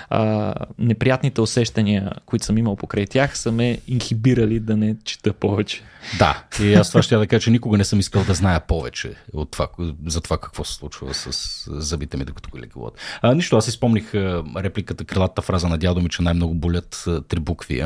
а, 0.10 0.54
неприятните 0.80 1.42
усещания, 1.42 2.12
които 2.26 2.46
съм 2.46 2.58
имал 2.58 2.76
покрай 2.76 3.06
тях, 3.06 3.38
са 3.38 3.52
ме 3.52 3.80
инхибирали 3.88 4.60
да 4.60 4.78
не 4.78 4.96
чета 5.04 5.34
повече. 5.34 5.82
Да, 6.20 6.44
и 6.62 6.74
аз 6.74 6.90
това 6.90 7.02
ще 7.02 7.18
да 7.18 7.28
кажа, 7.28 7.42
че 7.42 7.52
никога 7.52 7.78
не 7.78 7.84
съм 7.84 8.00
искал 8.00 8.24
да 8.24 8.34
зная 8.34 8.60
повече 8.60 9.14
от 9.34 9.52
това, 9.52 9.68
за 10.06 10.22
това 10.22 10.38
какво 10.38 10.64
се 10.64 10.74
случва 10.74 11.14
с 11.14 11.70
зъбите 11.88 12.18
ми, 12.18 12.26
докато 12.26 12.50
го 12.50 12.60
лекуват. 12.60 12.94
А, 13.22 13.36
нищо, 13.36 13.58
аз 13.58 13.66
си 13.66 13.72
спомних 13.72 14.16
репликата, 14.58 15.06
крилата 15.06 15.42
фраза 15.42 15.68
на 15.68 15.78
дядо 15.78 16.02
ми, 16.02 16.10
че 16.10 16.22
най-много 16.22 16.54
болят 16.54 17.06
три 17.28 17.40
букви. 17.40 17.84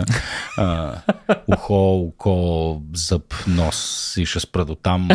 А, 0.58 0.94
ухо, 1.48 1.74
око, 1.74 2.82
зъб, 2.94 3.34
нос 3.48 4.14
и 4.18 4.26
ще 4.26 4.40
спра 4.40 4.66
до 4.66 4.76
там. 4.76 5.10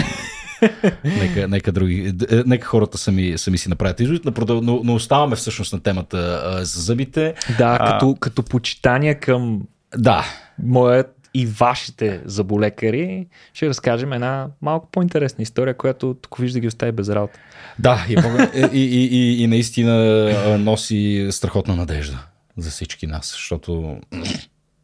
нека, 1.05 1.49
нека, 1.49 1.73
други, 1.73 2.15
е, 2.31 2.43
нека 2.47 2.67
хората 2.67 2.99
сами, 2.99 3.39
сами 3.39 3.59
си 3.59 3.69
направят 3.69 4.01
извод, 4.01 4.23
но, 4.49 4.81
но 4.85 4.95
оставаме 4.95 5.37
всъщност 5.37 5.73
на 5.73 5.81
темата 5.81 6.43
а, 6.45 6.65
за 6.65 6.81
зъбите. 6.81 7.35
Да, 7.59 7.79
а, 7.81 7.93
като, 7.93 8.17
като 8.21 8.43
почитания 8.43 9.21
към 9.21 9.63
да. 9.97 10.25
моят 10.63 11.16
и 11.37 11.47
вашите 11.47 12.21
заболекари, 12.25 13.27
ще 13.55 13.69
разкажем 13.69 14.13
една 14.13 14.49
малко 14.63 14.89
по-интересна 14.93 15.43
история, 15.43 15.75
която 15.75 16.17
тук 16.21 16.39
вижда 16.39 16.61
ги 16.61 16.67
остави 16.67 16.93
без 16.93 17.09
работа. 17.09 17.39
Да, 17.79 18.07
и, 18.09 18.13
и, 18.73 18.81
и, 18.81 19.07
и, 19.07 19.43
и 19.43 19.47
наистина 19.47 20.59
носи 20.59 21.29
страхотна 21.31 21.77
надежда 21.77 22.27
за 22.57 22.71
всички 22.71 23.07
нас, 23.07 23.31
защото... 23.33 24.01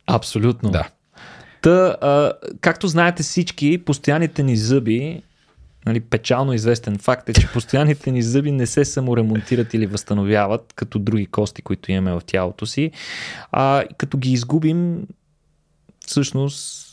Абсолютно. 0.07 0.71
Да. 0.71 0.89
Та, 1.63 1.97
а, 2.01 2.33
както 2.61 2.89
знаете 2.89 3.23
всички, 3.23 3.79
постоянните 3.79 4.43
ни 4.43 4.57
зъби, 4.57 5.23
нали, 5.87 6.01
печално 6.01 6.53
известен 6.53 6.99
факт 6.99 7.29
е, 7.29 7.33
че 7.33 7.53
постоянните 7.53 8.11
ни 8.11 8.23
зъби 8.23 8.53
не 8.53 8.67
се 8.67 8.85
саморемонтират 8.85 9.75
или 9.75 9.87
възстановяват, 9.87 10.73
като 10.77 10.99
други 10.99 11.27
кости, 11.27 11.63
които 11.63 11.93
имаме 11.93 12.13
в 12.13 12.23
тялото 12.27 12.67
си. 12.67 12.91
А, 13.53 13.85
като 13.99 14.19
ги 14.19 14.33
изгубим, 14.33 15.07
всъщност 16.07 16.89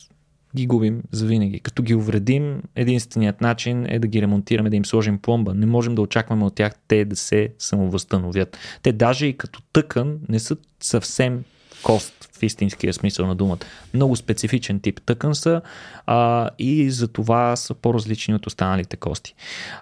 ги 0.56 0.68
губим 0.68 1.02
за 1.12 1.26
винаги. 1.26 1.60
Като 1.60 1.84
ги 1.84 1.96
увредим, 1.96 2.62
единственият 2.76 3.42
начин 3.42 3.86
е 3.90 4.00
да 4.00 4.08
ги 4.08 4.22
ремонтираме, 4.22 4.70
да 4.70 4.76
им 4.76 4.86
сложим 4.86 5.20
пломба. 5.20 5.54
Не 5.54 5.66
можем 5.66 5.96
да 5.96 6.02
очакваме 6.02 6.46
от 6.46 6.56
тях 6.56 6.74
те 6.88 7.06
да 7.06 7.16
се 7.16 7.50
самовъзстановят. 7.60 8.58
Те 8.84 8.92
даже 8.92 9.26
и 9.26 9.38
като 9.38 9.62
тъкан 9.74 10.20
не 10.30 10.40
са 10.40 10.58
съвсем 10.80 11.44
кост 11.84 12.30
в 12.40 12.44
истинския 12.44 12.94
смисъл 12.94 13.28
на 13.28 13.36
думата. 13.36 13.58
Много 13.94 14.16
специфичен 14.16 14.80
тип 14.80 15.02
тъкан 15.06 15.36
са 15.36 15.62
а, 16.06 16.50
и 16.60 16.92
за 16.92 17.08
това 17.08 17.56
са 17.56 17.74
по-различни 17.74 18.36
от 18.36 18.48
останалите 18.48 18.98
кости. 18.98 19.36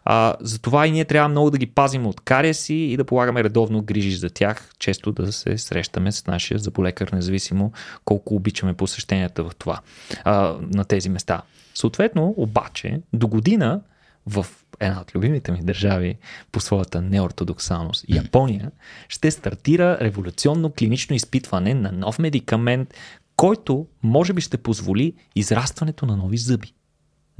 А, 0.05 0.33
затова 0.41 0.87
и 0.87 0.91
ние 0.91 1.05
трябва 1.05 1.29
много 1.29 1.51
да 1.51 1.57
ги 1.57 1.65
пазим 1.65 2.07
от 2.07 2.21
кариеси 2.21 2.73
и 2.73 2.97
да 2.97 3.05
полагаме 3.05 3.43
редовно 3.43 3.81
грижи 3.81 4.15
за 4.15 4.29
тях, 4.29 4.69
често 4.79 5.11
да 5.11 5.31
се 5.31 5.57
срещаме 5.57 6.11
с 6.11 6.27
нашия 6.27 6.59
заболекар, 6.59 7.09
независимо 7.11 7.71
колко 8.05 8.35
обичаме 8.35 8.73
посещенията 8.73 9.43
в 9.43 9.51
това, 9.57 9.79
а, 10.23 10.55
на 10.61 10.85
тези 10.85 11.09
места. 11.09 11.41
Съответно, 11.75 12.33
обаче, 12.37 13.01
до 13.13 13.27
година 13.27 13.81
в 14.27 14.45
една 14.79 15.01
от 15.01 15.15
любимите 15.15 15.51
ми 15.51 15.63
държави 15.63 16.17
по 16.51 16.59
своята 16.59 17.01
неортодоксалност, 17.01 18.05
Япония, 18.09 18.71
ще 19.09 19.31
стартира 19.31 19.97
революционно 20.01 20.71
клинично 20.77 21.15
изпитване 21.15 21.73
на 21.73 21.91
нов 21.91 22.19
медикамент, 22.19 22.93
който 23.35 23.87
може 24.03 24.33
би 24.33 24.41
ще 24.41 24.57
позволи 24.57 25.13
израстването 25.35 26.05
на 26.05 26.17
нови 26.17 26.37
зъби. 26.37 26.73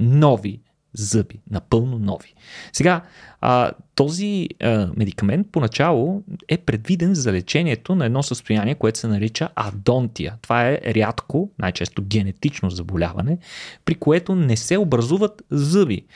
Нови 0.00 0.60
зъби, 0.92 1.40
напълно 1.50 1.98
нови. 1.98 2.34
Сега, 2.72 3.02
а, 3.40 3.72
този 3.94 4.48
а, 4.62 4.90
медикамент 4.96 5.46
поначало 5.52 6.22
е 6.48 6.58
предвиден 6.58 7.14
за 7.14 7.32
лечението 7.32 7.94
на 7.94 8.06
едно 8.06 8.22
състояние, 8.22 8.74
което 8.74 8.98
се 8.98 9.06
нарича 9.08 9.48
адонтия. 9.54 10.34
Това 10.42 10.68
е 10.68 10.80
рядко, 10.86 11.50
най-често 11.58 12.02
генетично 12.02 12.70
заболяване, 12.70 13.38
при 13.84 13.94
което 13.94 14.34
не 14.34 14.56
се 14.56 14.78
образуват 14.78 15.42
зъби 15.50 16.06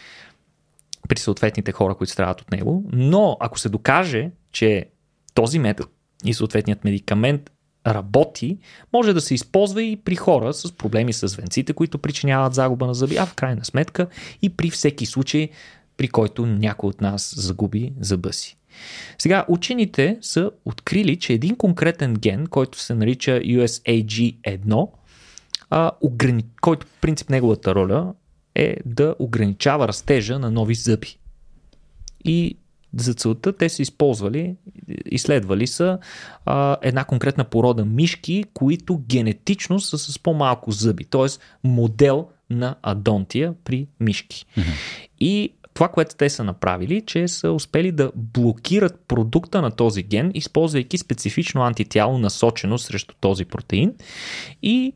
при 1.09 1.19
съответните 1.19 1.73
хора, 1.73 1.95
които 1.95 2.13
страдат 2.13 2.41
от 2.41 2.51
него, 2.51 2.85
но 2.93 3.37
ако 3.41 3.59
се 3.59 3.69
докаже, 3.69 4.31
че 4.53 4.87
този 5.35 5.59
метод 5.59 5.91
и 6.25 6.35
съответният 6.35 6.85
медикамент 6.85 7.51
работи, 7.87 8.59
може 8.93 9.13
да 9.13 9.21
се 9.21 9.35
използва 9.35 9.83
и 9.83 9.97
при 9.97 10.17
хора 10.17 10.53
с 10.53 10.73
проблеми 10.73 11.13
с 11.13 11.37
венците, 11.37 11.73
които 11.73 11.99
причиняват 11.99 12.55
загуба 12.55 12.87
на 12.87 12.95
зъби, 12.95 13.17
а 13.17 13.27
в 13.27 13.35
крайна 13.35 13.65
сметка 13.65 14.07
и 14.43 14.49
при 14.49 14.71
всеки 14.71 15.07
случай, 15.07 15.49
при 15.97 16.09
който 16.09 16.47
някой 16.47 16.89
от 16.89 17.01
нас 17.01 17.35
загуби 17.37 17.93
зъба 18.01 18.33
си. 18.33 18.57
Сега, 19.19 19.45
учените 19.49 20.19
са 20.21 20.51
открили, 20.65 21.19
че 21.19 21.33
един 21.33 21.57
конкретен 21.57 22.15
ген, 22.15 22.47
който 22.47 22.81
се 22.81 22.95
нарича 22.95 23.31
USAG1, 23.31 24.89
а, 25.71 25.91
ограни... 26.01 26.45
който 26.61 26.87
принцип 27.01 27.31
неговата 27.31 27.75
роля 27.75 28.15
е 28.55 28.77
да 28.85 29.15
ограничава 29.19 29.89
растежа 29.89 30.39
на 30.39 30.51
нови 30.51 30.75
зъби. 30.75 31.19
И 32.25 32.57
за 32.97 33.15
целта 33.15 33.57
те 33.57 33.69
са 33.69 33.83
използвали, 33.83 34.57
изследвали 35.07 35.67
са 35.67 35.99
а, 36.45 36.77
една 36.83 37.05
конкретна 37.05 37.45
порода 37.45 37.85
мишки, 37.85 38.45
които 38.55 38.99
генетично 38.99 39.81
са 39.81 39.99
с 39.99 40.19
по-малко 40.19 40.71
зъби, 40.71 41.05
т.е. 41.05 41.27
модел 41.69 42.29
на 42.51 42.77
адонтия 42.83 43.55
при 43.65 43.87
мишки. 44.01 44.47
Mm-hmm. 44.59 45.09
И 45.21 45.53
това, 45.75 45.89
което 45.89 46.17
те 46.17 46.31
са 46.31 46.45
направили, 46.45 47.03
че 47.07 47.29
са 47.29 47.53
успели 47.53 47.93
да 47.93 48.13
блокират 48.15 49.01
продукта 49.09 49.63
на 49.63 49.71
този 49.71 50.03
ген, 50.03 50.31
използвайки 50.35 50.99
специфично 50.99 51.63
антитяло 51.63 52.19
насочено 52.19 52.79
срещу 52.79 53.15
този 53.21 53.45
протеин 53.45 53.95
и 54.63 54.95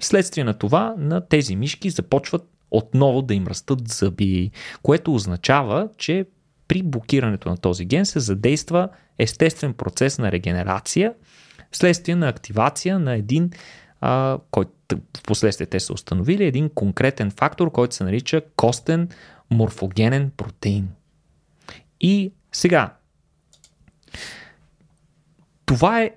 следствие 0.00 0.44
на 0.44 0.54
това 0.54 0.94
на 0.98 1.20
тези 1.20 1.56
мишки 1.56 1.90
започват 1.90 2.48
отново 2.70 3.22
да 3.22 3.34
им 3.34 3.46
растат 3.46 3.88
зъби, 3.88 4.50
което 4.82 5.14
означава, 5.14 5.88
че 5.98 6.26
при 6.68 6.82
блокирането 6.82 7.48
на 7.48 7.56
този 7.56 7.84
ген 7.84 8.06
се 8.06 8.20
задейства 8.20 8.88
естествен 9.18 9.74
процес 9.74 10.18
на 10.18 10.32
регенерация, 10.32 11.14
вследствие 11.70 12.14
на 12.14 12.28
активация 12.28 12.98
на 12.98 13.14
един, 13.14 13.50
а, 14.00 14.38
който 14.50 14.72
в 15.16 15.22
последствие 15.22 15.66
те 15.66 15.80
са 15.80 15.92
установили, 15.92 16.44
един 16.44 16.70
конкретен 16.70 17.30
фактор, 17.30 17.72
който 17.72 17.94
се 17.94 18.04
нарича 18.04 18.42
костен 18.56 19.08
морфогенен 19.50 20.30
протеин. 20.36 20.88
И 22.00 22.32
сега, 22.52 22.94
това 25.66 26.02
е 26.02 26.10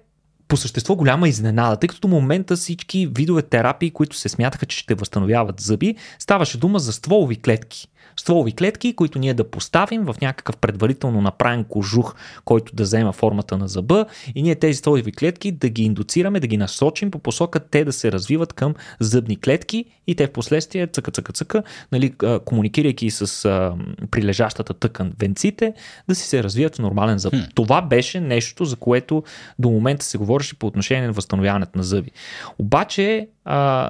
по 0.52 0.58
същество 0.58 0.96
голяма 0.96 1.30
изненада, 1.30 1.78
тъй 1.78 1.88
като 1.88 2.02
до 2.02 2.08
момента 2.08 2.56
всички 2.56 3.08
видове 3.08 3.42
терапии, 3.42 3.92
които 3.92 4.16
се 4.16 4.30
смятаха, 4.30 4.66
че 4.66 4.78
ще 4.78 4.96
възстановяват 4.96 5.60
зъби, 5.60 5.96
ставаше 6.20 6.58
дума 6.58 6.80
за 6.80 6.94
стволови 6.94 7.42
клетки 7.42 7.88
стволови 8.22 8.52
клетки, 8.52 8.96
които 8.96 9.20
ние 9.20 9.34
да 9.34 9.50
поставим 9.50 10.06
в 10.06 10.16
някакъв 10.22 10.58
предварително 10.58 11.22
направен 11.22 11.64
кожух, 11.64 12.16
който 12.46 12.76
да 12.76 12.84
взема 12.84 13.12
формата 13.12 13.58
на 13.58 13.68
зъба 13.68 14.06
и 14.36 14.42
ние 14.42 14.56
тези 14.56 14.78
стволови 14.78 15.12
клетки 15.12 15.52
да 15.52 15.70
ги 15.70 15.84
индуцираме, 15.84 16.40
да 16.40 16.48
ги 16.48 16.58
насочим 16.58 17.12
по 17.12 17.20
посока 17.20 17.60
те 17.60 17.86
да 17.86 17.94
се 17.94 18.12
развиват 18.12 18.54
към 18.54 18.76
зъбни 19.00 19.40
клетки 19.40 19.86
и 20.08 20.16
те 20.16 20.28
в 20.28 20.32
последствие 20.32 20.88
цъка, 20.88 21.12
цъка, 21.12 21.34
цъка, 21.34 21.64
нали, 21.92 22.14
комуникирайки 22.46 23.12
с 23.12 23.46
а, 23.46 23.74
прилежащата 24.12 24.74
тъкан 24.74 25.14
венците, 25.20 25.74
да 26.08 26.16
си 26.16 26.28
се 26.28 26.44
развият 26.44 26.76
в 26.76 26.80
нормален 26.80 27.18
зъб. 27.18 27.34
Хм. 27.34 27.40
Това 27.56 27.82
беше 27.82 28.20
нещо, 28.20 28.66
за 28.66 28.76
което 28.76 29.24
до 29.60 29.70
момента 29.70 30.06
се 30.06 30.18
говореше 30.18 30.60
по 30.60 30.68
отношение 30.68 31.08
на 31.08 31.14
възстановяването 31.14 31.78
на 31.78 31.84
зъби. 31.84 32.12
Обаче 32.60 33.28
а, 33.46 33.90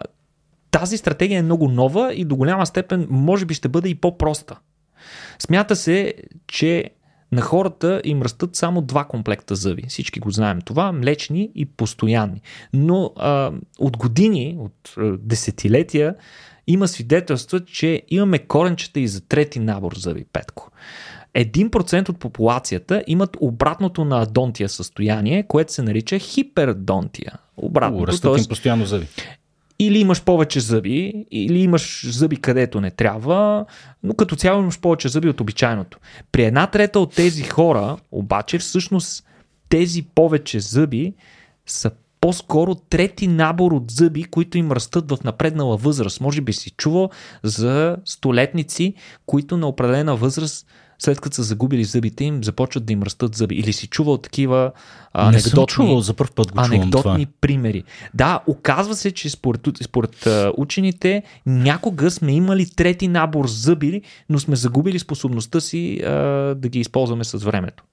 тази 0.72 0.98
стратегия 0.98 1.40
е 1.40 1.44
много 1.44 1.68
нова 1.68 2.14
и 2.14 2.26
до 2.26 2.36
голяма 2.36 2.66
степен 2.66 3.08
може 3.10 3.46
би 3.46 3.54
ще 3.54 3.70
бъде 3.70 3.90
и 3.90 3.96
по-проста. 3.96 4.60
Смята 5.40 5.76
се, 5.76 6.14
че 6.48 6.90
на 7.32 7.42
хората 7.42 8.02
им 8.04 8.22
растат 8.22 8.56
само 8.56 8.82
два 8.82 9.04
комплекта 9.04 9.56
зъби. 9.56 9.84
Всички 9.88 10.20
го 10.20 10.32
знаем 10.32 10.62
това, 10.62 10.92
млечни 10.92 11.50
и 11.56 11.66
постоянни. 11.66 12.42
Но 12.74 13.14
а, 13.18 13.52
от 13.80 13.98
години, 13.98 14.58
от 14.60 14.94
а, 14.98 15.18
десетилетия, 15.18 16.16
има 16.68 16.88
свидетелства, 16.88 17.66
че 17.66 18.02
имаме 18.08 18.40
коренчета 18.40 19.00
и 19.00 19.08
за 19.08 19.22
трети 19.22 19.60
набор 19.60 19.94
зъби, 19.96 20.26
Петко. 20.34 20.72
1% 21.36 22.10
от 22.10 22.20
популацията 22.20 23.04
имат 23.08 23.38
обратното 23.40 24.06
на 24.06 24.22
адонтия 24.22 24.70
състояние, 24.70 25.44
което 25.44 25.74
се 25.74 25.82
нарича 25.82 26.20
хипердонтия. 26.20 27.34
Обратното. 27.58 28.08
Растат 28.08 28.38
им 28.38 28.46
постоянно 28.50 28.86
зъби. 28.86 29.08
Или 29.82 30.00
имаш 30.00 30.24
повече 30.24 30.60
зъби, 30.60 31.26
или 31.32 31.60
имаш 31.60 32.10
зъби 32.10 32.38
където 32.38 32.82
не 32.82 32.92
трябва, 32.92 33.66
но 34.04 34.14
като 34.14 34.36
цяло 34.36 34.62
имаш 34.62 34.80
повече 34.80 35.10
зъби 35.10 35.30
от 35.30 35.42
обичайното. 35.42 36.00
При 36.32 36.44
една 36.44 36.68
трета 36.68 37.00
от 37.00 37.16
тези 37.16 37.44
хора, 37.44 37.98
обаче, 38.12 38.58
всъщност 38.58 39.24
тези 39.70 40.02
повече 40.16 40.60
зъби 40.60 41.14
са 41.66 41.92
по-скоро 42.22 42.76
трети 42.76 43.28
набор 43.28 43.72
от 43.72 43.92
зъби, 43.92 44.24
които 44.24 44.58
им 44.58 44.72
растат 44.72 45.12
в 45.12 45.24
напреднала 45.24 45.78
възраст. 45.78 46.22
Може 46.22 46.42
би 46.42 46.54
си 46.54 46.70
чувал 46.70 47.10
за 47.44 47.98
столетници, 48.06 48.94
които 49.26 49.58
на 49.58 49.68
определена 49.68 50.16
възраст 50.16 50.68
след 51.04 51.22
като 51.22 51.36
са 51.36 51.44
загубили 51.44 51.84
зъбите 51.84 52.24
им, 52.24 52.44
започват 52.44 52.86
да 52.86 52.94
им 52.94 53.04
растат 53.04 53.36
зъби. 53.36 53.56
Или 53.56 53.74
си 53.74 53.88
чувал 53.88 54.18
такива 54.18 54.72
анекдотни, 55.14 55.36
Не 55.36 55.56
съм 55.56 55.66
чувал, 55.66 56.02
за 56.02 56.14
първ 56.14 56.30
път 56.36 56.52
го 56.52 56.60
анекдотни 56.62 57.26
това. 57.26 57.34
примери. 57.42 57.84
Да, 58.14 58.40
оказва 58.48 58.96
се, 58.96 59.12
че 59.12 59.30
според, 59.30 59.62
според 59.84 60.28
учените 60.58 61.24
някога 61.46 62.12
сме 62.12 62.32
имали 62.32 62.70
трети 62.70 63.08
набор 63.08 63.48
зъби, 63.48 64.02
но 64.30 64.40
сме 64.40 64.56
загубили 64.56 65.00
способността 65.00 65.60
си 65.60 66.00
а, 66.00 66.10
да 66.56 66.70
ги 66.70 66.80
използваме 66.80 67.24
с 67.24 67.38
времето. 67.38 67.84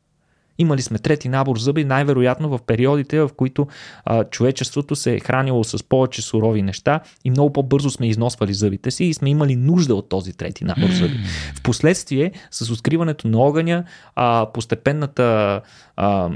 Имали 0.58 0.82
сме 0.82 0.98
трети 0.98 1.28
набор 1.28 1.58
зъби, 1.58 1.84
най-вероятно 1.84 2.48
в 2.48 2.58
периодите, 2.66 3.20
в 3.20 3.30
които 3.36 3.66
а, 4.04 4.24
човечеството 4.24 4.96
се 4.96 5.14
е 5.14 5.20
хранило 5.20 5.64
с 5.64 5.84
повече 5.84 6.22
сурови 6.22 6.62
неща 6.62 7.00
и 7.24 7.30
много 7.30 7.52
по-бързо 7.52 7.90
сме 7.90 8.08
износвали 8.08 8.54
зъбите 8.54 8.90
си 8.90 9.04
и 9.04 9.14
сме 9.14 9.30
имали 9.30 9.56
нужда 9.56 9.94
от 9.94 10.08
този 10.08 10.32
трети 10.32 10.64
набор 10.64 10.90
зъби. 10.90 11.18
Впоследствие, 11.54 12.32
с 12.50 12.70
откриването 12.70 13.28
на 13.28 13.38
огъня, 13.38 13.84
а, 14.14 14.46
постепенната 14.54 15.60
а, 16.00 16.30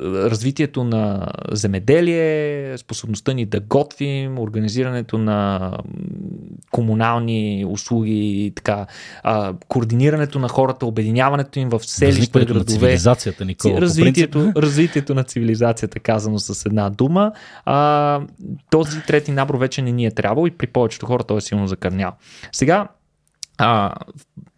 развитието 0.00 0.84
на 0.84 1.26
земеделие, 1.52 2.78
способността 2.78 3.32
ни 3.32 3.46
да 3.46 3.60
готвим, 3.60 4.38
организирането 4.38 5.18
на 5.18 5.70
комунални 6.70 7.64
услуги, 7.68 8.52
така, 8.56 8.86
а, 9.22 9.54
координирането 9.68 10.38
на 10.38 10.48
хората, 10.48 10.86
обединяването 10.86 11.58
им 11.58 11.68
в 11.68 11.80
селища, 11.82 12.38
градове. 12.38 12.58
На 12.58 12.64
цивилизацията, 12.64 13.44
Никола, 13.44 13.80
развитието, 13.80 14.52
развитието 14.56 15.14
на 15.14 15.24
цивилизацията, 15.24 16.00
казано 16.00 16.38
с 16.38 16.66
една 16.66 16.90
дума. 16.90 17.32
А, 17.64 18.20
този 18.70 19.00
трети 19.06 19.32
набор 19.32 19.54
вече 19.54 19.82
не 19.82 19.92
ни 19.92 20.06
е 20.06 20.10
трябвало 20.10 20.46
и 20.46 20.50
при 20.50 20.66
повечето 20.66 21.06
хора 21.06 21.24
той 21.24 21.38
е 21.38 21.40
силно 21.40 21.66
закърнял. 21.66 22.12
Сега, 22.52 22.88
а, 23.58 23.94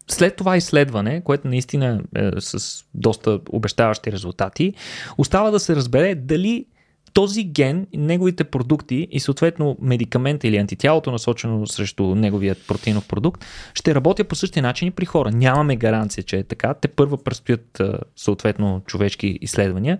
след 0.07 0.35
това 0.35 0.57
изследване, 0.57 1.21
което 1.23 1.47
наистина 1.47 2.01
е 2.15 2.31
с 2.39 2.83
доста 2.93 3.39
обещаващи 3.49 4.11
резултати, 4.11 4.73
остава 5.17 5.51
да 5.51 5.59
се 5.59 5.75
разбере 5.75 6.15
дали 6.15 6.65
този 7.13 7.43
ген, 7.43 7.87
неговите 7.93 8.43
продукти 8.43 9.07
и 9.11 9.19
съответно 9.19 9.77
медикамента 9.81 10.47
или 10.47 10.57
антитялото 10.57 11.11
насочено 11.11 11.67
срещу 11.67 12.15
неговият 12.15 12.67
протеинов 12.67 13.07
продукт, 13.07 13.45
ще 13.73 13.95
работя 13.95 14.23
по 14.23 14.35
същия 14.35 14.63
начин 14.63 14.87
и 14.87 14.91
при 14.91 15.05
хора. 15.05 15.31
Нямаме 15.31 15.75
гаранция, 15.75 16.23
че 16.23 16.37
е 16.37 16.43
така. 16.43 16.73
Те 16.73 16.87
първа 16.87 17.23
предстоят 17.23 17.81
съответно 18.15 18.81
човешки 18.85 19.39
изследвания, 19.41 19.99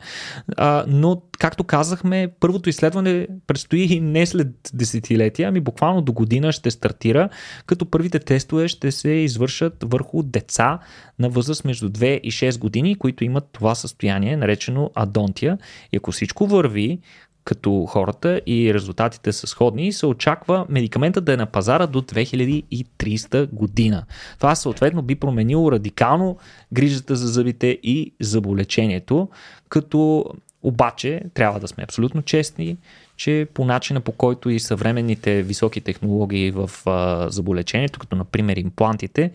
но 0.87 1.21
както 1.39 1.63
казахме, 1.63 2.31
първото 2.39 2.69
изследване 2.69 3.27
предстои 3.47 3.99
не 3.99 4.25
след 4.25 4.47
десетилетия, 4.73 5.49
ами 5.49 5.59
буквално 5.59 6.01
до 6.01 6.13
година 6.13 6.51
ще 6.51 6.71
стартира, 6.71 7.29
като 7.65 7.85
първите 7.85 8.19
тестове 8.19 8.67
ще 8.67 8.91
се 8.91 9.09
извършат 9.09 9.73
върху 9.83 10.23
деца 10.23 10.79
на 11.21 11.29
възраст 11.29 11.65
между 11.65 11.89
2 11.89 12.19
и 12.19 12.31
6 12.31 12.59
години, 12.59 12.95
които 12.95 13.23
имат 13.23 13.49
това 13.51 13.75
състояние, 13.75 14.37
наречено 14.37 14.91
адонтия. 14.95 15.57
И 15.93 15.97
ако 15.97 16.11
всичко 16.11 16.47
върви, 16.47 16.99
като 17.43 17.85
хората 17.85 18.41
и 18.45 18.73
резултатите 18.73 19.31
са 19.31 19.47
сходни, 19.47 19.93
се 19.93 20.05
очаква 20.05 20.65
медикамента 20.69 21.21
да 21.21 21.33
е 21.33 21.37
на 21.37 21.45
пазара 21.45 21.87
до 21.87 22.01
2300 22.01 23.49
година. 23.49 24.03
Това 24.37 24.55
съответно 24.55 25.01
би 25.01 25.15
променило 25.15 25.71
радикално 25.71 26.37
грижата 26.73 27.15
за 27.15 27.27
зъбите 27.27 27.67
и 27.83 28.13
заболечението, 28.19 29.29
като 29.69 30.25
обаче 30.63 31.21
трябва 31.33 31.59
да 31.59 31.67
сме 31.67 31.83
абсолютно 31.83 32.21
честни, 32.21 32.77
че 33.17 33.47
по 33.53 33.65
начина 33.65 34.01
по 34.01 34.11
който 34.11 34.49
и 34.49 34.59
съвременните 34.59 35.41
високи 35.43 35.81
технологии 35.81 36.51
в 36.51 36.71
а, 36.85 37.29
заболечението, 37.29 37.99
като 37.99 38.15
например 38.15 38.57
имплантите, 38.57 39.31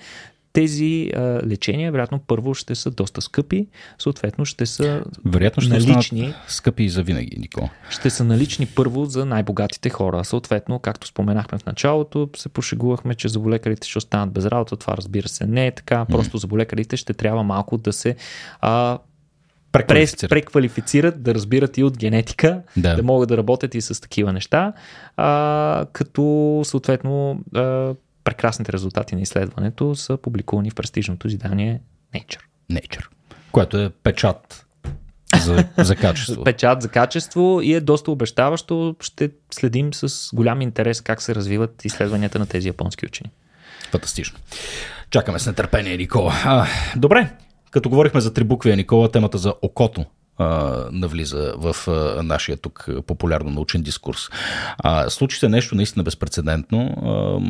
тези 0.57 1.11
а, 1.17 1.21
лечения, 1.47 1.93
вероятно, 1.93 2.19
първо 2.19 2.55
ще 2.55 2.75
са 2.75 2.91
доста 2.91 3.21
скъпи, 3.21 3.67
съответно 3.99 4.45
ще 4.45 4.67
са 4.67 5.05
вероятно 5.25 5.63
ще 5.63 5.73
налични. 5.73 6.35
скъпи 6.49 6.83
и 6.83 6.89
за 6.89 7.03
винаги, 7.03 7.37
Нико. 7.39 7.71
Ще 7.91 8.11
са 8.11 8.25
налични 8.25 8.67
първо 8.67 9.05
за 9.05 9.27
най-богатите 9.27 9.91
хора. 9.91 10.25
Съответно, 10.25 10.79
както 10.79 11.07
споменахме 11.07 11.59
в 11.59 11.67
началото, 11.67 12.29
се 12.37 12.49
пошегувахме, 12.49 13.15
че 13.15 13.29
заболекарите 13.29 13.89
ще 13.89 13.99
останат 13.99 14.33
без 14.33 14.47
работа. 14.47 14.77
Това 14.77 14.97
разбира 14.97 15.29
се 15.29 15.47
не 15.47 15.67
е 15.67 15.71
така. 15.71 16.05
Просто 16.05 16.39
mm. 16.39 16.41
заболекарите 16.41 16.97
ще 16.97 17.15
трябва 17.15 17.43
малко 17.43 17.79
да 17.79 17.93
се 17.93 18.17
а, 18.61 18.99
преквалифицират. 19.73 20.31
преквалифицират, 20.31 21.23
да 21.23 21.35
разбират 21.35 21.79
и 21.79 21.85
от 21.85 21.99
генетика, 21.99 22.63
да. 22.77 22.97
да 22.97 23.03
могат 23.03 23.29
да 23.29 23.37
работят 23.37 23.75
и 23.75 23.81
с 23.81 24.01
такива 24.01 24.33
неща, 24.33 24.73
а, 25.17 25.87
като 25.93 26.61
съответно 26.65 27.41
а, 27.55 27.95
прекрасните 28.27 28.73
резултати 28.73 29.15
на 29.15 29.21
изследването 29.21 29.95
са 29.95 30.17
публикувани 30.17 30.71
в 30.71 30.75
престижното 30.75 31.29
издание 31.29 31.81
Nature. 32.15 32.41
Nature, 32.73 33.07
което 33.53 33.79
е 33.79 33.91
печат 33.91 34.67
за, 35.41 35.65
за 35.79 35.97
качество. 35.97 36.45
Печат 36.45 36.83
за 36.83 36.89
качество 36.89 37.61
и 37.63 37.75
е 37.75 37.81
доста 37.81 38.11
обещаващо. 38.11 38.97
Ще 39.01 39.31
следим 39.55 39.95
с 39.95 40.31
голям 40.35 40.61
интерес 40.61 41.01
как 41.01 41.23
се 41.23 41.35
развиват 41.35 41.85
изследванията 41.85 42.39
на 42.39 42.47
тези 42.47 42.69
японски 42.69 43.07
учени. 43.07 43.31
Фантастично. 43.91 44.39
Чакаме 45.11 45.39
с 45.39 45.47
нетърпение, 45.47 45.97
Никола. 45.97 46.35
А, 46.45 46.67
добре, 46.97 47.31
като 47.71 47.89
говорихме 47.89 48.21
за 48.21 48.35
три 48.35 48.45
букви, 48.45 48.77
Никола, 48.77 49.11
темата 49.11 49.39
за 49.39 49.55
окото 49.63 50.05
а, 50.39 50.85
навлиза 50.93 51.55
в 51.57 51.77
а, 51.89 52.23
нашия 52.23 52.57
тук 52.57 52.89
популярно 53.07 53.51
научен 53.51 53.83
дискурс. 53.83 54.29
А, 54.79 55.11
случи 55.11 55.39
се 55.39 55.49
нещо 55.49 55.75
наистина 55.75 56.03
безпредседентно. 56.03 56.81
А, 56.81 57.41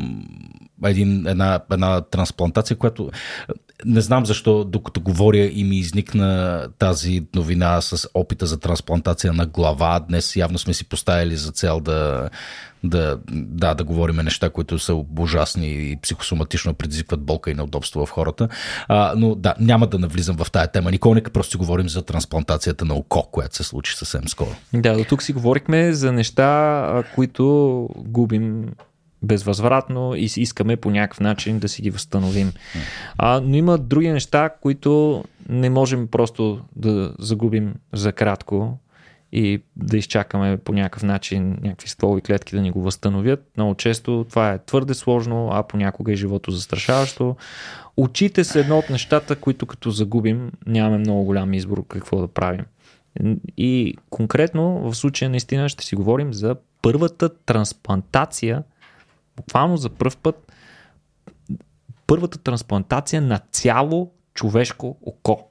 един, 0.85 1.27
една, 1.27 1.61
една 1.71 2.01
трансплантация, 2.01 2.77
която 2.77 3.11
не 3.85 4.01
знам 4.01 4.27
защо, 4.27 4.65
докато 4.65 5.01
говоря 5.01 5.51
и 5.53 5.65
ми 5.65 5.77
изникна 5.77 6.62
тази 6.79 7.27
новина 7.35 7.81
с 7.81 8.09
опита 8.15 8.47
за 8.47 8.61
трансплантация 8.61 9.33
на 9.33 9.47
глава. 9.47 10.01
Днес 10.01 10.37
явно 10.37 10.59
сме 10.59 10.75
си 10.75 10.85
поставили 10.85 11.37
за 11.37 11.53
цел 11.53 11.81
да, 11.81 12.31
да, 12.85 13.19
да, 13.31 13.75
да 13.75 13.85
говорим 13.85 14.17
неща, 14.17 14.51
които 14.51 14.79
са 14.79 15.05
ужасни 15.19 15.91
и 15.91 15.97
психосоматично 16.03 16.75
предизвикват 16.75 17.21
болка 17.21 17.51
и 17.51 17.55
неудобство 17.55 18.07
в 18.07 18.11
хората. 18.11 18.49
А, 18.89 19.15
но 19.17 19.35
да, 19.35 19.55
няма 19.61 19.87
да 19.87 19.99
навлизам 19.99 20.37
в 20.37 20.51
тая 20.51 20.73
тема. 20.73 20.91
Никога 20.91 21.15
нека 21.15 21.31
просто 21.31 21.51
си 21.51 21.57
говорим 21.57 21.89
за 21.89 22.03
трансплантацията 22.03 22.85
на 22.85 22.95
око, 22.95 23.29
която 23.31 23.57
се 23.57 23.65
случи 23.65 23.97
съвсем 23.97 24.29
скоро. 24.29 24.51
Да, 24.73 24.97
до 24.97 25.05
тук 25.05 25.23
си 25.23 25.33
говорихме 25.33 25.93
за 25.93 26.12
неща, 26.12 27.05
които 27.15 27.89
губим 27.97 28.69
безвъзвратно 29.27 30.15
и 30.15 30.29
искаме 30.37 30.77
по 30.77 30.91
някакъв 30.91 31.21
начин 31.21 31.59
да 31.59 31.69
си 31.69 31.83
ги 31.83 31.91
възстановим. 31.91 32.53
А, 33.19 33.41
но 33.41 33.57
има 33.57 33.79
други 33.79 34.09
неща, 34.09 34.51
които 34.62 35.25
не 35.49 35.71
можем 35.71 36.07
просто 36.07 36.61
да 36.77 37.15
загубим 37.19 37.75
за 37.93 38.12
кратко 38.12 38.79
и 39.33 39.62
да 39.77 39.97
изчакаме 39.97 40.57
по 40.57 40.73
някакъв 40.73 41.03
начин 41.03 41.59
някакви 41.62 41.89
стволови 41.89 42.21
клетки 42.21 42.57
да 42.57 42.62
ни 42.62 42.71
го 42.71 42.83
възстановят. 42.83 43.45
Много 43.57 43.75
често 43.75 44.27
това 44.29 44.53
е 44.53 44.59
твърде 44.59 44.95
сложно, 44.95 45.49
а 45.53 45.62
понякога 45.62 46.12
е 46.12 46.17
живото 46.17 46.51
застрашаващо. 46.51 47.37
Очите 47.97 48.45
са 48.45 48.61
едно 48.61 48.79
от 48.79 48.91
нещата, 48.91 49.37
които 49.37 49.67
като 49.67 49.91
загубим 49.91 50.53
нямаме 50.67 50.99
много 50.99 51.25
голям 51.25 51.55
избор 51.55 51.85
какво 51.89 52.21
да 52.21 52.29
правим. 52.29 52.65
И 53.57 53.97
конкретно 54.11 54.79
в 54.79 54.95
случая 54.95 55.31
наистина 55.31 55.69
ще 55.69 55.85
си 55.85 55.97
говорим 55.97 56.33
за 56.33 56.57
първата 56.83 57.29
трансплантация 57.29 58.62
буквално 59.37 59.77
за 59.77 59.90
първ 59.90 60.16
път 60.22 60.53
първата 62.07 62.38
трансплантация 62.38 63.22
на 63.22 63.40
цяло 63.53 64.12
човешко 64.35 64.99
око. 65.03 65.51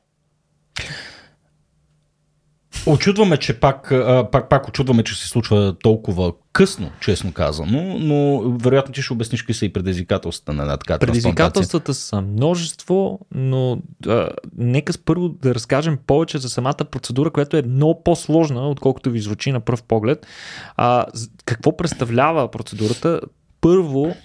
Очудваме, 2.85 3.37
че 3.37 3.59
пак, 3.59 3.93
пак, 4.31 4.49
пак 4.49 4.67
очудваме, 4.67 5.03
че 5.03 5.15
се 5.15 5.27
случва 5.27 5.75
толкова 5.83 6.33
късно, 6.53 6.91
честно 6.99 7.33
казано, 7.33 7.97
но 7.99 8.49
вероятно 8.57 8.93
ти 8.93 9.01
ще 9.01 9.13
обясниш 9.13 9.41
какви 9.41 9.53
са 9.53 9.65
и 9.65 9.73
предизвикателствата 9.73 10.53
на 10.53 10.63
една 10.63 10.77
така 10.77 10.99
Предизвикателствата 10.99 11.93
са 11.93 12.21
множество, 12.21 13.19
но 13.31 13.81
а, 14.07 14.29
нека 14.57 14.93
първо 15.05 15.29
да 15.29 15.55
разкажем 15.55 15.97
повече 16.07 16.37
за 16.37 16.49
самата 16.49 16.85
процедура, 16.91 17.31
която 17.31 17.57
е 17.57 17.61
много 17.61 18.03
по-сложна, 18.03 18.69
отколкото 18.69 19.11
ви 19.11 19.19
звучи 19.19 19.51
на 19.51 19.59
пръв 19.59 19.83
поглед. 19.83 20.27
А, 20.75 21.05
какво 21.45 21.77
представлява 21.77 22.51
процедурата? 22.51 23.21
Първо 23.65 24.15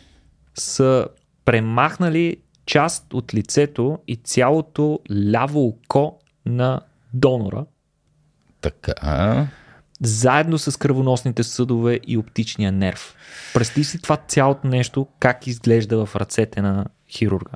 са 0.55 1.07
премахнали 1.45 2.37
част 2.67 3.15
от 3.15 3.35
лицето 3.35 3.99
и 4.09 4.17
цялото 4.17 4.99
ляво 5.33 5.67
око 5.67 6.19
на 6.47 6.81
донора. 7.15 7.65
Така. 8.61 9.47
заедно 10.03 10.59
с 10.59 10.79
кръвоносните 10.79 11.43
съдове 11.43 12.01
и 12.07 12.17
оптичния 12.19 12.73
нерв. 12.73 13.15
Представи 13.55 13.85
си 13.85 14.03
това 14.03 14.17
цялото 14.17 14.67
нещо, 14.67 15.07
как 15.19 15.47
изглежда 15.47 16.07
в 16.07 16.17
ръцете 16.17 16.63
на 16.63 16.87
хирурга. 17.11 17.53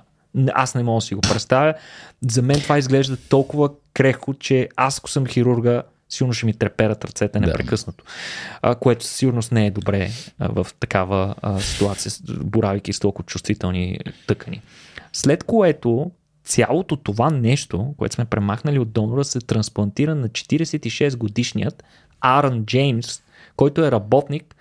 Аз 0.53 0.75
не 0.75 0.83
мога 0.83 0.97
да 0.97 1.01
си 1.01 1.15
го 1.15 1.21
представя. 1.21 1.75
За 2.31 2.43
мен 2.43 2.61
това 2.61 2.79
изглежда 2.79 3.17
толкова 3.17 3.71
крехко, 3.95 4.35
че 4.35 4.69
аз 4.77 4.99
ако 4.99 5.11
съм 5.11 5.27
хирурга, 5.27 5.83
силно 6.09 6.33
ще 6.33 6.47
ми 6.47 6.55
треперат 6.55 7.05
ръцете 7.05 7.41
непрекъснато. 7.41 8.05
Да. 8.63 8.75
което 8.75 9.05
със 9.05 9.17
сигурност 9.17 9.53
не 9.53 9.67
е 9.67 9.71
добре 9.71 10.11
в 10.39 10.67
такава 10.81 11.35
ситуация, 11.61 12.13
боравайки 12.29 12.93
с 12.93 13.01
толкова 13.01 13.27
чувствителни 13.27 13.99
тъкани. 14.27 14.63
След 15.13 15.45
което 15.45 16.11
цялото 16.45 16.97
това 16.97 17.31
нещо, 17.31 17.95
което 17.97 18.15
сме 18.15 18.25
премахнали 18.25 18.79
от 18.79 18.93
донора, 18.93 19.25
се 19.25 19.41
трансплантира 19.41 20.15
на 20.15 20.29
46 20.29 21.17
годишният 21.17 21.85
Арън 22.21 22.67
Джеймс, 22.67 23.23
който 23.57 23.85
е 23.85 23.91
работник, 23.91 24.57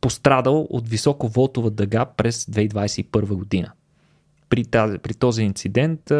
пострадал 0.00 0.66
от 0.70 0.88
високоволтова 0.88 1.70
дъга 1.70 2.04
през 2.04 2.44
2021 2.44 3.26
година. 3.26 3.72
При, 4.48 4.64
тази, 4.64 4.98
при 4.98 5.14
този 5.14 5.42
инцидент 5.42 6.12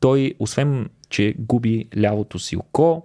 той, 0.00 0.34
освен 0.38 0.88
че 1.10 1.34
губи 1.38 1.88
лявото 1.98 2.38
си 2.38 2.56
око, 2.56 3.02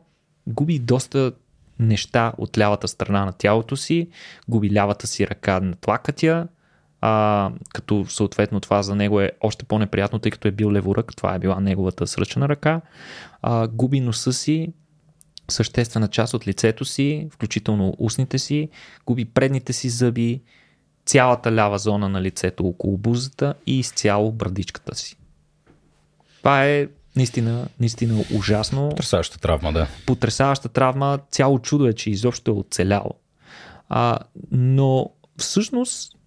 губи 0.48 0.80
доста 0.80 1.32
неща 1.80 2.34
от 2.38 2.58
лявата 2.58 2.88
страна 2.88 3.26
на 3.26 3.34
тялото 3.34 3.76
си, 3.76 4.08
губи 4.50 4.74
лявата 4.74 5.08
си 5.08 5.28
ръка 5.28 5.60
на 5.60 5.76
тлакътя, 5.76 6.48
а, 7.02 7.52
като 7.74 8.06
съответно 8.06 8.60
това 8.60 8.84
за 8.84 8.96
него 8.96 9.22
е 9.22 9.32
още 9.42 9.66
по-неприятно, 9.66 10.20
тъй 10.20 10.32
като 10.32 10.48
е 10.48 10.52
бил 10.52 10.72
леворък, 10.72 11.16
това 11.16 11.36
е 11.36 11.40
била 11.40 11.60
неговата 11.60 12.08
сръчна 12.08 12.50
ръка, 12.50 12.82
а, 13.42 13.68
губи 13.68 14.00
носа 14.00 14.34
си, 14.34 14.74
съществена 15.50 16.08
част 16.08 16.34
от 16.34 16.48
лицето 16.48 16.86
си, 16.86 17.28
включително 17.32 17.96
устните 17.98 18.40
си, 18.40 18.70
губи 19.06 19.26
предните 19.26 19.74
си 19.74 19.90
зъби, 19.90 20.42
цялата 21.06 21.52
лява 21.52 21.78
зона 21.80 22.10
на 22.10 22.22
лицето 22.22 22.68
около 22.68 22.98
бузата 22.98 23.54
и 23.66 23.80
изцяло 23.80 24.32
брадичката 24.32 24.96
си. 24.96 25.18
Това 26.38 26.66
е 26.66 26.88
наистина, 27.16 27.68
наистина 27.80 28.24
ужасно. 28.36 28.90
Потрясаваща 28.90 29.38
травма, 29.38 29.74
да. 29.74 29.88
Потрясаваща 30.06 30.70
травма. 30.70 31.20
Цяло 31.32 31.60
чудо 31.60 31.88
е, 31.88 31.94
че 31.94 32.10
изобщо 32.10 32.52
е 32.52 32.54
оцелял. 32.54 33.12
А, 33.90 34.20
но 34.52 35.10
всъщност 35.38 36.18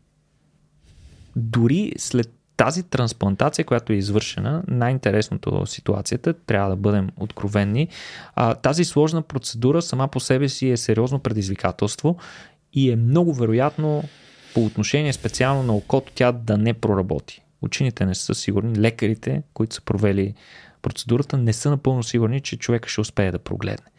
дори 1.36 1.92
след 1.98 2.32
тази 2.56 2.82
трансплантация, 2.82 3.64
която 3.64 3.92
е 3.92 3.96
извършена, 3.96 4.62
най-интересното 4.68 5.66
ситуацията, 5.66 6.34
трябва 6.34 6.70
да 6.70 6.76
бъдем 6.76 7.08
откровенни, 7.16 7.88
а, 8.34 8.54
тази 8.54 8.84
сложна 8.84 9.22
процедура 9.22 9.82
сама 9.82 10.08
по 10.08 10.20
себе 10.20 10.48
си 10.48 10.70
е 10.70 10.76
сериозно 10.76 11.18
предизвикателство 11.18 12.16
и 12.72 12.90
е 12.90 12.96
много 12.96 13.34
вероятно 13.34 14.04
по 14.54 14.64
отношение 14.64 15.12
специално 15.12 15.62
на 15.62 15.74
окото 15.74 16.12
тя 16.14 16.32
да 16.32 16.58
не 16.58 16.74
проработи. 16.74 17.42
Учените 17.62 18.06
не 18.06 18.14
са 18.14 18.34
сигурни, 18.34 18.78
лекарите, 18.78 19.42
които 19.54 19.74
са 19.74 19.80
провели 19.80 20.34
процедурата, 20.86 21.36
не 21.36 21.52
са 21.52 21.70
напълно 21.70 22.02
сигурни, 22.02 22.40
че 22.40 22.56
човека 22.56 22.88
ще 22.88 23.00
успее 23.00 23.32
да 23.32 23.38
прогледне. 23.38 23.90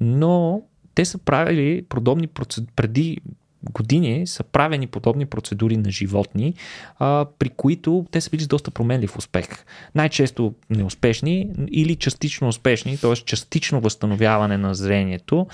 Но 0.00 0.62
те 0.94 1.04
са 1.04 1.18
правили 1.18 1.82
подобни 1.88 2.26
процедури 2.26 2.72
преди 2.76 3.18
години 3.62 4.26
са 4.26 4.42
правени 4.42 4.86
подобни 4.86 5.26
процедури 5.26 5.76
на 5.76 5.90
животни, 5.90 6.54
а, 6.98 7.26
при 7.38 7.48
които 7.48 8.06
те 8.10 8.20
са 8.20 8.30
били 8.30 8.42
с 8.42 8.46
доста 8.46 8.70
променлив 8.70 9.18
успех. 9.18 9.48
Най-често 9.94 10.54
неуспешни 10.70 11.50
или 11.70 11.96
частично 11.96 12.48
успешни, 12.48 12.98
т.е. 12.98 13.14
частично 13.14 13.80
възстановяване 13.80 14.56
на 14.56 14.74
зрението, 14.74 15.46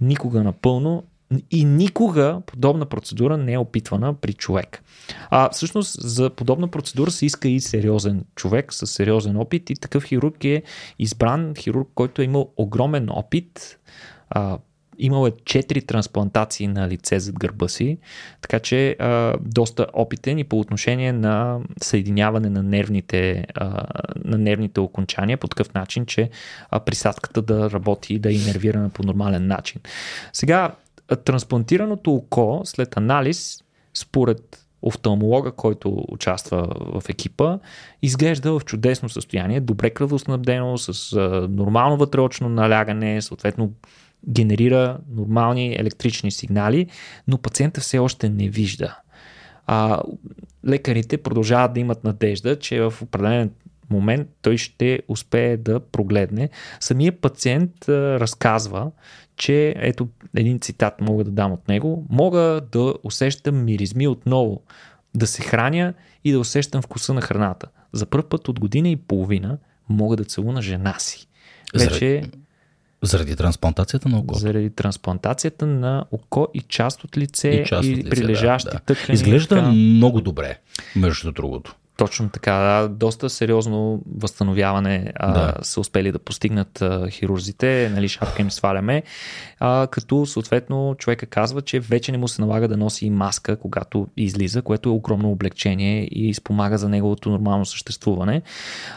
никога 0.00 0.42
напълно 0.42 1.04
и 1.50 1.64
никога 1.64 2.40
подобна 2.46 2.86
процедура 2.86 3.36
не 3.36 3.52
е 3.52 3.58
опитвана 3.58 4.14
при 4.14 4.32
човек. 4.32 4.82
А 5.30 5.50
всъщност 5.50 5.96
за 6.00 6.30
подобна 6.30 6.68
процедура 6.68 7.10
се 7.10 7.26
иска 7.26 7.48
и 7.48 7.60
сериозен 7.60 8.24
човек 8.34 8.72
с 8.72 8.86
сериозен 8.86 9.36
опит 9.36 9.70
и 9.70 9.74
такъв 9.74 10.04
хирург 10.04 10.44
е 10.44 10.62
избран 10.98 11.54
хирург, 11.54 11.88
който 11.94 12.22
е 12.22 12.24
имал 12.24 12.52
огромен 12.56 13.08
опит 13.10 13.78
а, 14.30 14.58
Имал 14.98 15.26
е 15.26 15.30
4 15.30 15.86
трансплантации 15.86 16.66
на 16.66 16.88
лице 16.88 17.20
зад 17.20 17.38
гърба 17.38 17.68
си, 17.68 17.98
така 18.40 18.60
че 18.60 18.96
а, 18.98 19.36
доста 19.40 19.86
опитен 19.92 20.38
и 20.38 20.44
по 20.44 20.60
отношение 20.60 21.12
на 21.12 21.60
съединяване 21.82 22.50
на 22.50 22.62
нервните, 22.62 23.46
а, 23.54 23.86
на 24.24 24.38
нервните 24.38 24.80
окончания 24.80 25.38
по 25.38 25.48
такъв 25.48 25.74
начин, 25.74 26.06
че 26.06 26.30
а, 26.70 26.80
присадката 26.80 27.42
да 27.42 27.70
работи 27.70 28.14
и 28.14 28.18
да 28.18 28.30
е 28.30 28.34
инервирана 28.34 28.88
по 28.88 29.02
нормален 29.02 29.46
начин. 29.46 29.80
Сега, 30.32 30.74
трансплантираното 31.24 32.14
око 32.14 32.60
след 32.64 32.96
анализ, 32.96 33.64
според 33.94 34.66
офталмолога, 34.82 35.52
който 35.52 36.04
участва 36.08 36.74
в 37.00 37.08
екипа, 37.08 37.58
изглежда 38.02 38.52
в 38.52 38.64
чудесно 38.64 39.08
състояние, 39.08 39.60
добре 39.60 39.90
кръвоснабдено, 39.90 40.78
с 40.78 41.12
а, 41.12 41.48
нормално 41.50 41.96
вътреочно 41.96 42.48
налягане, 42.48 43.22
съответно 43.22 43.72
генерира 44.28 44.98
нормални 45.10 45.74
електрични 45.74 46.30
сигнали, 46.30 46.86
но 47.28 47.38
пациента 47.38 47.80
все 47.80 47.98
още 47.98 48.28
не 48.28 48.48
вижда. 48.48 48.98
А, 49.66 50.02
лекарите 50.68 51.18
продължават 51.18 51.74
да 51.74 51.80
имат 51.80 52.04
надежда, 52.04 52.58
че 52.58 52.80
в 52.80 52.94
определен 53.02 53.50
момент 53.90 54.28
той 54.42 54.56
ще 54.56 55.02
успее 55.08 55.56
да 55.56 55.80
прогледне. 55.80 56.50
Самия 56.80 57.12
пациент 57.20 57.88
а, 57.88 58.20
разказва, 58.20 58.90
че 59.42 59.74
ето 59.76 60.08
един 60.36 60.60
цитат 60.60 61.00
мога 61.00 61.24
да 61.24 61.30
дам 61.30 61.52
от 61.52 61.68
него. 61.68 62.06
Мога 62.10 62.60
да 62.72 62.94
усещам 63.02 63.64
миризми 63.64 64.08
отново, 64.08 64.62
да 65.14 65.26
се 65.26 65.42
храня 65.42 65.94
и 66.24 66.32
да 66.32 66.40
усещам 66.40 66.82
вкуса 66.82 67.14
на 67.14 67.20
храната. 67.20 67.68
За 67.92 68.06
първ 68.06 68.28
път 68.28 68.48
от 68.48 68.60
година 68.60 68.88
и 68.88 68.96
половина 68.96 69.58
мога 69.88 70.16
да 70.16 70.24
целуна 70.24 70.62
жена 70.62 70.94
си. 70.98 71.26
Вече 71.74 72.22
заради 73.02 73.36
трансплантацията 73.36 74.08
на 74.08 74.18
око. 74.18 74.34
Заради 74.34 74.70
трансплантацията 74.70 75.66
на 75.66 76.04
око 76.12 76.48
и 76.54 76.60
част 76.60 77.04
от 77.04 77.16
лице 77.16 77.48
и, 77.48 77.66
част 77.66 77.88
от 77.88 77.96
лице, 77.96 78.10
прилежащи 78.10 78.70
да, 78.70 78.72
да. 78.72 78.78
тъкани. 78.78 79.14
Изглежда 79.14 79.62
много 79.62 80.20
добре, 80.20 80.58
между 80.96 81.32
другото. 81.32 81.76
Точно 82.02 82.28
така, 82.28 82.52
да, 82.52 82.88
доста 82.88 83.30
сериозно 83.30 84.02
възстановяване 84.18 85.12
а, 85.16 85.32
да. 85.32 85.54
са 85.62 85.80
успели 85.80 86.12
да 86.12 86.18
постигнат 86.18 86.82
а, 86.82 87.10
хирурзите, 87.10 87.90
нали, 87.94 88.08
шапка 88.08 88.42
им 88.42 88.50
сваляме, 88.50 89.02
а, 89.60 89.86
като 89.90 90.26
съответно 90.26 90.94
човека 90.98 91.26
казва, 91.26 91.62
че 91.62 91.80
вече 91.80 92.12
не 92.12 92.18
му 92.18 92.28
се 92.28 92.42
налага 92.42 92.68
да 92.68 92.76
носи 92.76 93.10
маска, 93.10 93.56
когато 93.56 94.06
излиза, 94.16 94.62
което 94.62 94.88
е 94.88 94.92
огромно 94.92 95.30
облегчение 95.30 96.08
и 96.12 96.34
спомага 96.34 96.78
за 96.78 96.88
неговото 96.88 97.30
нормално 97.30 97.66
съществуване. 97.66 98.42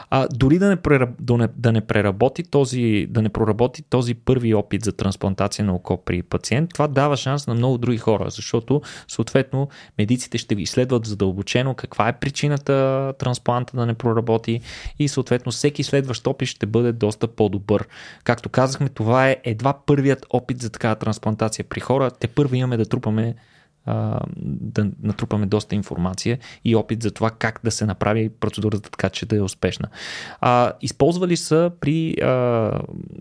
А, 0.09 0.27
дори 0.33 0.59
да 0.59 0.69
не, 0.69 0.75
прераб, 0.75 1.09
да, 1.19 1.37
не, 1.37 1.47
да 1.57 1.71
не 1.71 1.81
преработи 1.81 2.43
този, 2.43 3.07
да 3.09 3.21
не 3.21 3.29
проработи 3.29 3.81
този 3.81 4.13
първи 4.13 4.53
опит 4.53 4.83
за 4.83 4.91
трансплантация 4.91 5.65
на 5.65 5.75
око 5.75 5.97
при 6.05 6.23
пациент, 6.23 6.69
това 6.73 6.87
дава 6.87 7.17
шанс 7.17 7.47
на 7.47 7.53
много 7.53 7.77
други 7.77 7.97
хора, 7.97 8.29
защото 8.29 8.81
съответно 9.07 9.69
медиците 9.97 10.37
ще 10.37 10.55
изследват 10.55 11.05
задълбочено 11.05 11.73
каква 11.73 12.07
е 12.07 12.19
причината 12.19 12.94
транспланта 13.19 13.77
да 13.77 13.85
не 13.85 13.93
проработи 13.93 14.61
и 14.99 15.07
съответно 15.07 15.51
всеки 15.51 15.83
следващ 15.83 16.27
опит 16.27 16.47
ще 16.47 16.65
бъде 16.65 16.91
доста 16.91 17.27
по-добър. 17.27 17.87
Както 18.23 18.49
казахме, 18.49 18.89
това 18.89 19.29
е 19.29 19.37
едва 19.43 19.73
първият 19.85 20.25
опит 20.29 20.61
за 20.61 20.69
такава 20.69 20.95
трансплантация 20.95 21.65
при 21.69 21.79
хора. 21.79 22.11
Те 22.11 22.27
първо 22.27 22.55
имаме 22.55 22.77
да 22.77 22.85
трупаме 22.85 23.35
да 24.35 24.87
натрупаме 25.03 25.45
доста 25.45 25.75
информация 25.75 26.39
и 26.65 26.75
опит 26.75 27.03
за 27.03 27.11
това 27.11 27.31
как 27.31 27.59
да 27.63 27.71
се 27.71 27.85
направи 27.85 28.29
процедурата 28.29 28.89
така, 28.89 29.09
че 29.09 29.25
да 29.25 29.35
е 29.35 29.41
успешна. 29.41 29.87
А, 30.41 30.73
използвали 30.81 31.37
са 31.37 31.71
при 31.79 32.15
а, 32.21 32.27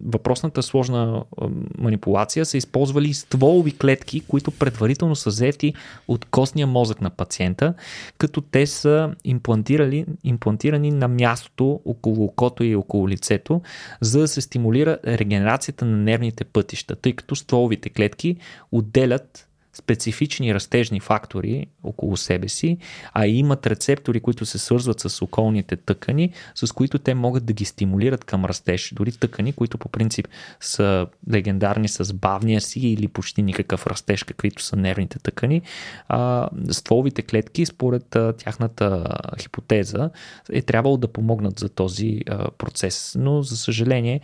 въпросната 0.04 0.62
сложна 0.62 1.24
а, 1.40 1.48
манипулация, 1.78 2.46
са 2.46 2.56
използвали 2.56 3.14
стволови 3.14 3.78
клетки, 3.78 4.20
които 4.20 4.50
предварително 4.50 5.16
са 5.16 5.30
взети 5.30 5.74
от 6.08 6.24
костния 6.24 6.66
мозък 6.66 7.00
на 7.00 7.10
пациента, 7.10 7.74
като 8.18 8.40
те 8.40 8.66
са 8.66 9.14
имплантирали, 9.24 10.06
имплантирани 10.24 10.90
на 10.90 11.08
мястото 11.08 11.80
около 11.84 12.24
окото 12.24 12.64
и 12.64 12.76
около 12.76 13.08
лицето, 13.08 13.62
за 14.00 14.20
да 14.20 14.28
се 14.28 14.40
стимулира 14.40 14.98
регенерацията 15.06 15.84
на 15.84 15.96
нервните 15.96 16.44
пътища, 16.44 16.96
тъй 16.96 17.12
като 17.12 17.36
стволовите 17.36 17.90
клетки 17.90 18.36
отделят 18.72 19.48
специфични 19.74 20.54
растежни 20.54 21.00
фактори 21.00 21.66
около 21.82 22.16
себе 22.16 22.48
си, 22.48 22.78
а 23.12 23.26
имат 23.26 23.66
рецептори, 23.66 24.20
които 24.20 24.46
се 24.46 24.58
свързват 24.58 25.00
с 25.00 25.22
околните 25.22 25.76
тъкани, 25.76 26.32
с 26.54 26.72
които 26.72 26.98
те 26.98 27.14
могат 27.14 27.44
да 27.44 27.52
ги 27.52 27.64
стимулират 27.64 28.24
към 28.24 28.44
растеж. 28.44 28.92
Дори 28.96 29.12
тъкани, 29.12 29.52
които 29.52 29.78
по 29.78 29.88
принцип 29.88 30.28
са 30.60 31.06
легендарни 31.32 31.88
с 31.88 32.14
бавния 32.14 32.60
си 32.60 32.80
или 32.80 33.08
почти 33.08 33.42
никакъв 33.42 33.86
растеж, 33.86 34.22
каквито 34.22 34.62
са 34.62 34.76
нервните 34.76 35.18
тъкани, 35.18 35.62
а, 36.08 36.48
стволовите 36.70 37.22
клетки, 37.22 37.66
според 37.66 38.16
а, 38.16 38.32
тяхната 38.32 39.04
хипотеза, 39.40 40.10
е 40.52 40.62
трябвало 40.62 40.96
да 40.96 41.08
помогнат 41.08 41.58
за 41.58 41.68
този 41.68 42.20
а, 42.28 42.50
процес. 42.50 43.16
Но, 43.18 43.42
за 43.42 43.56
съжаление, 43.56 44.20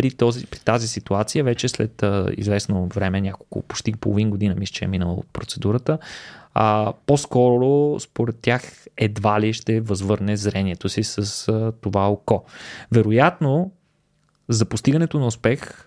при, 0.00 0.10
този, 0.10 0.46
при 0.46 0.58
тази 0.58 0.88
ситуация, 0.88 1.44
вече 1.44 1.68
след 1.68 2.02
а, 2.02 2.32
известно 2.36 2.86
време, 2.86 3.20
няколко, 3.20 3.62
почти 3.62 3.92
половин 3.92 4.30
година, 4.30 4.54
мисля, 4.58 4.72
че 4.72 4.84
е 4.84 4.88
минала 4.88 5.16
процедурата, 5.32 5.98
а, 6.54 6.92
по-скоро 7.06 8.00
според 8.00 8.36
тях 8.42 8.86
едва 8.96 9.40
ли 9.40 9.52
ще 9.52 9.80
възвърне 9.80 10.36
зрението 10.36 10.88
си 10.88 11.04
с 11.04 11.48
а, 11.48 11.72
това 11.80 12.08
око. 12.08 12.44
Вероятно, 12.92 13.72
за 14.48 14.64
постигането 14.64 15.18
на 15.18 15.26
успех 15.26 15.86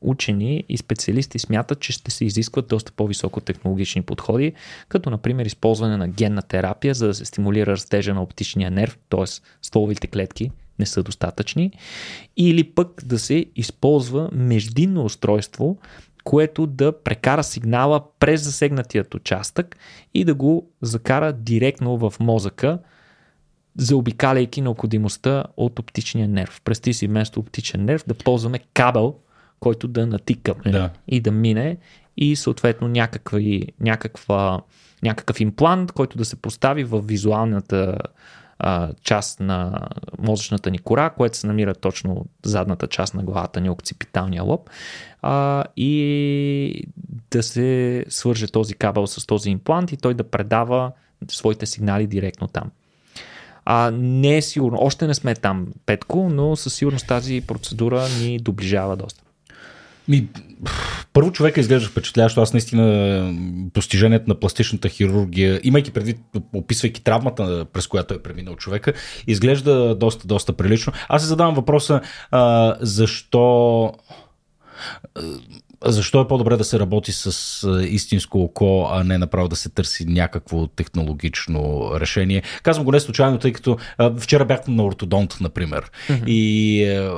учени 0.00 0.64
и 0.68 0.78
специалисти 0.78 1.38
смятат, 1.38 1.80
че 1.80 1.92
ще 1.92 2.10
се 2.10 2.24
изискват 2.24 2.68
доста 2.68 2.92
по-високо 2.92 3.40
технологични 3.40 4.02
подходи, 4.02 4.52
като 4.88 5.10
например 5.10 5.46
използване 5.46 5.96
на 5.96 6.08
генна 6.08 6.42
терапия, 6.42 6.94
за 6.94 7.06
да 7.06 7.14
се 7.14 7.24
стимулира 7.24 7.72
растежа 7.72 8.14
на 8.14 8.22
оптичния 8.22 8.70
нерв, 8.70 8.98
т.е. 9.08 9.24
стволовите 9.62 10.06
клетки 10.06 10.50
не 10.78 10.86
са 10.86 11.02
достатъчни, 11.02 11.72
или 12.36 12.64
пък 12.64 13.02
да 13.04 13.18
се 13.18 13.46
използва 13.56 14.28
междинно 14.32 15.04
устройство, 15.04 15.78
което 16.24 16.66
да 16.66 17.02
прекара 17.02 17.44
сигнала 17.44 18.04
през 18.18 18.42
засегнатият 18.42 19.14
участък 19.14 19.76
и 20.14 20.24
да 20.24 20.34
го 20.34 20.70
закара 20.82 21.32
директно 21.32 21.98
в 21.98 22.14
мозъка, 22.20 22.78
заобикаляйки 23.78 24.60
необходимостта 24.60 25.44
от 25.56 25.78
оптичния 25.78 26.28
нерв. 26.28 26.60
Прести 26.64 26.92
си 26.92 27.06
вместо 27.06 27.40
оптичен 27.40 27.84
нерв 27.84 28.04
да 28.06 28.14
ползваме 28.14 28.58
кабел, 28.74 29.14
който 29.60 29.88
да 29.88 30.06
натикаме 30.06 30.70
да. 30.72 30.90
и 31.08 31.20
да 31.20 31.32
мине 31.32 31.76
и 32.16 32.36
съответно 32.36 32.88
някакви, 32.88 33.66
някаква, 33.80 34.60
някакъв 35.02 35.40
имплант, 35.40 35.92
който 35.92 36.18
да 36.18 36.24
се 36.24 36.36
постави 36.36 36.84
в 36.84 37.00
визуалната 37.00 37.98
а, 38.66 38.90
част 39.02 39.40
на 39.40 39.88
мозъчната 40.18 40.70
ни 40.70 40.78
кора, 40.78 41.10
което 41.10 41.36
се 41.36 41.46
намира 41.46 41.74
точно 41.74 42.26
задната 42.44 42.86
част 42.86 43.14
на 43.14 43.22
главата 43.22 43.60
ни, 43.60 43.70
окципиталния 43.70 44.42
лоб 44.42 44.70
а, 45.22 45.64
и 45.76 46.84
да 47.30 47.42
се 47.42 48.04
свърже 48.08 48.46
този 48.46 48.74
кабел 48.74 49.06
с 49.06 49.26
този 49.26 49.50
имплант 49.50 49.92
и 49.92 49.96
той 49.96 50.14
да 50.14 50.24
предава 50.24 50.92
своите 51.30 51.66
сигнали 51.66 52.06
директно 52.06 52.48
там. 52.48 52.70
А, 53.64 53.90
не 53.94 54.36
е 54.36 54.42
сигурно, 54.42 54.78
още 54.80 55.06
не 55.06 55.14
сме 55.14 55.34
там, 55.34 55.66
Петко, 55.86 56.28
но 56.32 56.56
със 56.56 56.74
сигурност 56.74 57.06
тази 57.06 57.40
процедура 57.40 58.08
ни 58.20 58.38
доближава 58.38 58.96
доста. 58.96 59.23
Ми, 60.08 60.28
първо 61.12 61.32
човека 61.32 61.60
изглежда 61.60 61.88
впечатляващо. 61.88 62.40
Аз 62.40 62.52
наистина 62.52 63.34
постижението 63.72 64.24
на 64.28 64.40
пластичната 64.40 64.88
хирургия, 64.88 65.60
имайки 65.62 65.90
предвид, 65.90 66.18
описвайки 66.52 67.04
травмата, 67.04 67.66
през 67.72 67.86
която 67.86 68.14
е 68.14 68.22
преминал 68.22 68.56
човека, 68.56 68.92
изглежда 69.26 69.94
доста, 69.94 70.26
доста 70.26 70.52
прилично. 70.52 70.92
Аз 71.08 71.22
се 71.22 71.28
задавам 71.28 71.54
въпроса, 71.54 72.00
а, 72.30 72.74
защо 72.80 73.92
защо 75.86 76.20
е 76.20 76.28
по-добре 76.28 76.56
да 76.56 76.64
се 76.64 76.78
работи 76.78 77.12
с 77.12 77.82
истинско 77.88 78.42
око, 78.42 78.88
а 78.90 79.04
не 79.04 79.18
направо 79.18 79.48
да 79.48 79.56
се 79.56 79.68
търси 79.68 80.04
някакво 80.04 80.66
технологично 80.66 81.90
решение? 82.00 82.42
Казвам 82.62 82.84
го 82.84 82.92
не 82.92 83.00
случайно, 83.00 83.38
тъй 83.38 83.52
като 83.52 83.76
а, 83.98 84.12
вчера 84.18 84.44
бях 84.44 84.60
на 84.68 84.84
ортодонт, 84.84 85.36
например. 85.40 85.90
Mm-hmm. 86.08 86.26
И 86.26 86.84
а, 86.84 87.12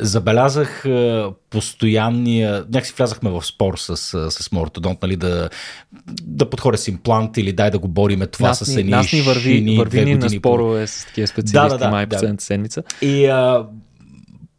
забелязах 0.00 0.86
а, 0.86 1.30
постоянния... 1.50 2.64
Някакси 2.72 2.94
влязахме 2.96 3.30
в 3.30 3.42
спор 3.42 3.78
с, 3.78 3.96
с, 3.96 4.30
с 4.30 4.52
моят 4.52 4.66
ортодонт, 4.66 5.02
нали, 5.02 5.16
да, 5.16 5.48
да 6.22 6.50
подходя 6.50 6.78
с 6.78 6.88
имплант 6.88 7.36
или 7.36 7.52
дай 7.52 7.70
да 7.70 7.78
го 7.78 7.88
бориме 7.88 8.26
това 8.26 8.48
нас 8.48 8.58
с 8.58 8.76
едни 8.76 8.90
Нас 8.90 9.12
ни 9.12 9.20
върви, 9.20 9.76
върви 9.78 10.04
ни 10.04 10.14
на 10.14 10.30
спорове 10.30 10.86
с 10.86 11.06
такива 11.06 11.26
специалисти 11.26 11.74
да, 11.74 11.78
да, 11.78 11.84
да, 11.84 11.90
май 11.90 12.06
да. 12.06 12.16
последната 12.16 12.44
седмица. 12.44 12.82
И 13.02 13.26
а, 13.26 13.66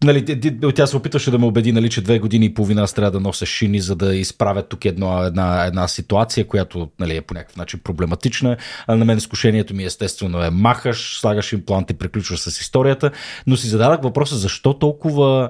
Нали, 0.04 0.52
тя 0.76 0.88
се 0.88 0.98
опитваше 0.98 1.32
да 1.32 1.39
ме 1.39 1.45
убеди, 1.45 1.72
нали, 1.72 1.89
че 1.89 2.02
две 2.02 2.20
години 2.20 2.45
и 2.45 2.54
половина 2.54 2.82
аз 2.82 2.93
трябва 2.93 3.12
да 3.12 3.20
нося 3.20 3.45
шини, 3.45 3.80
за 3.80 3.95
да 3.95 4.16
изправя 4.16 4.64
тук 4.64 4.86
едно, 4.86 5.24
една, 5.24 5.66
една 5.66 5.88
ситуация, 5.88 6.48
която 6.48 6.89
нали, 7.00 7.16
е 7.16 7.22
по 7.22 7.34
някакъв 7.34 7.58
начин 7.58 7.80
проблематична. 7.84 8.58
А 8.88 8.95
на 8.95 9.06
мен 9.06 9.18
изкушението 9.18 9.74
ми 9.74 9.84
естествено 9.84 10.43
е 10.43 10.50
махаш, 10.50 11.20
слагаш 11.20 11.54
имплант 11.54 11.91
и 11.91 11.93
приключваш 11.93 12.39
с 12.39 12.62
историята. 12.62 13.12
Но 13.48 13.58
си 13.58 13.68
зададах 13.68 14.02
въпроса 14.02 14.36
защо 14.36 14.74
толкова 14.74 15.50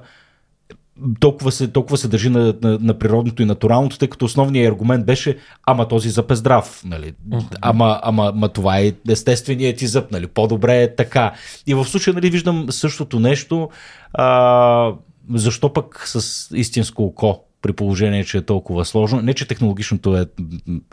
толкова 1.20 1.52
се, 1.52 1.68
толкова 1.68 1.98
се 1.98 2.08
държи 2.08 2.30
на, 2.30 2.54
на, 2.62 2.78
на 2.82 3.00
природното 3.00 3.42
и 3.42 3.46
натуралното, 3.46 3.98
тъй 3.98 4.08
като 4.08 4.26
основният 4.26 4.72
аргумент 4.72 5.06
беше, 5.06 5.38
ама 5.66 5.88
този 5.88 6.10
зъб 6.10 6.32
е 6.32 6.36
здрав, 6.36 6.82
нали? 6.86 7.14
Ама, 7.62 8.00
ама, 8.04 8.32
ама 8.36 8.50
това 8.50 8.80
е 8.80 8.94
естественият 9.10 9.78
ти 9.78 9.88
зъб, 9.88 10.12
нали? 10.12 10.28
По-добре 10.28 10.82
е 10.82 10.96
така. 10.96 11.34
И 11.68 11.74
в 11.74 11.86
случая, 11.86 12.14
нали, 12.14 12.30
виждам 12.30 12.66
същото 12.70 13.20
нещо, 13.20 13.70
а, 14.14 14.92
защо 15.34 15.74
пък 15.74 16.04
с 16.08 16.48
истинско 16.56 17.04
око 17.04 17.44
при 17.62 17.74
положение, 17.74 18.24
че 18.24 18.38
е 18.38 18.42
толкова 18.42 18.86
сложно. 18.86 19.22
Не, 19.22 19.34
че 19.34 19.48
технологичното 19.48 20.18
е, 20.18 20.26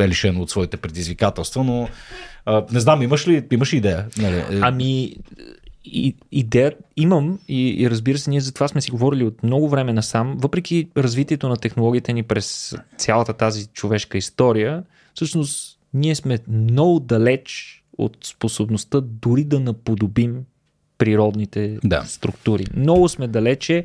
е 0.00 0.08
лишено 0.08 0.42
от 0.42 0.50
своите 0.50 0.76
предизвикателства, 0.76 1.64
но 1.64 1.88
а, 2.46 2.64
не 2.72 2.80
знам, 2.80 3.02
имаш 3.02 3.28
ли, 3.28 3.46
имаш 3.52 3.72
ли 3.72 3.76
идея? 3.76 4.06
Нали? 4.18 4.44
Ами, 4.62 5.16
и, 5.84 6.14
идея 6.32 6.72
имам 6.96 7.38
и, 7.48 7.82
и 7.82 7.90
разбира 7.90 8.18
се, 8.18 8.30
ние 8.30 8.40
за 8.40 8.54
това 8.54 8.68
сме 8.68 8.80
си 8.80 8.90
говорили 8.90 9.24
от 9.24 9.42
много 9.42 9.68
време 9.68 9.92
насам, 9.92 10.36
въпреки 10.38 10.88
развитието 10.96 11.48
на 11.48 11.56
технологиите 11.56 12.12
ни 12.12 12.22
през 12.22 12.76
цялата 12.96 13.32
тази 13.32 13.66
човешка 13.66 14.18
история, 14.18 14.82
всъщност 15.14 15.78
ние 15.94 16.14
сме 16.14 16.38
много 16.48 17.00
далеч 17.00 17.80
от 17.98 18.16
способността 18.22 19.00
дори 19.00 19.44
да 19.44 19.60
наподобим 19.60 20.44
природните 20.98 21.78
да. 21.84 22.02
структури. 22.06 22.66
Много 22.76 23.08
сме 23.08 23.28
далече 23.28 23.84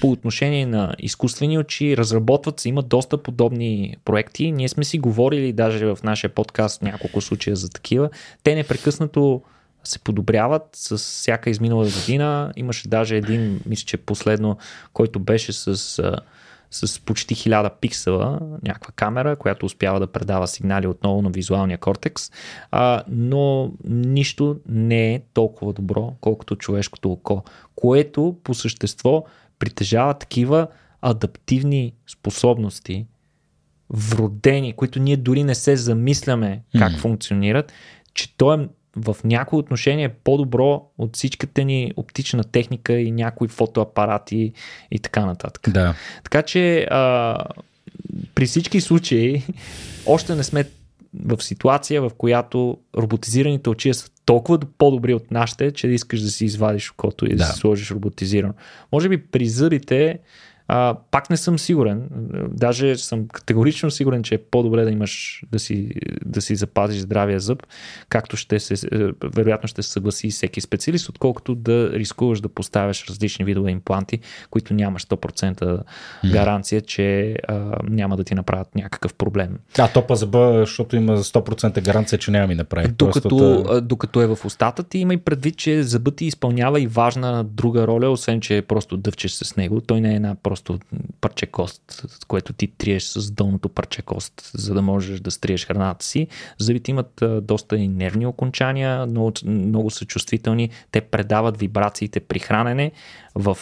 по 0.00 0.10
отношение 0.10 0.66
на 0.66 0.94
изкуствени 0.98 1.58
очи, 1.58 1.96
разработват 1.96 2.60
се, 2.60 2.68
има 2.68 2.82
доста 2.82 3.22
подобни 3.22 3.96
проекти. 4.04 4.52
Ние 4.52 4.68
сме 4.68 4.84
си 4.84 4.98
говорили 4.98 5.52
даже 5.52 5.86
в 5.86 5.98
нашия 6.04 6.30
подкаст 6.30 6.82
няколко 6.82 7.20
случая 7.20 7.56
за 7.56 7.70
такива. 7.70 8.10
Те 8.42 8.54
непрекъснато 8.54 9.42
се 9.84 9.98
подобряват 9.98 10.62
с 10.72 10.98
всяка 10.98 11.50
изминала 11.50 11.84
година. 11.84 12.52
Имаше 12.56 12.88
даже 12.88 13.16
един, 13.16 13.60
мисля, 13.66 13.84
че 13.86 13.96
последно, 13.96 14.58
който 14.92 15.20
беше 15.20 15.52
с, 15.52 15.76
с 16.70 17.00
почти 17.00 17.34
1000 17.34 17.70
пиксела, 17.80 18.38
някаква 18.62 18.92
камера, 18.96 19.36
която 19.36 19.66
успява 19.66 20.00
да 20.00 20.06
предава 20.06 20.48
сигнали 20.48 20.86
отново 20.86 21.22
на 21.22 21.30
визуалния 21.30 21.78
кортекс, 21.78 22.30
а, 22.70 23.02
но 23.08 23.72
нищо 23.88 24.56
не 24.68 25.14
е 25.14 25.22
толкова 25.34 25.72
добро, 25.72 26.14
колкото 26.20 26.56
човешкото 26.56 27.12
око, 27.12 27.42
което 27.76 28.36
по 28.44 28.54
същество 28.54 29.24
притежава 29.58 30.14
такива 30.14 30.68
адаптивни 31.02 31.94
способности, 32.06 33.06
вродени, 33.90 34.72
които 34.72 35.00
ние 35.00 35.16
дори 35.16 35.44
не 35.44 35.54
се 35.54 35.76
замисляме 35.76 36.62
как 36.78 36.92
mm-hmm. 36.92 36.98
функционират, 36.98 37.72
че 38.14 38.36
то 38.36 38.54
е 38.54 38.68
в 38.96 39.16
някои 39.24 39.58
отношения 39.58 40.06
е 40.06 40.12
по-добро 40.24 40.86
от 40.98 41.16
всичката 41.16 41.64
ни 41.64 41.92
оптична 41.96 42.44
техника 42.44 42.92
и 42.92 43.12
някои 43.12 43.48
фотоапарати 43.48 44.52
и 44.90 44.98
така 44.98 45.26
нататък. 45.26 45.70
Да. 45.72 45.94
Така 46.24 46.42
че 46.42 46.86
а, 46.90 47.36
при 48.34 48.46
всички 48.46 48.80
случаи 48.80 49.42
още 50.06 50.34
не 50.34 50.42
сме 50.44 50.64
в 51.24 51.42
ситуация, 51.42 52.02
в 52.02 52.10
която 52.18 52.78
роботизираните 52.96 53.70
очи 53.70 53.94
са 53.94 54.10
толкова 54.24 54.58
по-добри 54.78 55.14
от 55.14 55.30
нашите, 55.30 55.70
че 55.70 55.86
да 55.86 55.92
искаш 55.92 56.20
да 56.20 56.30
си 56.30 56.44
извадиш 56.44 56.90
окото 56.90 57.26
и 57.26 57.28
да, 57.28 57.36
да 57.36 57.44
си 57.44 57.58
сложиш 57.58 57.90
роботизирано. 57.90 58.54
Може 58.92 59.08
би 59.08 59.22
при 59.22 59.46
зъбите 59.46 60.18
а, 60.72 60.96
пак 61.10 61.30
не 61.30 61.36
съм 61.36 61.58
сигурен. 61.58 62.08
Даже 62.50 62.96
съм 62.96 63.28
категорично 63.28 63.90
сигурен, 63.90 64.22
че 64.22 64.34
е 64.34 64.38
по-добре 64.38 64.84
да 64.84 64.90
имаш 64.90 65.42
да 65.52 65.58
си, 65.58 65.90
да 66.24 66.40
си 66.40 66.56
запазиш 66.56 67.00
здравия 67.00 67.40
зъб, 67.40 67.66
както 68.08 68.36
ще 68.36 68.60
се, 68.60 68.86
е, 68.92 68.98
вероятно 69.34 69.68
ще 69.68 69.82
се 69.82 69.90
съгласи 69.90 70.30
всеки 70.30 70.60
специалист, 70.60 71.08
отколкото 71.08 71.54
да 71.54 71.90
рискуваш 71.92 72.40
да 72.40 72.48
поставяш 72.48 73.06
различни 73.08 73.44
видове 73.44 73.70
импланти, 73.70 74.18
които 74.50 74.74
нямаш 74.74 75.06
100% 75.06 75.82
гаранция, 76.32 76.80
че 76.80 77.36
а, 77.48 77.76
няма 77.88 78.16
да 78.16 78.24
ти 78.24 78.34
направят 78.34 78.74
някакъв 78.74 79.14
проблем. 79.14 79.58
Да, 79.76 79.88
топа 79.88 80.16
зъба, 80.16 80.52
защото 80.58 80.96
има 80.96 81.18
100% 81.18 81.84
гаранция, 81.84 82.18
че 82.18 82.30
няма 82.30 82.46
ми 82.46 82.54
направи. 82.54 82.88
Докато, 82.88 83.28
Просто... 83.28 83.80
докато 83.80 84.22
е 84.22 84.26
в 84.26 84.38
устата 84.44 84.82
ти, 84.82 84.98
има 84.98 85.14
и 85.14 85.18
предвид, 85.18 85.56
че 85.56 85.82
зъбът 85.82 86.16
ти 86.16 86.24
изпълнява 86.24 86.80
и 86.80 86.86
важна 86.86 87.44
друга 87.44 87.86
роля, 87.86 88.10
освен 88.10 88.40
че 88.40 88.62
просто 88.62 88.96
дъвчеш 88.96 89.32
с 89.32 89.56
него. 89.56 89.80
Той 89.80 90.00
не 90.00 90.12
е 90.12 90.16
една 90.16 90.34
просто 90.42 90.59
просто 90.64 90.86
парче 91.20 91.46
кост, 91.46 91.82
което 92.28 92.52
ти 92.52 92.66
триеш 92.66 93.04
с 93.04 93.30
долното 93.30 93.68
парче 93.68 94.02
кост, 94.02 94.50
за 94.54 94.74
да 94.74 94.82
можеш 94.82 95.20
да 95.20 95.30
стриеш 95.30 95.66
храната 95.66 96.04
си. 96.04 96.28
Зъбите 96.58 96.90
имат 96.90 97.22
доста 97.42 97.76
и 97.76 97.88
нервни 97.88 98.26
окончания, 98.26 99.06
но 99.06 99.32
много 99.44 99.90
са 99.90 100.04
чувствителни. 100.04 100.70
Те 100.90 101.00
предават 101.00 101.58
вибрациите 101.58 102.20
при 102.20 102.38
хранене 102.38 102.92
в, 103.34 103.58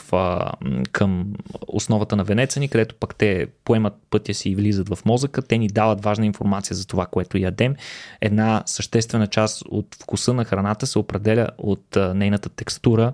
към 0.93 1.33
основата 1.69 2.17
на 2.17 2.25
венеца 2.25 2.61
ни, 2.61 2.69
където 2.69 2.95
пък 2.95 3.15
те 3.15 3.47
поемат 3.65 3.95
пътя 4.11 4.35
си 4.35 4.51
и 4.51 4.55
влизат 4.55 4.89
в 4.89 4.99
мозъка. 5.05 5.43
Те 5.43 5.59
ни 5.59 5.69
дават 5.69 6.05
важна 6.05 6.27
информация 6.27 6.77
за 6.77 6.87
това, 6.87 7.07
което 7.07 7.39
ядем. 7.39 7.77
Една 8.21 8.63
съществена 8.67 9.27
част 9.27 9.63
от 9.69 9.95
вкуса 10.03 10.35
на 10.35 10.45
храната 10.45 10.87
се 10.87 10.99
определя 10.99 11.49
от 11.59 11.99
нейната 12.15 12.49
текстура, 12.49 13.13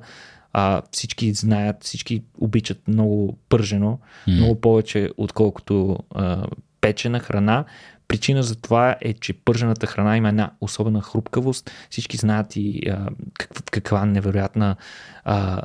А, 0.56 0.82
всички 0.90 1.32
знаят, 1.32 1.84
всички 1.84 2.22
обичат 2.38 2.88
много 2.88 3.38
пържено, 3.48 3.98
mm. 4.28 4.36
много 4.36 4.60
повече 4.60 5.10
отколкото 5.16 5.98
а, 6.14 6.46
печена 6.80 7.20
храна. 7.20 7.64
Причина 8.08 8.42
за 8.42 8.56
това 8.56 8.96
е, 9.00 9.12
че 9.14 9.32
пържената 9.32 9.86
храна 9.86 10.16
има 10.16 10.28
една 10.28 10.50
особена 10.60 11.00
хрупкавост. 11.00 11.70
Всички 11.90 12.16
знаят 12.16 12.56
и 12.56 12.88
а, 12.88 13.08
каква, 13.38 13.62
каква 13.70 14.06
невероятна 14.06 14.76
а, 15.24 15.62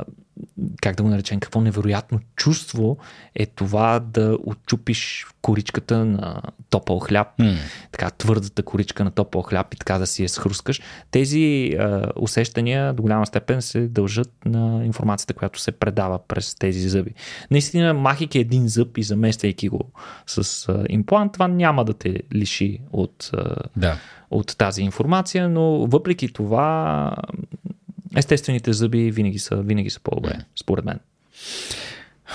как 0.81 0.95
да 0.95 1.03
го 1.03 1.09
наречем, 1.09 1.39
какво 1.39 1.61
невероятно 1.61 2.19
чувство 2.35 2.97
е 3.35 3.45
това 3.45 3.99
да 3.99 4.37
отчупиш 4.45 5.27
коричката 5.41 6.05
на 6.05 6.41
топъл 6.69 6.99
хляб, 6.99 7.27
mm. 7.39 7.57
така 7.91 8.09
твърдата 8.09 8.63
коричка 8.63 9.03
на 9.03 9.11
топъл 9.11 9.41
хляб 9.41 9.73
и 9.73 9.77
така 9.77 9.97
да 9.97 10.07
си 10.07 10.23
я 10.23 10.29
схрускаш. 10.29 10.81
Тези 11.11 11.75
а, 11.79 12.11
усещания 12.15 12.93
до 12.93 13.01
голяма 13.01 13.25
степен 13.25 13.61
се 13.61 13.87
дължат 13.87 14.31
на 14.45 14.85
информацията, 14.85 15.33
която 15.33 15.59
се 15.59 15.71
предава 15.71 16.19
през 16.27 16.55
тези 16.55 16.89
зъби. 16.89 17.13
Наистина, 17.51 17.93
махайки 17.93 18.39
един 18.39 18.67
зъб 18.67 18.97
и 18.97 19.03
замествайки 19.03 19.69
го 19.69 19.91
с 20.27 20.69
а, 20.69 20.85
имплант, 20.89 21.33
това 21.33 21.47
няма 21.47 21.85
да 21.85 21.93
те 21.93 22.19
лиши 22.33 22.79
от, 22.91 23.29
а, 23.33 23.55
да. 23.77 23.97
от 24.31 24.57
тази 24.57 24.81
информация, 24.81 25.49
но 25.49 25.87
въпреки 25.87 26.33
това 26.33 27.11
естествените 28.15 28.73
зъби 28.73 29.11
винаги 29.11 29.39
са, 29.39 29.55
винаги 29.55 29.89
са 29.89 29.99
по-добре, 29.99 30.37
според 30.55 30.85
мен. 30.85 30.99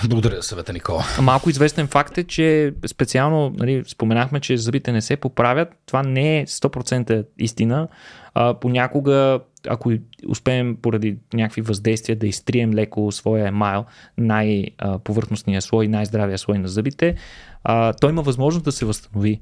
Благодаря 0.09 0.35
за 0.35 0.41
съвета, 0.41 0.73
Никола. 0.73 1.03
Малко 1.21 1.49
известен 1.49 1.87
факт 1.87 2.17
е, 2.17 2.23
че 2.23 2.73
специално 2.87 3.55
нали, 3.57 3.83
споменахме, 3.87 4.39
че 4.39 4.57
зъбите 4.57 4.91
не 4.91 5.01
се 5.01 5.15
поправят. 5.15 5.67
Това 5.85 6.03
не 6.03 6.39
е 6.39 6.45
100% 6.45 7.25
истина. 7.39 7.87
А, 8.33 8.53
понякога, 8.53 9.39
ако 9.67 9.91
успеем 10.27 10.77
поради 10.81 11.17
някакви 11.33 11.61
въздействия 11.61 12.15
да 12.15 12.27
изтрием 12.27 12.73
леко 12.73 13.11
своя 13.11 13.47
емайл, 13.47 13.85
най-повърхностния 14.17 15.61
слой, 15.61 15.87
най-здравия 15.87 16.37
слой 16.37 16.59
на 16.59 16.67
зъбите, 16.67 17.15
а, 17.63 17.93
той 17.93 18.09
има 18.09 18.21
възможност 18.21 18.65
да 18.65 18.71
се 18.71 18.85
възстанови. 18.85 19.41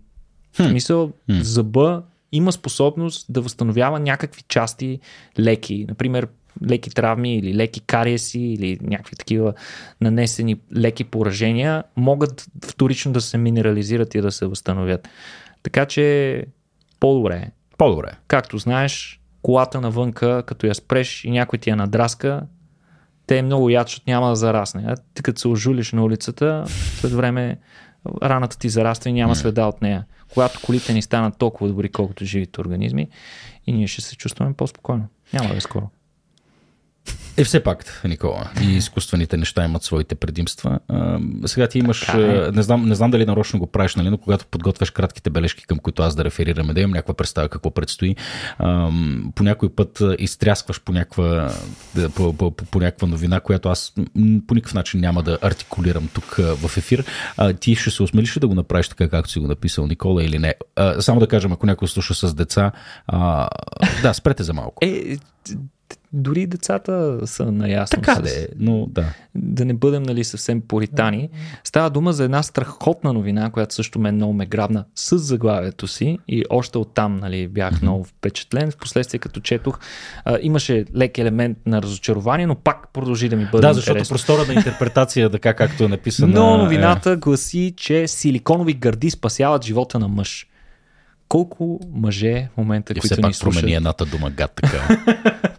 Хм. 0.55 0.63
В 0.63 0.69
смисъл, 0.69 1.11
хм. 1.31 1.41
зъба 1.41 2.03
има 2.33 2.51
способност 2.51 3.25
да 3.29 3.41
възстановява 3.41 3.99
някакви 3.99 4.43
части 4.47 4.99
леки. 5.39 5.85
Например, 5.89 6.27
леки 6.69 6.89
травми 6.89 7.37
или 7.37 7.55
леки 7.55 7.79
кариеси 7.79 8.39
или 8.39 8.79
някакви 8.81 9.15
такива 9.15 9.53
нанесени 10.01 10.55
леки 10.77 11.03
поражения 11.03 11.83
могат 11.97 12.45
вторично 12.65 13.11
да 13.11 13.21
се 13.21 13.37
минерализират 13.37 14.15
и 14.15 14.21
да 14.21 14.31
се 14.31 14.45
възстановят. 14.45 15.07
Така 15.63 15.85
че 15.85 16.45
по-добре. 16.99 17.51
По-добре. 17.77 18.11
Както 18.27 18.57
знаеш, 18.57 19.21
колата 19.41 19.81
навънка, 19.81 20.43
като 20.45 20.67
я 20.67 20.75
спреш 20.75 21.23
и 21.23 21.31
някой 21.31 21.59
ти 21.59 21.69
я 21.69 21.75
надраска, 21.75 22.41
те 23.27 23.37
е 23.37 23.41
много 23.41 23.69
яд, 23.69 23.87
защото 23.87 24.03
няма 24.07 24.29
да 24.29 24.35
зарасне. 24.35 24.83
А 24.87 24.95
ти 25.13 25.23
като 25.23 25.41
се 25.41 25.47
ожулиш 25.47 25.91
на 25.91 26.03
улицата, 26.03 26.63
след 26.67 27.11
време 27.11 27.57
раната 28.23 28.57
ти 28.57 28.69
зараства 28.69 29.09
и 29.09 29.13
няма 29.13 29.35
следа 29.35 29.65
от 29.65 29.81
нея 29.81 30.05
когато 30.33 30.59
колите 30.65 30.93
ни 30.93 31.01
станат 31.01 31.37
толкова 31.37 31.67
добри, 31.67 31.89
колкото 31.89 32.25
живите 32.25 32.61
организми 32.61 33.07
и 33.67 33.73
ние 33.73 33.87
ще 33.87 34.01
се 34.01 34.15
чувстваме 34.15 34.53
по-спокойно. 34.53 35.07
Няма 35.33 35.49
да 35.49 35.55
е 35.57 35.61
скоро. 35.61 35.89
Е, 37.37 37.43
все 37.43 37.63
пак, 37.63 38.01
Никола, 38.05 38.49
и 38.61 38.75
изкуствените 38.75 39.37
неща 39.37 39.65
имат 39.65 39.83
своите 39.83 40.15
предимства. 40.15 40.79
А, 40.87 41.19
сега 41.45 41.67
ти 41.67 41.79
имаш, 41.79 42.09
е. 42.09 42.51
не, 42.53 42.63
знам, 42.63 42.85
не 42.85 42.95
знам 42.95 43.11
дали 43.11 43.25
нарочно 43.25 43.59
го 43.59 43.67
правиш, 43.67 43.95
нали, 43.95 44.09
но 44.09 44.17
когато 44.17 44.45
подготвяш 44.45 44.89
кратките 44.89 45.29
бележки, 45.29 45.65
към 45.65 45.79
които 45.79 46.03
аз 46.03 46.15
да 46.15 46.23
реферираме, 46.23 46.73
да 46.73 46.81
имам 46.81 46.91
някаква 46.91 47.13
представа 47.13 47.49
какво 47.49 47.71
предстои, 47.71 48.15
а, 48.57 48.89
по 49.35 49.43
някой 49.43 49.69
път 49.69 50.01
изтряскваш 50.19 50.81
по 50.81 50.91
някаква, 50.91 51.51
по, 52.15 52.33
по, 52.33 52.51
по, 52.51 52.65
по 52.65 52.79
някаква 52.79 53.07
новина, 53.07 53.39
която 53.39 53.69
аз 53.69 53.93
по 54.47 54.55
никакъв 54.55 54.73
начин 54.73 54.99
няма 54.99 55.23
да 55.23 55.37
артикулирам 55.41 56.09
тук 56.13 56.35
в 56.37 56.77
ефир. 56.77 57.05
А, 57.37 57.53
ти 57.53 57.75
ще 57.75 57.91
се 57.91 58.03
осмелиш 58.03 58.39
да 58.39 58.47
го 58.47 58.55
направиш 58.55 58.89
така, 58.89 59.09
както 59.09 59.31
си 59.31 59.39
го 59.39 59.47
написал 59.47 59.87
Никола 59.87 60.23
или 60.23 60.39
не? 60.39 60.53
А, 60.75 61.01
само 61.01 61.19
да 61.19 61.27
кажем, 61.27 61.51
ако 61.51 61.65
някой 61.65 61.87
слуша 61.87 62.13
с 62.13 62.33
деца, 62.33 62.71
а, 63.07 63.49
да, 64.01 64.13
спрете 64.13 64.43
за 64.43 64.53
малко. 64.53 64.85
Е, 64.85 65.17
дори 66.13 66.47
децата 66.47 67.19
са 67.25 67.51
наясно. 67.51 67.95
Така 67.95 68.15
с... 68.15 68.21
де, 68.21 68.47
но 68.59 68.87
да. 68.87 69.05
Да 69.35 69.65
не 69.65 69.73
бъдем 69.73 70.03
нали, 70.03 70.23
съвсем 70.23 70.61
поритани. 70.61 71.29
Става 71.63 71.89
дума 71.89 72.13
за 72.13 72.23
една 72.23 72.43
страхотна 72.43 73.13
новина, 73.13 73.49
която 73.49 73.75
също 73.75 73.99
мен 73.99 74.15
много 74.15 74.33
ме 74.33 74.45
грабна 74.45 74.85
с 74.95 75.17
заглавието 75.17 75.87
си 75.87 76.17
и 76.27 76.43
още 76.49 76.77
оттам 76.77 77.15
нали, 77.15 77.47
бях 77.47 77.81
много 77.81 78.03
впечатлен. 78.03 78.71
Впоследствие 78.71 79.19
като 79.19 79.39
четох, 79.39 79.79
а, 80.25 80.37
имаше 80.41 80.85
лек 80.95 81.17
елемент 81.17 81.57
на 81.65 81.81
разочарование, 81.81 82.47
но 82.47 82.55
пак 82.55 82.93
продължи 82.93 83.29
да 83.29 83.35
ми 83.35 83.47
бъде 83.51 83.67
Да, 83.67 83.73
защото 83.73 83.97
интересно. 83.97 84.13
простора 84.13 84.45
на 84.47 84.53
интерпретация, 84.53 85.29
така 85.29 85.53
както 85.53 85.83
е 85.83 85.87
написано. 85.87 86.33
Но 86.33 86.57
новината 86.57 87.11
е... 87.11 87.15
гласи, 87.15 87.73
че 87.77 88.07
силиконови 88.07 88.73
гърди 88.73 89.09
спасяват 89.09 89.65
живота 89.65 89.99
на 89.99 90.07
мъж 90.07 90.47
колко 91.33 91.79
мъже 91.91 92.49
в 92.53 92.57
момента, 92.57 92.93
и 92.93 92.99
които 92.99 93.27
ни 93.27 93.33
слушат... 93.33 93.61
промени 93.61 93.75
едната 93.75 94.05
дума 94.05 94.29
гад 94.29 94.51
така. 94.55 94.97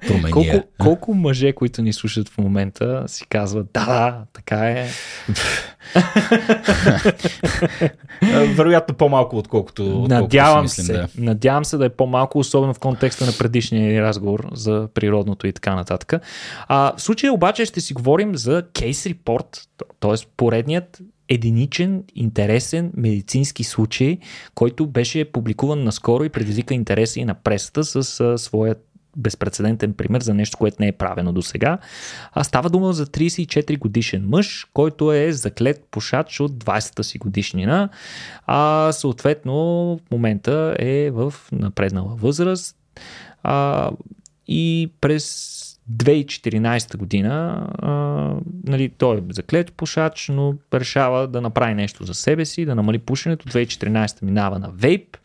промени 0.07 0.31
колко, 0.31 0.67
колко 0.79 1.15
мъже, 1.15 1.53
които 1.53 1.83
ни 1.83 1.93
слушат 1.93 2.29
в 2.29 2.39
момента, 2.39 3.05
си 3.07 3.27
казват, 3.29 3.67
да, 3.73 3.87
да, 3.87 4.25
така 4.33 4.71
е. 4.71 4.89
Вероятно 8.57 8.95
по-малко, 8.95 9.39
отколкото, 9.39 10.07
надявам 10.09 10.69
си 10.69 10.81
мислим, 10.81 10.97
се, 10.97 11.03
да. 11.03 11.09
Надявам 11.19 11.65
се 11.65 11.77
да 11.77 11.85
е 11.85 11.91
по-малко, 11.91 12.39
особено 12.39 12.75
в 12.75 12.79
контекста 12.79 13.27
на 13.27 13.33
предишния 13.39 14.03
разговор 14.03 14.49
за 14.53 14.89
природното 14.95 15.47
и 15.47 15.53
така 15.53 15.75
нататък. 15.75 16.23
А, 16.69 16.93
в 16.97 17.03
случая 17.03 17.33
обаче 17.33 17.65
ще 17.65 17.81
си 17.81 17.95
говорим 17.95 18.37
за 18.37 18.63
кейс 18.73 19.07
репорт, 19.07 19.69
т.е. 20.01 20.15
поредният 20.37 21.01
единичен, 21.29 22.05
интересен 22.15 22.93
медицински 22.97 23.65
случай, 23.65 24.19
който 24.55 24.87
беше 24.87 25.33
публикуван 25.33 25.85
наскоро 25.85 26.25
и 26.25 26.29
предизвика 26.29 26.75
интереса 26.75 27.21
и 27.21 27.25
на 27.25 27.35
пресата 27.35 27.85
с 27.85 28.21
а, 28.21 28.39
своят 28.39 28.89
безпредседентен 29.17 29.93
пример 29.93 30.21
за 30.21 30.35
нещо, 30.35 30.59
което 30.59 30.77
не 30.81 30.89
е 30.89 30.93
правено 30.93 31.33
до 31.33 31.43
сега. 31.43 31.79
А 32.33 32.45
става 32.45 32.71
дума 32.71 32.93
за 32.93 33.07
34 33.07 33.79
годишен 33.79 34.29
мъж, 34.29 34.67
който 34.73 35.13
е 35.13 35.33
заклет 35.33 35.85
пушач 35.91 36.41
от 36.41 36.53
20-та 36.53 37.03
си 37.03 37.19
годишнина, 37.19 37.89
а 38.47 38.93
съответно 38.93 39.55
в 40.07 40.11
момента 40.11 40.77
е 40.79 41.11
в 41.11 41.35
напреднала 41.53 42.15
възраст 42.15 42.77
а, 43.43 43.91
и 44.49 44.93
през 45.01 45.61
2014 45.93 46.97
година 46.97 47.67
а, 47.79 47.93
нали, 48.65 48.89
той 48.89 49.17
е 49.17 49.23
заклет 49.31 49.73
пушач, 49.73 50.29
но 50.29 50.55
решава 50.75 51.29
да 51.29 51.41
направи 51.41 51.75
нещо 51.75 52.05
за 52.05 52.15
себе 52.15 52.45
си, 52.45 52.65
да 52.65 52.75
намали 52.75 52.99
пушенето. 52.99 53.49
2014 53.49 54.23
минава 54.23 54.59
на 54.59 54.71
вейп. 54.71 55.17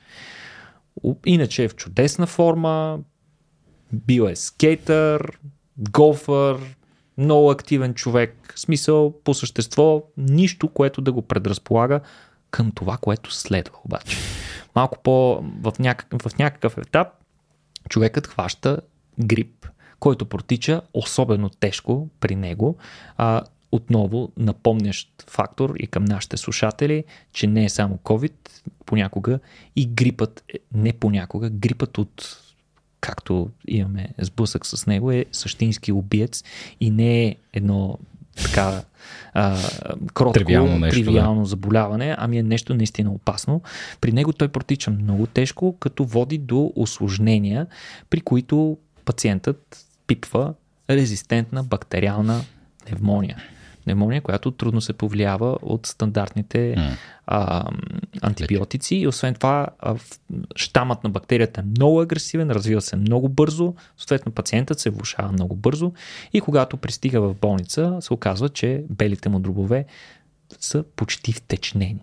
Иначе 1.26 1.64
е 1.64 1.68
в 1.68 1.76
чудесна 1.76 2.28
форма. 2.28 3.00
Бил 3.94 4.24
е 4.24 4.36
скейтър, 4.36 5.40
голфър, 5.78 6.58
много 7.18 7.52
активен 7.52 7.94
човек. 7.94 8.54
В 8.56 8.60
смисъл, 8.60 9.14
по 9.24 9.34
същество, 9.34 10.04
нищо, 10.18 10.68
което 10.68 11.02
да 11.02 11.12
го 11.12 11.22
предразполага 11.22 12.00
към 12.52 12.72
това, 12.72 12.98
което 12.98 13.34
следва 13.34 13.76
обаче. 13.86 14.18
Малко 14.76 14.98
по 15.04 15.44
в 15.62 15.74
някакъв, 15.80 16.22
в 16.22 16.38
някакъв 16.38 16.78
етап 16.78 17.08
човекът 17.90 18.28
хваща 18.28 18.78
грип 19.20 19.68
който 20.00 20.26
протича 20.26 20.82
особено 20.94 21.50
тежко 21.50 22.10
при 22.20 22.36
него. 22.36 22.78
А, 23.18 23.42
отново 23.72 24.32
напомнящ 24.38 25.24
фактор 25.28 25.74
и 25.80 25.88
към 25.88 26.06
нашите 26.06 26.38
слушатели, 26.38 27.04
че 27.34 27.48
не 27.48 27.66
е 27.66 27.70
само 27.70 27.98
COVID, 27.98 28.34
понякога 28.86 29.40
и 29.76 29.86
грипът, 29.86 30.44
е, 30.54 30.60
не 30.74 30.94
понякога, 30.94 31.50
грипът 31.50 31.98
от 31.98 32.38
както 33.02 33.50
имаме 33.68 34.10
сблъсък 34.22 34.66
с 34.66 34.88
него, 34.88 35.12
е 35.12 35.26
същински 35.32 35.92
убиец 35.92 36.44
и 36.80 36.92
не 36.92 37.24
е 37.26 37.36
едно 37.54 37.98
така 38.44 38.84
а, 39.34 39.58
кротко, 40.14 40.34
тривиално, 40.34 40.80
нещо, 40.80 41.04
тривиално 41.04 41.42
да. 41.42 41.48
заболяване, 41.48 42.16
ами 42.18 42.38
е 42.38 42.44
нещо 42.44 42.76
наистина 42.76 43.12
опасно. 43.12 43.62
При 44.02 44.12
него 44.12 44.34
той 44.34 44.48
протича 44.48 44.92
много 44.92 45.28
тежко, 45.28 45.78
като 45.80 46.06
води 46.06 46.38
до 46.38 46.74
осложнения, 46.76 47.68
при 48.10 48.22
които 48.22 48.78
пациентът 49.06 49.89
пипва 50.10 50.54
резистентна 50.90 51.64
бактериална 51.64 52.42
пневмония. 52.86 53.38
Пневмония, 53.84 54.22
която 54.22 54.52
трудно 54.52 54.82
се 54.82 54.94
повлиява 54.94 55.58
от 55.62 55.88
стандартните 55.88 56.76
mm. 56.78 56.96
а, 57.28 57.66
антибиотици 58.22 58.96
и 58.96 59.08
освен 59.08 59.34
това 59.34 59.68
а, 59.80 59.96
щамът 60.56 61.04
на 61.04 61.10
бактерията 61.10 61.62
е 61.62 61.64
много 61.64 62.02
агресивен, 62.02 62.52
развива 62.52 62.82
се 62.82 62.96
много 62.96 63.30
бързо, 63.30 63.74
съответно 63.98 64.32
пациентът 64.32 64.80
се 64.80 64.90
влушава 64.90 65.32
много 65.32 65.56
бързо 65.56 65.92
и 66.34 66.42
когато 66.42 66.78
пристига 66.78 67.22
в 67.22 67.34
болница 67.34 67.98
се 68.02 68.14
оказва, 68.14 68.50
че 68.50 68.84
белите 68.90 69.30
му 69.30 69.40
дробове 69.40 69.86
са 70.60 70.84
почти 70.96 71.34
втечнени. 71.34 72.02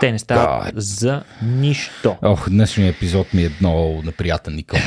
Те 0.00 0.12
не 0.12 0.18
стават 0.18 0.72
за 0.76 1.22
нищо. 1.42 2.16
Ох, 2.22 2.48
днешният 2.48 2.96
епизод 2.96 3.34
ми 3.34 3.44
е 3.44 3.50
много 3.60 4.02
неприятен, 4.02 4.54
Никол. 4.54 4.78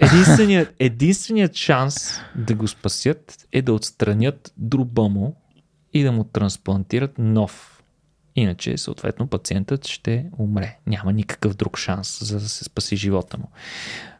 Единственият, 0.00 0.74
единственият 0.78 1.54
шанс 1.54 2.20
да 2.36 2.54
го 2.54 2.68
спасят 2.68 3.46
е 3.52 3.62
да 3.62 3.72
отстранят 3.72 4.52
друба 4.56 5.08
му 5.08 5.36
и 5.92 6.02
да 6.02 6.12
му 6.12 6.24
трансплантират 6.24 7.18
нов. 7.18 7.82
Иначе, 8.36 8.78
съответно, 8.78 9.26
пациентът 9.26 9.86
ще 9.86 10.26
умре. 10.38 10.78
Няма 10.86 11.12
никакъв 11.12 11.54
друг 11.54 11.78
шанс 11.78 12.18
за 12.24 12.40
да 12.40 12.48
се 12.48 12.64
спаси 12.64 12.96
живота 12.96 13.38
му. 13.38 13.50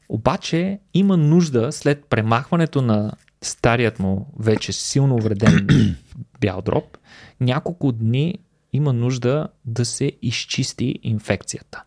Обаче 0.09 0.79
има 0.95 1.17
нужда 1.17 1.73
след 1.73 2.05
премахването 2.05 2.83
на 2.83 3.13
старият 3.43 3.99
му 3.99 4.33
вече 4.39 4.73
силно 4.73 5.19
вреден 5.19 5.69
бял 6.41 6.63
дроб, 6.63 6.99
няколко 7.41 7.93
дни 7.93 8.35
има 8.73 8.93
нужда 8.93 9.49
да 9.65 9.85
се 9.85 10.13
изчисти 10.23 10.99
инфекцията. 11.03 11.83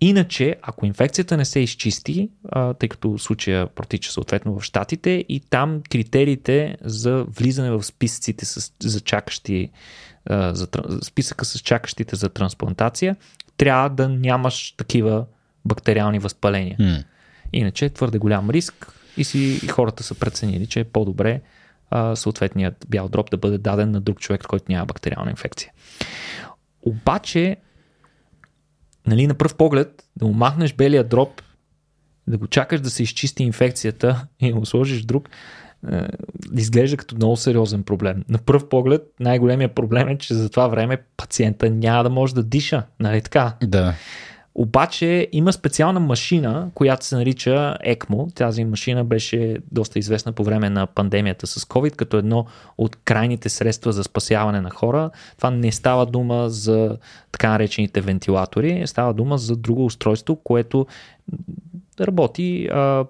Иначе, 0.00 0.56
ако 0.62 0.86
инфекцията 0.86 1.36
не 1.36 1.44
се 1.44 1.60
изчисти, 1.60 2.30
тъй 2.78 2.88
като 2.88 3.18
случая 3.18 3.66
протича 3.66 4.12
съответно 4.12 4.58
в 4.58 4.62
Штатите 4.62 5.24
и 5.28 5.40
там 5.40 5.82
критериите 5.90 6.76
за 6.80 7.24
влизане 7.24 7.70
в 7.70 7.82
списъците 7.82 8.44
с, 8.44 8.72
за 8.82 9.00
чакащи, 9.00 9.70
за, 10.30 10.68
списъка 11.02 11.44
с 11.44 11.58
чакащите 11.58 12.16
за 12.16 12.28
трансплантация, 12.28 13.16
трябва 13.56 13.90
да 13.90 14.08
нямаш 14.08 14.74
такива 14.76 15.24
бактериални 15.64 16.18
възпаления. 16.18 16.76
Mm. 16.80 17.04
Иначе 17.52 17.84
е 17.84 17.90
твърде 17.90 18.18
голям 18.18 18.50
риск 18.50 18.92
и, 19.16 19.24
си, 19.24 19.60
и 19.62 19.66
хората 19.66 20.02
са 20.02 20.14
преценили, 20.14 20.66
че 20.66 20.80
е 20.80 20.84
по-добре 20.84 21.40
а, 21.90 22.16
съответният 22.16 22.86
бял 22.88 23.08
дроб 23.08 23.30
да 23.30 23.36
бъде 23.36 23.58
даден 23.58 23.90
на 23.90 24.00
друг 24.00 24.20
човек, 24.20 24.42
който 24.42 24.64
няма 24.68 24.86
бактериална 24.86 25.30
инфекция. 25.30 25.72
Обаче, 26.82 27.56
нали, 29.06 29.26
на 29.26 29.34
пръв 29.34 29.54
поглед, 29.54 30.04
да 30.16 30.26
му 30.26 30.32
махнеш 30.32 30.74
белия 30.74 31.04
дроб, 31.04 31.42
да 32.26 32.38
го 32.38 32.46
чакаш 32.46 32.80
да 32.80 32.90
се 32.90 33.02
изчисти 33.02 33.42
инфекцията 33.42 34.26
и 34.40 34.52
да 34.52 34.56
му 34.56 34.66
сложиш 34.66 35.02
друг, 35.02 35.28
е, 35.92 36.08
изглежда 36.56 36.96
като 36.96 37.16
много 37.16 37.36
сериозен 37.36 37.82
проблем. 37.82 38.24
На 38.28 38.38
пръв 38.38 38.68
поглед 38.68 39.02
най-големия 39.20 39.74
проблем 39.74 40.08
е, 40.08 40.18
че 40.18 40.34
за 40.34 40.50
това 40.50 40.68
време 40.68 40.98
пациента 41.16 41.70
няма 41.70 42.02
да 42.02 42.10
може 42.10 42.34
да 42.34 42.42
диша. 42.42 42.82
Нали 43.00 43.22
така? 43.22 43.56
Да. 43.62 43.94
Обаче 44.54 45.28
има 45.32 45.52
специална 45.52 46.00
машина, 46.00 46.70
която 46.74 47.06
се 47.06 47.16
нарича 47.16 47.76
ECMO. 47.86 48.34
Тази 48.34 48.64
машина 48.64 49.04
беше 49.04 49.56
доста 49.70 49.98
известна 49.98 50.32
по 50.32 50.44
време 50.44 50.70
на 50.70 50.86
пандемията 50.86 51.46
с 51.46 51.64
COVID, 51.64 51.96
като 51.96 52.16
едно 52.16 52.46
от 52.78 52.96
крайните 52.96 53.48
средства 53.48 53.92
за 53.92 54.04
спасяване 54.04 54.60
на 54.60 54.70
хора. 54.70 55.10
Това 55.36 55.50
не 55.50 55.72
става 55.72 56.06
дума 56.06 56.48
за 56.48 56.96
така 57.32 57.48
наречените 57.48 58.00
вентилатори, 58.00 58.82
става 58.86 59.14
дума 59.14 59.38
за 59.38 59.56
друго 59.56 59.84
устройство, 59.84 60.36
което 60.36 60.86
работи 62.06 62.66
а, 62.66 63.04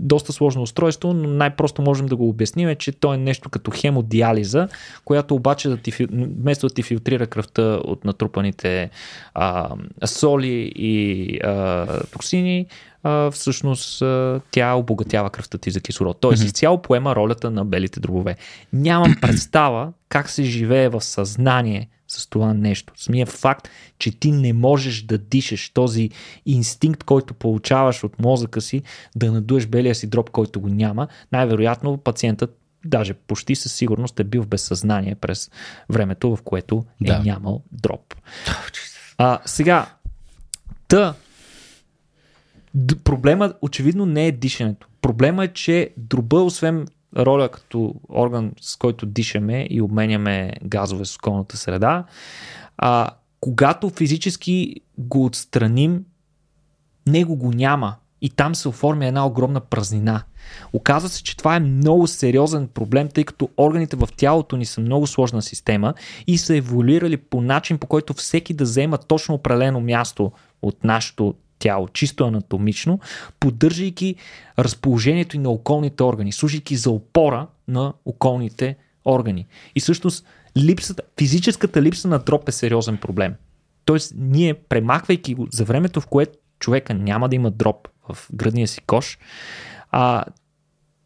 доста 0.00 0.32
сложно 0.32 0.62
устройство, 0.62 1.12
но 1.12 1.28
най-просто 1.28 1.82
можем 1.82 2.06
да 2.06 2.16
го 2.16 2.28
обясним 2.28 2.68
е, 2.68 2.74
че 2.74 2.92
то 2.92 3.14
е 3.14 3.16
нещо 3.16 3.48
като 3.48 3.70
хемодиализа, 3.74 4.68
която 5.04 5.34
обаче 5.34 5.68
да 5.68 5.76
ти, 5.76 5.92
вместо 6.10 6.68
да 6.68 6.74
ти 6.74 6.82
филтрира 6.82 7.26
кръвта 7.26 7.62
от 7.62 8.04
натрупаните 8.04 8.90
а, 9.34 9.68
соли 10.04 10.72
и 10.76 11.38
а, 11.44 11.86
токсини, 12.12 12.66
а, 13.02 13.30
всъщност 13.30 14.02
а, 14.02 14.40
тя 14.50 14.74
обогатява 14.74 15.30
кръвта 15.30 15.58
ти 15.58 15.70
за 15.70 15.80
кислород. 15.80 16.20
Тоест 16.20 16.42
mm-hmm. 16.42 16.46
изцяло 16.46 16.82
поема 16.82 17.16
ролята 17.16 17.50
на 17.50 17.64
белите 17.64 18.00
дробове. 18.00 18.36
Нямам 18.72 19.16
представа 19.20 19.92
как 20.08 20.30
се 20.30 20.42
живее 20.42 20.88
в 20.88 21.00
съзнание 21.00 21.88
с 22.08 22.26
това 22.26 22.54
нещо. 22.54 22.92
Самия 22.96 23.26
факт, 23.26 23.68
че 23.98 24.18
ти 24.18 24.32
не 24.32 24.52
можеш 24.52 25.02
да 25.02 25.18
дишаш 25.18 25.70
този 25.70 26.10
инстинкт, 26.46 27.04
който 27.04 27.34
получаваш 27.34 28.04
от 28.04 28.18
мозъка 28.18 28.60
си, 28.60 28.82
да 29.16 29.32
надуеш 29.32 29.66
белия 29.66 29.94
си 29.94 30.06
дроб, 30.06 30.30
който 30.30 30.60
го 30.60 30.68
няма, 30.68 31.08
най-вероятно 31.32 31.96
пациентът 31.96 32.58
даже 32.84 33.14
почти 33.14 33.54
със 33.54 33.72
сигурност 33.72 34.20
е 34.20 34.24
бил 34.24 34.42
в 34.42 34.46
безсъзнание 34.46 35.14
през 35.14 35.50
времето, 35.88 36.36
в 36.36 36.42
което 36.42 36.84
е 37.04 37.06
да. 37.06 37.18
нямал 37.18 37.62
дроб. 37.72 38.14
А, 39.18 39.38
сега, 39.44 39.86
та, 40.88 41.14
проблема 43.04 43.54
очевидно 43.62 44.06
не 44.06 44.26
е 44.26 44.32
дишането. 44.32 44.86
Проблема 45.02 45.44
е, 45.44 45.48
че 45.48 45.90
дроба, 45.96 46.40
освен 46.40 46.86
роля 47.16 47.48
като 47.48 47.94
орган, 48.08 48.52
с 48.60 48.76
който 48.76 49.06
дишаме 49.06 49.66
и 49.70 49.82
обменяме 49.82 50.52
газове 50.64 51.04
с 51.04 51.16
околната 51.16 51.56
среда, 51.56 52.04
а, 52.78 53.10
когато 53.40 53.90
физически 53.90 54.74
го 54.98 55.24
отстраним, 55.24 56.04
него 57.06 57.36
го 57.36 57.52
няма 57.52 57.94
и 58.20 58.30
там 58.30 58.54
се 58.54 58.68
оформя 58.68 59.06
една 59.06 59.26
огромна 59.26 59.60
празнина. 59.60 60.22
Оказва 60.72 61.08
се, 61.08 61.22
че 61.22 61.36
това 61.36 61.56
е 61.56 61.60
много 61.60 62.06
сериозен 62.06 62.68
проблем, 62.68 63.08
тъй 63.08 63.24
като 63.24 63.48
органите 63.56 63.96
в 63.96 64.08
тялото 64.16 64.56
ни 64.56 64.66
са 64.66 64.80
много 64.80 65.06
сложна 65.06 65.42
система 65.42 65.94
и 66.26 66.38
са 66.38 66.56
еволюирали 66.56 67.16
по 67.16 67.40
начин, 67.40 67.78
по 67.78 67.86
който 67.86 68.14
всеки 68.14 68.54
да 68.54 68.64
взема 68.64 68.98
точно 68.98 69.34
определено 69.34 69.80
място 69.80 70.32
от 70.62 70.84
нашето 70.84 71.34
тяло, 71.58 71.88
чисто 71.88 72.26
анатомично, 72.26 73.00
поддържайки 73.40 74.14
разположението 74.58 75.36
и 75.36 75.38
на 75.38 75.50
околните 75.50 76.02
органи, 76.02 76.32
служайки 76.32 76.76
за 76.76 76.90
опора 76.90 77.46
на 77.68 77.92
околните 78.04 78.76
органи. 79.04 79.46
И 79.74 79.80
всъщност 79.80 80.24
липсата, 80.56 81.02
физическата 81.18 81.82
липса 81.82 82.08
на 82.08 82.18
дроп 82.18 82.48
е 82.48 82.52
сериозен 82.52 82.96
проблем. 82.96 83.34
Тоест, 83.84 84.12
ние, 84.16 84.54
премахвайки 84.54 85.34
го 85.34 85.46
за 85.52 85.64
времето, 85.64 86.00
в 86.00 86.06
което 86.06 86.38
човека 86.58 86.94
няма 86.94 87.28
да 87.28 87.36
има 87.36 87.50
дроп 87.50 87.88
в 88.08 88.28
гръдния 88.32 88.68
си 88.68 88.80
кош, 88.86 89.18
а, 89.90 90.24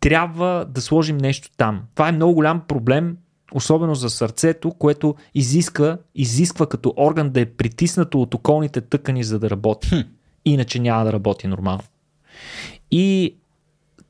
трябва 0.00 0.66
да 0.68 0.80
сложим 0.80 1.18
нещо 1.18 1.50
там. 1.56 1.82
Това 1.94 2.08
е 2.08 2.12
много 2.12 2.34
голям 2.34 2.62
проблем, 2.68 3.16
особено 3.52 3.94
за 3.94 4.10
сърцето, 4.10 4.70
което 4.70 5.14
изиска, 5.34 5.98
изисква 6.14 6.66
като 6.66 6.94
орган 6.96 7.30
да 7.30 7.40
е 7.40 7.46
притиснато 7.46 8.22
от 8.22 8.34
околните 8.34 8.80
тъкани, 8.80 9.24
за 9.24 9.38
да 9.38 9.50
работи. 9.50 9.88
Хм 9.88 10.00
иначе 10.44 10.78
няма 10.78 11.04
да 11.04 11.12
работи 11.12 11.46
нормално. 11.46 11.82
И 12.90 13.36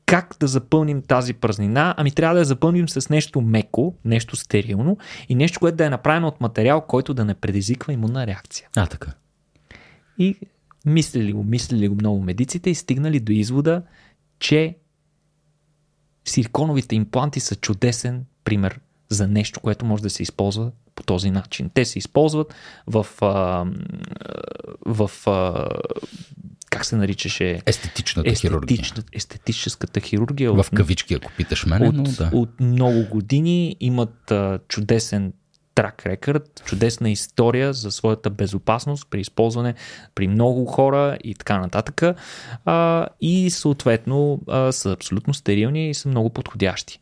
как 0.05 0.35
да 0.39 0.47
запълним 0.47 1.01
тази 1.01 1.33
празнина? 1.33 1.95
Ами 1.97 2.11
трябва 2.11 2.33
да 2.33 2.41
я 2.41 2.45
запълним 2.45 2.89
с 2.89 3.09
нещо 3.09 3.41
меко, 3.41 3.95
нещо 4.05 4.35
стерилно 4.35 4.97
и 5.29 5.35
нещо, 5.35 5.59
което 5.59 5.77
да 5.77 5.85
е 5.85 5.89
направено 5.89 6.27
от 6.27 6.41
материал, 6.41 6.81
който 6.81 7.13
да 7.13 7.25
не 7.25 7.33
предизвиква 7.33 7.93
имунна 7.93 8.27
реакция. 8.27 8.69
А, 8.75 8.87
така. 8.87 9.11
И 10.19 10.35
мислили 10.85 11.33
го, 11.33 11.43
мислили 11.43 11.87
го 11.87 11.95
много 11.95 12.23
медиците 12.23 12.69
и 12.69 12.75
стигнали 12.75 13.19
до 13.19 13.31
извода, 13.31 13.81
че 14.39 14.75
силиконовите 16.25 16.95
импланти 16.95 17.39
са 17.39 17.55
чудесен 17.55 18.25
пример 18.43 18.79
за 19.09 19.27
нещо, 19.27 19.59
което 19.59 19.85
може 19.85 20.03
да 20.03 20.09
се 20.09 20.23
използва 20.23 20.71
по 20.95 21.03
този 21.03 21.31
начин. 21.31 21.69
Те 21.73 21.85
се 21.85 21.99
използват 21.99 22.53
в, 22.87 23.07
а, 23.21 23.65
в 24.85 25.11
а, 25.27 25.69
как 26.69 26.85
се 26.85 26.95
наричаше? 26.95 27.61
Естетичната 27.65 28.29
Естетична, 28.29 28.49
хирургия. 28.49 29.03
Естетическата 29.13 29.99
хирургия. 29.99 30.53
В 30.53 30.65
кавички, 30.75 31.13
ако 31.13 31.31
питаш 31.37 31.65
мен. 31.65 31.87
От, 31.87 31.95
но 31.95 32.03
да. 32.03 32.29
от 32.33 32.59
много 32.59 33.05
години 33.09 33.75
имат 33.79 34.31
а, 34.31 34.59
чудесен 34.67 35.33
трак 35.75 36.05
рекърд, 36.05 36.63
чудесна 36.65 37.09
история 37.09 37.73
за 37.73 37.91
своята 37.91 38.29
безопасност 38.29 39.07
при 39.09 39.21
използване 39.21 39.73
при 40.15 40.27
много 40.27 40.65
хора 40.65 41.17
и 41.23 41.35
така 41.35 41.59
нататък. 41.59 42.17
А, 42.65 43.07
и 43.21 43.49
съответно 43.49 44.41
а, 44.47 44.71
са 44.71 44.91
абсолютно 44.91 45.33
стерилни 45.33 45.89
и 45.89 45.93
са 45.93 46.09
много 46.09 46.29
подходящи. 46.29 46.99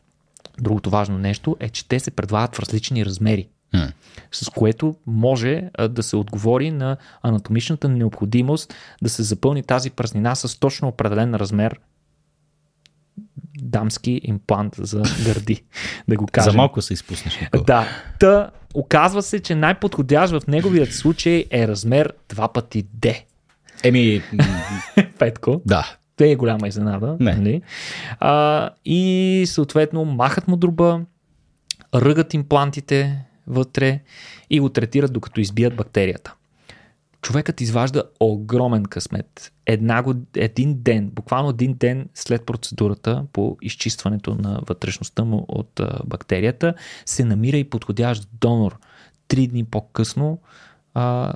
Другото 0.62 0.90
важно 0.90 1.18
нещо 1.18 1.58
е, 1.60 1.70
че 1.70 1.88
те 1.88 2.00
се 2.00 2.12
предлагат 2.12 2.56
в 2.56 2.60
различни 2.60 3.06
размери. 3.06 3.48
Hmm. 3.74 3.92
С 4.32 4.50
което 4.50 4.96
може 5.08 5.70
а, 5.74 5.88
да 5.88 6.04
се 6.04 6.16
отговори 6.16 6.72
на 6.72 6.98
анатомичната 7.22 7.90
необходимост 7.90 8.74
да 9.02 9.10
се 9.10 9.24
запълни 9.24 9.64
тази 9.64 9.90
празнина 9.90 10.36
с 10.36 10.60
точно 10.60 10.88
определен 10.88 11.36
размер 11.36 11.80
дамски 13.62 14.22
имплант 14.24 14.76
за 14.78 15.04
гърди, 15.26 15.64
да 16.08 16.16
го 16.16 16.26
кажем. 16.32 16.52
За 16.52 16.58
малко 16.58 16.82
се 16.82 16.94
изпуснеш. 16.94 17.40
Да. 17.66 17.88
Та, 18.20 18.52
оказва 18.74 19.22
се, 19.22 19.40
че 19.40 19.56
най-подходящ 19.56 20.34
в 20.34 20.48
неговият 20.48 20.94
случай 20.94 21.46
е 21.52 21.68
размер 21.68 22.14
2 22.30 22.54
пъти 22.54 22.84
D. 22.84 23.24
Еми... 23.84 24.22
Петко. 25.20 25.62
Да. 25.66 25.96
Е 26.22 26.36
голяма 26.36 26.68
изненада. 26.68 27.18
Не. 27.20 27.36
Нали? 27.36 27.62
А, 28.20 28.70
и 28.86 29.44
съответно 29.48 30.06
махат 30.06 30.48
му 30.48 30.58
друба, 30.58 31.02
ръгат 31.96 32.34
имплантите 32.34 33.26
вътре 33.48 34.00
и 34.50 34.60
го 34.60 34.70
третират 34.70 35.14
докато 35.14 35.42
избият 35.42 35.76
бактерията. 35.76 36.34
Човекът 37.22 37.62
изважда 37.62 38.04
огромен 38.20 38.84
късмет. 38.84 39.52
Една, 39.66 40.04
един 40.36 40.82
ден, 40.82 41.10
буквално 41.10 41.50
един 41.50 41.74
ден 41.74 42.10
след 42.14 42.46
процедурата 42.46 43.26
по 43.34 43.58
изчистването 43.62 44.36
на 44.36 44.60
вътрешността 44.68 45.24
му 45.24 45.46
от 45.48 45.82
бактерията, 46.06 46.74
се 47.06 47.26
намира 47.26 47.58
и 47.58 47.70
подходящ 47.70 48.30
донор. 48.42 48.78
Три 49.28 49.48
дни 49.48 49.64
по-късно 49.64 50.40
а, 50.94 51.34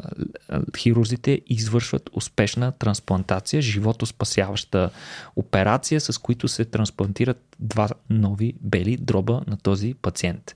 хирурзите 0.77 1.41
извършват 1.47 2.09
успешна 2.13 2.71
трансплантация, 2.71 3.61
живото 3.61 4.05
спасяваща 4.05 4.89
операция, 5.35 6.01
с 6.01 6.17
които 6.17 6.47
се 6.47 6.65
трансплантират 6.65 7.55
два 7.59 7.89
нови 8.09 8.53
бели 8.61 8.97
дроба 8.97 9.41
на 9.47 9.57
този 9.57 9.93
пациент. 9.93 10.55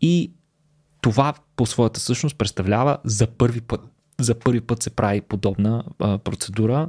И 0.00 0.32
това 1.00 1.34
по 1.56 1.66
своята 1.66 2.00
същност 2.00 2.36
представлява 2.36 2.98
за 3.04 3.26
първи 3.26 3.60
път. 3.60 3.80
За 4.20 4.34
първи 4.34 4.60
път 4.60 4.82
се 4.82 4.90
прави 4.90 5.20
подобна 5.20 5.84
а, 5.98 6.18
процедура 6.18 6.88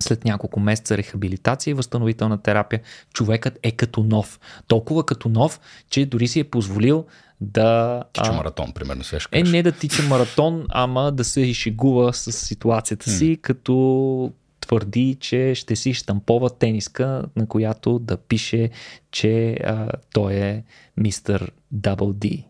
след 0.00 0.24
няколко 0.24 0.60
месеца 0.60 0.96
рехабилитация 0.96 1.70
и 1.70 1.74
възстановителна 1.74 2.42
терапия, 2.42 2.80
човекът 3.12 3.58
е 3.62 3.70
като 3.70 4.02
нов. 4.02 4.40
Толкова 4.66 5.06
като 5.06 5.28
нов, 5.28 5.60
че 5.90 6.06
дори 6.06 6.28
си 6.28 6.40
е 6.40 6.44
позволил 6.44 7.06
да... 7.40 8.02
Тича 8.12 8.32
маратон, 8.32 8.72
примерно, 8.72 9.04
се 9.04 9.18
Е, 9.32 9.42
не 9.42 9.62
да 9.62 9.72
тича 9.72 10.02
маратон, 10.02 10.66
ама 10.68 11.12
да 11.12 11.24
се 11.24 11.40
изшегува 11.40 12.12
с 12.12 12.32
ситуацията 12.32 13.10
си, 13.10 13.38
като 13.42 14.32
твърди, 14.60 15.16
че 15.20 15.54
ще 15.54 15.76
си 15.76 15.94
штампова 15.94 16.50
тениска, 16.50 17.24
на 17.36 17.46
която 17.46 17.98
да 17.98 18.16
пише, 18.16 18.70
че 19.10 19.56
а, 19.64 19.88
той 20.12 20.34
е 20.34 20.62
мистер 20.96 21.52
Дабл 21.72 22.12
Ди. 22.12 22.44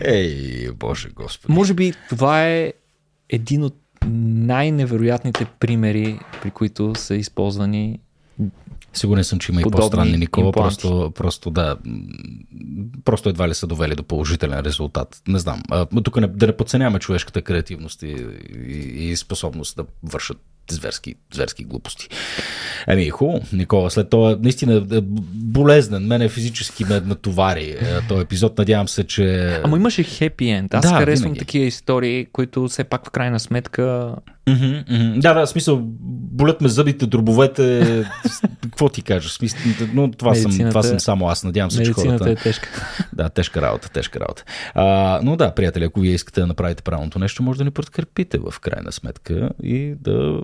Ей, 0.00 0.70
боже 0.72 1.08
господи. 1.08 1.52
Може 1.52 1.74
би 1.74 1.92
това 2.08 2.46
е 2.46 2.72
един 3.28 3.64
от 3.64 3.76
най-невероятните 4.06 5.46
примери, 5.60 6.18
при 6.42 6.50
които 6.50 6.94
са 6.94 7.14
използвани 7.14 8.00
Сигурен 8.92 9.24
съм, 9.24 9.38
че 9.38 9.52
има 9.52 9.60
и 9.60 9.64
по-странни 9.64 10.16
Никола, 10.16 10.52
просто, 10.52 11.12
просто 11.14 11.50
да, 11.50 11.76
просто 13.04 13.28
едва 13.28 13.48
ли 13.48 13.54
са 13.54 13.66
довели 13.66 13.94
до 13.94 14.02
положителен 14.02 14.60
резултат. 14.60 15.22
Не 15.28 15.38
знам. 15.38 15.62
А, 15.70 15.86
тук 15.86 16.20
не, 16.20 16.26
да 16.26 16.46
не 16.46 16.56
подценяваме 16.56 16.98
човешката 16.98 17.42
креативност 17.42 18.02
и, 18.02 18.16
и, 18.68 19.10
и 19.10 19.16
способност 19.16 19.76
да 19.76 19.84
вършат 20.02 20.38
зверски, 20.70 21.14
зверски 21.34 21.64
глупости. 21.64 22.08
Еми, 22.86 23.10
хубаво, 23.10 23.40
Никола, 23.52 23.90
след 23.90 24.10
това 24.10 24.38
наистина 24.42 24.86
е 24.92 25.00
болезнен, 25.34 26.06
мене 26.06 26.28
физически 26.28 26.84
ме 26.84 27.00
натовари 27.00 27.70
е, 27.70 28.00
този 28.08 28.20
епизод, 28.20 28.58
надявам 28.58 28.88
се, 28.88 29.04
че... 29.04 29.60
Ама 29.64 29.76
имаше 29.76 30.02
хепи 30.02 30.48
енд. 30.48 30.74
Аз 30.74 30.82
да, 30.82 30.98
харесвам 30.98 31.24
винаги. 31.24 31.38
такива 31.38 31.66
истории, 31.66 32.26
които 32.32 32.68
все 32.68 32.84
пак 32.84 33.06
в 33.06 33.10
крайна 33.10 33.40
сметка 33.40 34.14
Mm-hmm, 34.50 34.88
mm-hmm. 34.88 35.20
Да, 35.20 35.34
да, 35.34 35.46
смисъл, 35.46 35.80
болят 36.30 36.60
ме 36.60 36.68
зъбите, 36.68 37.06
дробовете, 37.06 38.04
какво 38.62 38.88
ти 38.88 39.02
кажа, 39.02 39.28
смисъл, 39.28 39.58
но 39.94 40.10
това 40.10 40.34
съм, 40.34 40.58
това 40.58 40.82
съм 40.82 41.00
само 41.00 41.28
аз, 41.28 41.44
надявам 41.44 41.70
се, 41.70 41.82
че 41.82 41.92
хората... 41.92 42.30
е 42.30 42.36
тежка. 42.36 42.68
Да, 43.12 43.28
тежка 43.28 43.62
работа, 43.62 43.90
тежка 43.90 44.20
работа. 44.20 44.44
А, 44.74 45.20
но 45.22 45.36
да, 45.36 45.54
приятели, 45.54 45.84
ако 45.84 46.00
вие 46.00 46.12
искате 46.12 46.40
да 46.40 46.46
направите 46.46 46.82
правилното 46.82 47.18
нещо, 47.18 47.42
може 47.42 47.58
да 47.58 47.64
ни 47.64 47.70
подкрепите 47.70 48.38
в 48.38 48.60
крайна 48.60 48.92
сметка 48.92 49.50
и 49.62 49.94
да 50.00 50.40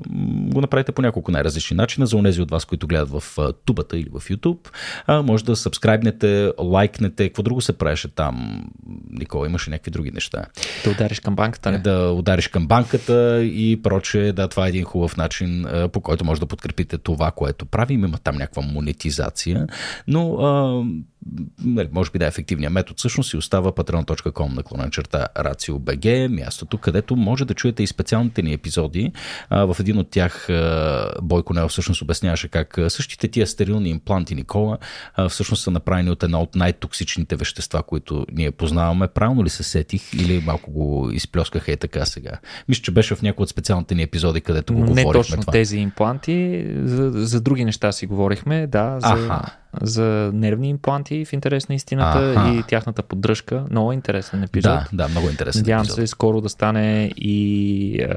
го 0.53 0.61
направите 0.61 0.93
по 0.93 1.03
няколко 1.03 1.31
най-различни 1.31 1.77
начина. 1.77 2.07
За 2.07 2.17
онези 2.17 2.43
от 2.43 2.51
вас, 2.51 2.65
които 2.65 2.87
гледат 2.87 3.09
в 3.11 3.23
тубата 3.65 3.99
или 3.99 4.09
в 4.09 4.21
YouTube, 4.21 4.69
а, 5.07 5.23
може 5.23 5.45
да 5.45 5.57
сабскрайбнете, 5.57 6.53
лайкнете, 6.59 7.29
какво 7.29 7.43
друго 7.43 7.61
се 7.61 7.73
правеше 7.73 8.09
там. 8.09 8.65
Никола, 9.11 9.47
имаше 9.47 9.71
някакви 9.71 9.91
други 9.91 10.11
неща. 10.11 10.45
Да 10.85 10.91
удариш 10.91 11.21
към 11.21 11.37
банката. 11.37 11.71
Не? 11.71 11.79
Да 11.79 12.13
удариш 12.13 12.49
към 12.49 12.67
банката 12.67 13.43
и 13.45 13.83
проче. 13.97 14.33
Да, 14.33 14.49
това 14.49 14.67
е 14.67 14.69
един 14.69 14.85
хубав 14.85 15.17
начин, 15.17 15.67
по 15.93 16.01
който 16.01 16.25
може 16.25 16.41
да 16.41 16.47
подкрепите 16.47 16.99
това, 16.99 17.31
което 17.31 17.67
правим. 17.67 18.05
Има 18.05 18.19
там 18.19 18.37
някаква 18.37 18.63
монетизация, 18.63 19.67
но 20.09 20.35
а, 20.35 20.85
може 21.93 22.11
би 22.11 22.19
да 22.19 22.25
е 22.25 22.29
ефективният 22.29 22.73
метод 22.73 22.95
всъщност 22.97 23.33
и 23.33 23.37
остава 23.37 23.73
patreon.com 23.73 24.57
наклонен 24.57 24.91
черта 24.91 25.27
RACIO.BG, 25.37 26.29
мястото, 26.29 26.79
където 26.79 27.17
може 27.17 27.45
да 27.45 27.55
чуете 27.55 27.83
и 27.83 27.87
специалните 27.87 28.43
ни 28.43 28.53
епизоди. 28.53 29.13
А, 29.51 29.65
в 29.65 29.77
един 29.81 29.99
от 29.99 30.11
тях 30.11 30.51
а, 30.51 31.13
Бойко 31.23 31.55
Нел 31.55 31.69
всъщност 31.69 32.03
обясняваше 32.03 32.49
как 32.49 32.79
същите 32.89 33.29
тия 33.29 33.47
стерилни 33.47 33.89
импланти 33.91 34.35
Никола 34.35 34.79
а, 35.15 35.29
всъщност 35.29 35.63
са 35.63 35.71
направени 35.71 36.11
от 36.11 36.23
една 36.23 36.41
от 36.41 36.55
най-токсичните 36.55 37.37
вещества, 37.37 37.83
които 37.83 38.27
ние 38.33 38.51
познаваме. 38.51 39.09
Правилно 39.09 39.45
ли 39.45 39.49
се 39.49 39.63
сетих 39.63 40.15
или 40.15 40.43
малко 40.47 40.71
го 40.71 41.11
изплескаха 41.13 41.73
и 41.73 41.77
така 41.77 42.05
сега? 42.05 42.39
Мисля, 42.69 42.83
че 42.83 42.91
беше 42.91 43.15
в 43.15 43.23
някои 43.23 43.43
от 43.43 43.49
специалните 43.49 43.95
ни 43.95 44.03
епизоди, 44.03 44.41
където 44.41 44.75
го 44.75 44.81
Не 44.81 44.87
говорихме 44.87 45.13
точно 45.13 45.41
това. 45.41 45.53
тези 45.53 45.79
импланти, 45.79 46.67
за, 46.83 47.11
за 47.11 47.41
други 47.41 47.65
неща 47.65 47.93
си 47.93 48.07
говорихме, 48.07 48.67
да, 48.67 48.97
за, 49.01 49.13
Аха. 49.13 49.57
За 49.83 50.31
нервни 50.35 50.69
импланти 50.69 51.25
в 51.25 51.33
интерес 51.33 51.69
на 51.69 51.75
истината 51.75 52.35
Аха. 52.37 52.55
и 52.55 52.63
тяхната 52.63 53.03
поддръжка. 53.03 53.65
Много 53.71 53.93
интересен 53.93 54.43
епизод. 54.43 54.73
Да, 54.73 54.89
да, 54.93 55.09
много 55.09 55.31
интересен 55.31 55.61
Надявам 55.61 55.83
епизод. 55.83 55.97
се 55.97 56.07
скоро 56.07 56.41
да 56.41 56.49
стане 56.49 57.13
и 57.17 57.99
е, 58.03 58.09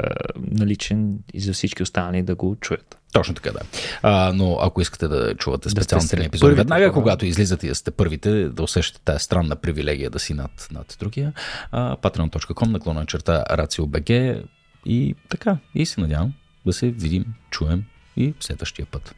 наличен 0.52 1.16
и 1.34 1.40
за 1.40 1.54
всички 1.54 1.84
останали 1.84 2.22
да 2.22 2.36
го 2.36 2.56
чуят. 2.62 2.98
Точно 3.14 3.34
така, 3.36 3.52
да. 3.52 3.60
А, 4.02 4.34
но 4.36 4.58
ако 4.62 4.82
искате 4.82 5.08
да 5.08 5.36
чувате 5.36 5.70
специалните 5.70 6.16
да 6.16 6.24
епизоди 6.24 6.56
веднага, 6.56 6.86
хора. 6.86 6.94
когато 6.94 7.26
излизате 7.26 7.68
и 7.68 7.76
сте 7.76 7.92
първите, 7.92 8.50
да 8.50 8.64
усещате 8.64 9.02
тази 9.06 9.24
странна 9.24 9.56
привилегия 9.56 10.10
да 10.10 10.20
си 10.20 10.34
над, 10.34 10.68
над 10.72 10.98
другия, 11.00 11.34
patreon.com 11.74 12.68
наклона 12.68 13.06
черта 13.06 13.44
RACIO.BG 13.52 14.44
и 14.86 15.16
така, 15.30 15.58
и 15.76 15.86
се 15.86 16.02
надявам 16.02 16.34
да 16.66 16.74
се 16.74 16.90
видим, 16.90 17.26
чуем 17.50 17.84
и 18.18 18.34
следващия 18.40 18.86
път. 18.86 19.16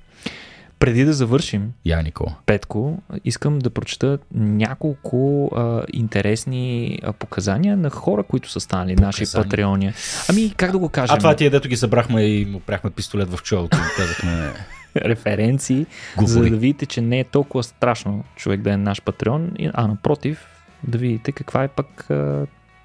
Преди 0.82 1.06
да 1.06 1.14
завършим, 1.14 1.72
Я, 1.86 2.02
Никола. 2.02 2.36
Петко, 2.46 2.98
искам 3.26 3.60
да 3.60 3.70
прочета 3.70 4.18
няколко 4.36 5.50
а, 5.56 5.84
интересни 5.94 7.00
а, 7.04 7.14
показания 7.14 7.78
на 7.78 7.90
хора, 7.90 8.24
които 8.24 8.50
са 8.50 8.60
станали 8.60 8.96
показания. 8.96 9.08
наши 9.08 9.34
патреони. 9.34 9.94
Ами, 10.30 10.54
как 10.58 10.72
да 10.72 10.78
го 10.78 10.90
кажем? 10.90 11.16
А 11.16 11.20
това 11.20 11.36
ти 11.36 11.46
е, 11.46 11.50
дето 11.50 11.70
ги 11.70 11.78
събрахме 11.78 12.24
и 12.24 12.46
му 12.46 12.60
пряхме 12.60 12.90
пистолет 12.90 13.30
в 13.34 13.44
челото 13.44 13.78
и 13.78 13.96
казахме... 13.98 14.54
референции, 14.96 15.86
Говори. 16.18 16.32
за 16.32 16.40
да 16.40 16.58
видите, 16.58 16.86
че 16.86 17.02
не 17.02 17.20
е 17.20 17.24
толкова 17.24 17.64
страшно 17.64 18.24
човек 18.36 18.62
да 18.62 18.72
е 18.72 18.78
наш 18.78 19.02
патреон, 19.02 19.52
а 19.74 19.88
напротив, 19.88 20.46
да 20.84 20.98
видите 20.98 21.32
каква 21.32 21.64
е 21.64 21.68
пък 21.68 22.08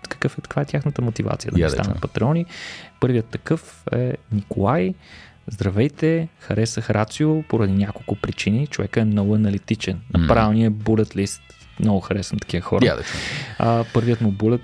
какъв 0.09 0.39
е, 0.39 0.41
каква 0.41 0.63
е 0.63 0.65
тяхната 0.65 1.03
мотивация 1.03 1.53
да, 1.53 1.61
да 1.61 1.71
станат 1.71 2.01
патреони. 2.01 2.47
Първият 3.01 3.27
такъв 3.27 3.85
е 3.93 4.15
Николай. 4.33 4.95
Здравейте, 5.49 6.29
харесах 6.41 6.91
Рацио 6.91 7.43
поради 7.43 7.73
няколко 7.73 8.17
причини. 8.17 8.67
Човека 8.67 9.01
е 9.01 9.05
много 9.05 9.35
аналитичен. 9.35 10.01
На 10.15 10.29
правилния 10.29 10.71
bullet 10.71 11.17
list. 11.17 11.41
Много 11.81 12.01
харесвам 12.01 12.39
такива 12.39 12.63
хора. 12.63 12.85
Yeah, 12.85 13.05
а, 13.59 13.85
първият 13.95 14.21
му 14.21 14.31
булет 14.31 14.61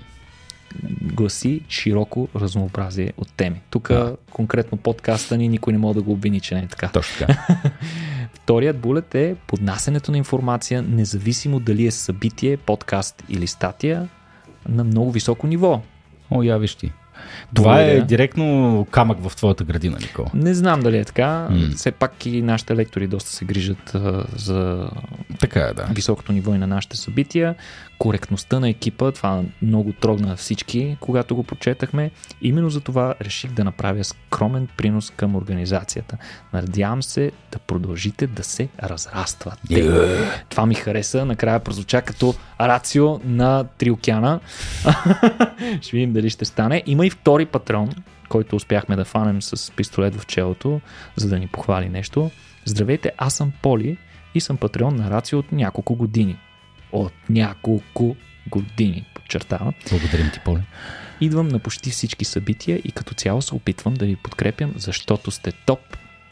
гласи 1.01 1.61
широко 1.69 2.27
разнообразие 2.35 3.13
от 3.17 3.33
теми. 3.33 3.61
Тук 3.69 3.87
yeah. 3.87 4.15
конкретно 4.31 4.77
подкаста 4.77 5.37
ни 5.37 5.47
никой 5.47 5.73
не 5.73 5.79
може 5.79 5.95
да 5.95 6.01
го 6.01 6.11
обвини, 6.11 6.39
че 6.39 6.55
не 6.55 6.61
е 6.61 6.67
така. 6.67 6.89
Точно 6.93 7.27
така. 7.27 7.47
Вторият 8.33 8.79
булет 8.79 9.15
е 9.15 9.35
поднасенето 9.47 10.11
на 10.11 10.17
информация, 10.17 10.81
независимо 10.81 11.59
дали 11.59 11.85
е 11.85 11.91
събитие, 11.91 12.57
подкаст 12.57 13.23
или 13.29 13.47
статия, 13.47 14.09
на 14.69 14.83
много 14.83 15.11
високо 15.11 15.47
ниво. 15.47 15.81
О, 16.31 16.43
я 16.43 16.57
виж 16.57 16.75
ти. 16.75 16.91
Това 17.53 17.81
е 17.81 18.01
директно 18.01 18.87
камък 18.91 19.29
в 19.29 19.35
твоята 19.35 19.63
градина, 19.63 19.97
Никола. 20.01 20.27
Не 20.33 20.53
знам 20.53 20.79
дали 20.79 20.97
е 20.97 21.05
така. 21.05 21.47
Mm. 21.51 21.75
Все 21.75 21.91
пак 21.91 22.25
и 22.25 22.41
нашите 22.41 22.75
лектори 22.75 23.07
доста 23.07 23.29
се 23.29 23.45
грижат 23.45 23.95
а, 23.95 24.25
за 24.35 24.89
така 25.39 25.59
е, 25.59 25.73
да. 25.73 25.83
високото 25.83 26.31
ниво 26.31 26.55
и 26.55 26.57
на 26.57 26.67
нашите 26.67 26.97
събития. 26.97 27.55
Коректността 27.97 28.59
на 28.59 28.69
екипа, 28.69 29.11
това 29.11 29.41
много 29.61 29.93
трогна 29.93 30.35
всички, 30.35 30.97
когато 30.99 31.35
го 31.35 31.43
прочетахме. 31.43 32.11
Именно 32.41 32.69
за 32.69 32.81
това 32.81 33.13
реших 33.21 33.51
да 33.51 33.63
направя 33.63 34.03
скромен 34.03 34.67
принос 34.77 35.09
към 35.15 35.35
организацията. 35.35 36.17
Надявам 36.53 37.03
се 37.03 37.31
да 37.51 37.59
продължите 37.59 38.27
да 38.27 38.43
се 38.43 38.67
разраствате. 38.83 39.61
Yeah. 39.69 40.31
Това 40.49 40.65
ми 40.65 40.75
хареса. 40.75 41.25
Накрая 41.25 41.59
прозвуча 41.59 42.01
като 42.01 42.35
рацио 42.61 43.19
на 43.23 43.65
Три 43.77 43.91
океана. 43.91 44.39
ще 45.81 45.91
видим 45.91 46.13
дали 46.13 46.29
ще 46.29 46.45
стане. 46.45 46.83
Има 46.85 47.05
и 47.05 47.09
втори 47.13 47.45
патрон, 47.45 47.89
който 48.29 48.55
успяхме 48.55 48.95
да 48.95 49.05
фанем 49.05 49.41
с 49.41 49.71
пистолет 49.71 50.15
в 50.15 50.25
челото, 50.25 50.81
за 51.15 51.29
да 51.29 51.39
ни 51.39 51.47
похвали 51.47 51.89
нещо. 51.89 52.31
Здравейте, 52.65 53.11
аз 53.17 53.35
съм 53.35 53.51
Поли 53.61 53.97
и 54.35 54.41
съм 54.41 54.57
патреон 54.57 54.95
на 54.95 55.09
Рацио 55.09 55.39
от 55.39 55.51
няколко 55.51 55.95
години. 55.95 56.37
От 56.91 57.13
няколко 57.29 58.15
години, 58.49 59.05
подчертавам. 59.15 59.73
Благодарим 59.89 60.31
ти, 60.33 60.39
Поли. 60.39 60.61
Идвам 61.21 61.47
на 61.47 61.59
почти 61.59 61.89
всички 61.89 62.25
събития 62.25 62.81
и 62.83 62.91
като 62.91 63.13
цяло 63.13 63.41
се 63.41 63.55
опитвам 63.55 63.93
да 63.93 64.05
ви 64.05 64.15
подкрепям, 64.15 64.73
защото 64.75 65.31
сте 65.31 65.51
топ. 65.51 65.79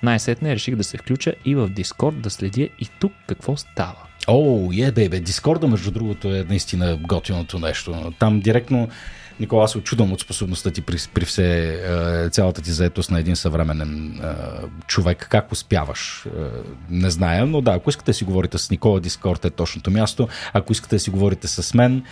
Най-сетне 0.04 0.56
реших 0.56 0.76
да 0.76 0.84
се 0.84 0.98
включа 0.98 1.34
и 1.46 1.56
в 1.56 1.70
Дискорд 1.70 2.22
да 2.22 2.30
следя 2.30 2.70
и 2.80 2.88
тук 3.00 3.14
какво 3.28 3.58
става. 3.58 3.98
О, 4.28 4.70
е, 4.78 4.92
бебе, 4.92 5.20
Дискорда, 5.20 5.68
между 5.68 5.92
другото, 5.92 6.36
е 6.36 6.44
наистина 6.44 6.98
готиното 6.98 7.60
нещо. 7.60 8.14
Там 8.20 8.40
директно 8.40 8.90
Никола, 9.42 9.64
аз 9.64 9.72
се 9.72 9.78
очудвам 9.78 10.14
от 10.14 10.22
способността 10.22 10.72
ти 10.72 10.82
при, 10.82 10.98
при 11.14 11.26
все 11.26 11.74
е, 12.26 12.30
цялата 12.30 12.62
ти 12.62 12.72
заетост 12.72 13.12
на 13.12 13.20
един 13.20 13.36
съвременен 13.36 14.22
е, 14.24 14.28
човек. 14.88 15.28
Как 15.30 15.52
успяваш? 15.52 16.26
Е, 16.26 16.30
не 16.90 17.10
зная, 17.10 17.46
но 17.46 17.62
да, 17.62 17.72
ако 17.72 17.90
искате 17.90 18.12
да 18.12 18.14
си 18.14 18.24
говорите 18.24 18.58
с 18.58 18.70
Никола, 18.70 19.00
Дискорд 19.00 19.46
е 19.46 19.50
точното 19.50 19.92
място. 19.92 20.28
Ако 20.54 20.72
искате 20.72 20.96
да 20.96 21.00
си 21.00 21.10
говорите 21.10 21.48
с 21.48 21.74
мен, 21.74 22.04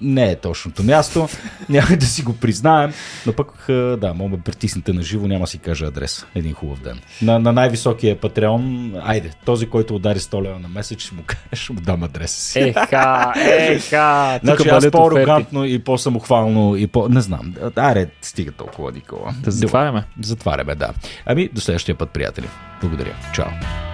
не 0.00 0.30
е 0.30 0.36
точното 0.36 0.82
място. 0.82 1.28
Няма 1.68 1.96
да 1.96 2.06
си 2.06 2.22
го 2.22 2.36
признаем, 2.36 2.92
но 3.26 3.32
пък 3.32 3.64
да, 3.98 4.12
мога 4.14 4.36
да 4.36 4.42
притиснете 4.42 4.92
на 4.92 5.02
живо, 5.02 5.26
няма 5.26 5.46
си 5.46 5.58
кажа 5.58 5.86
адрес. 5.86 6.26
Един 6.34 6.52
хубав 6.52 6.80
ден. 6.80 7.00
На, 7.22 7.38
на 7.38 7.52
най-високия 7.52 8.20
Патреон, 8.20 8.94
айде, 9.02 9.30
този, 9.44 9.66
който 9.66 9.94
удари 9.94 10.18
100 10.18 10.42
лева 10.42 10.58
на 10.58 10.68
месец, 10.68 11.00
ще 11.00 11.14
му, 11.14 11.22
ще 11.52 11.72
му 11.72 11.80
дам 11.80 12.02
адреса 12.02 12.40
си. 12.40 12.60
Еха, 12.60 13.32
еха. 13.36 14.40
Значи 14.44 14.68
аз 14.68 14.90
по-арогантно 14.90 15.64
и 15.64 15.78
по-самохвално 15.78 16.76
и 16.76 16.86
по... 16.86 17.08
Не 17.08 17.20
знам. 17.20 17.54
Аре, 17.76 18.08
стига 18.22 18.52
толкова, 18.52 18.92
Никола. 18.92 19.34
Да 19.40 19.50
затваряме. 19.50 20.04
Затваряме, 20.22 20.74
да. 20.74 20.90
Ами, 21.26 21.48
до 21.52 21.60
следващия 21.60 21.94
път, 21.94 22.10
приятели. 22.10 22.48
Благодаря. 22.80 23.14
Чао. 23.34 23.91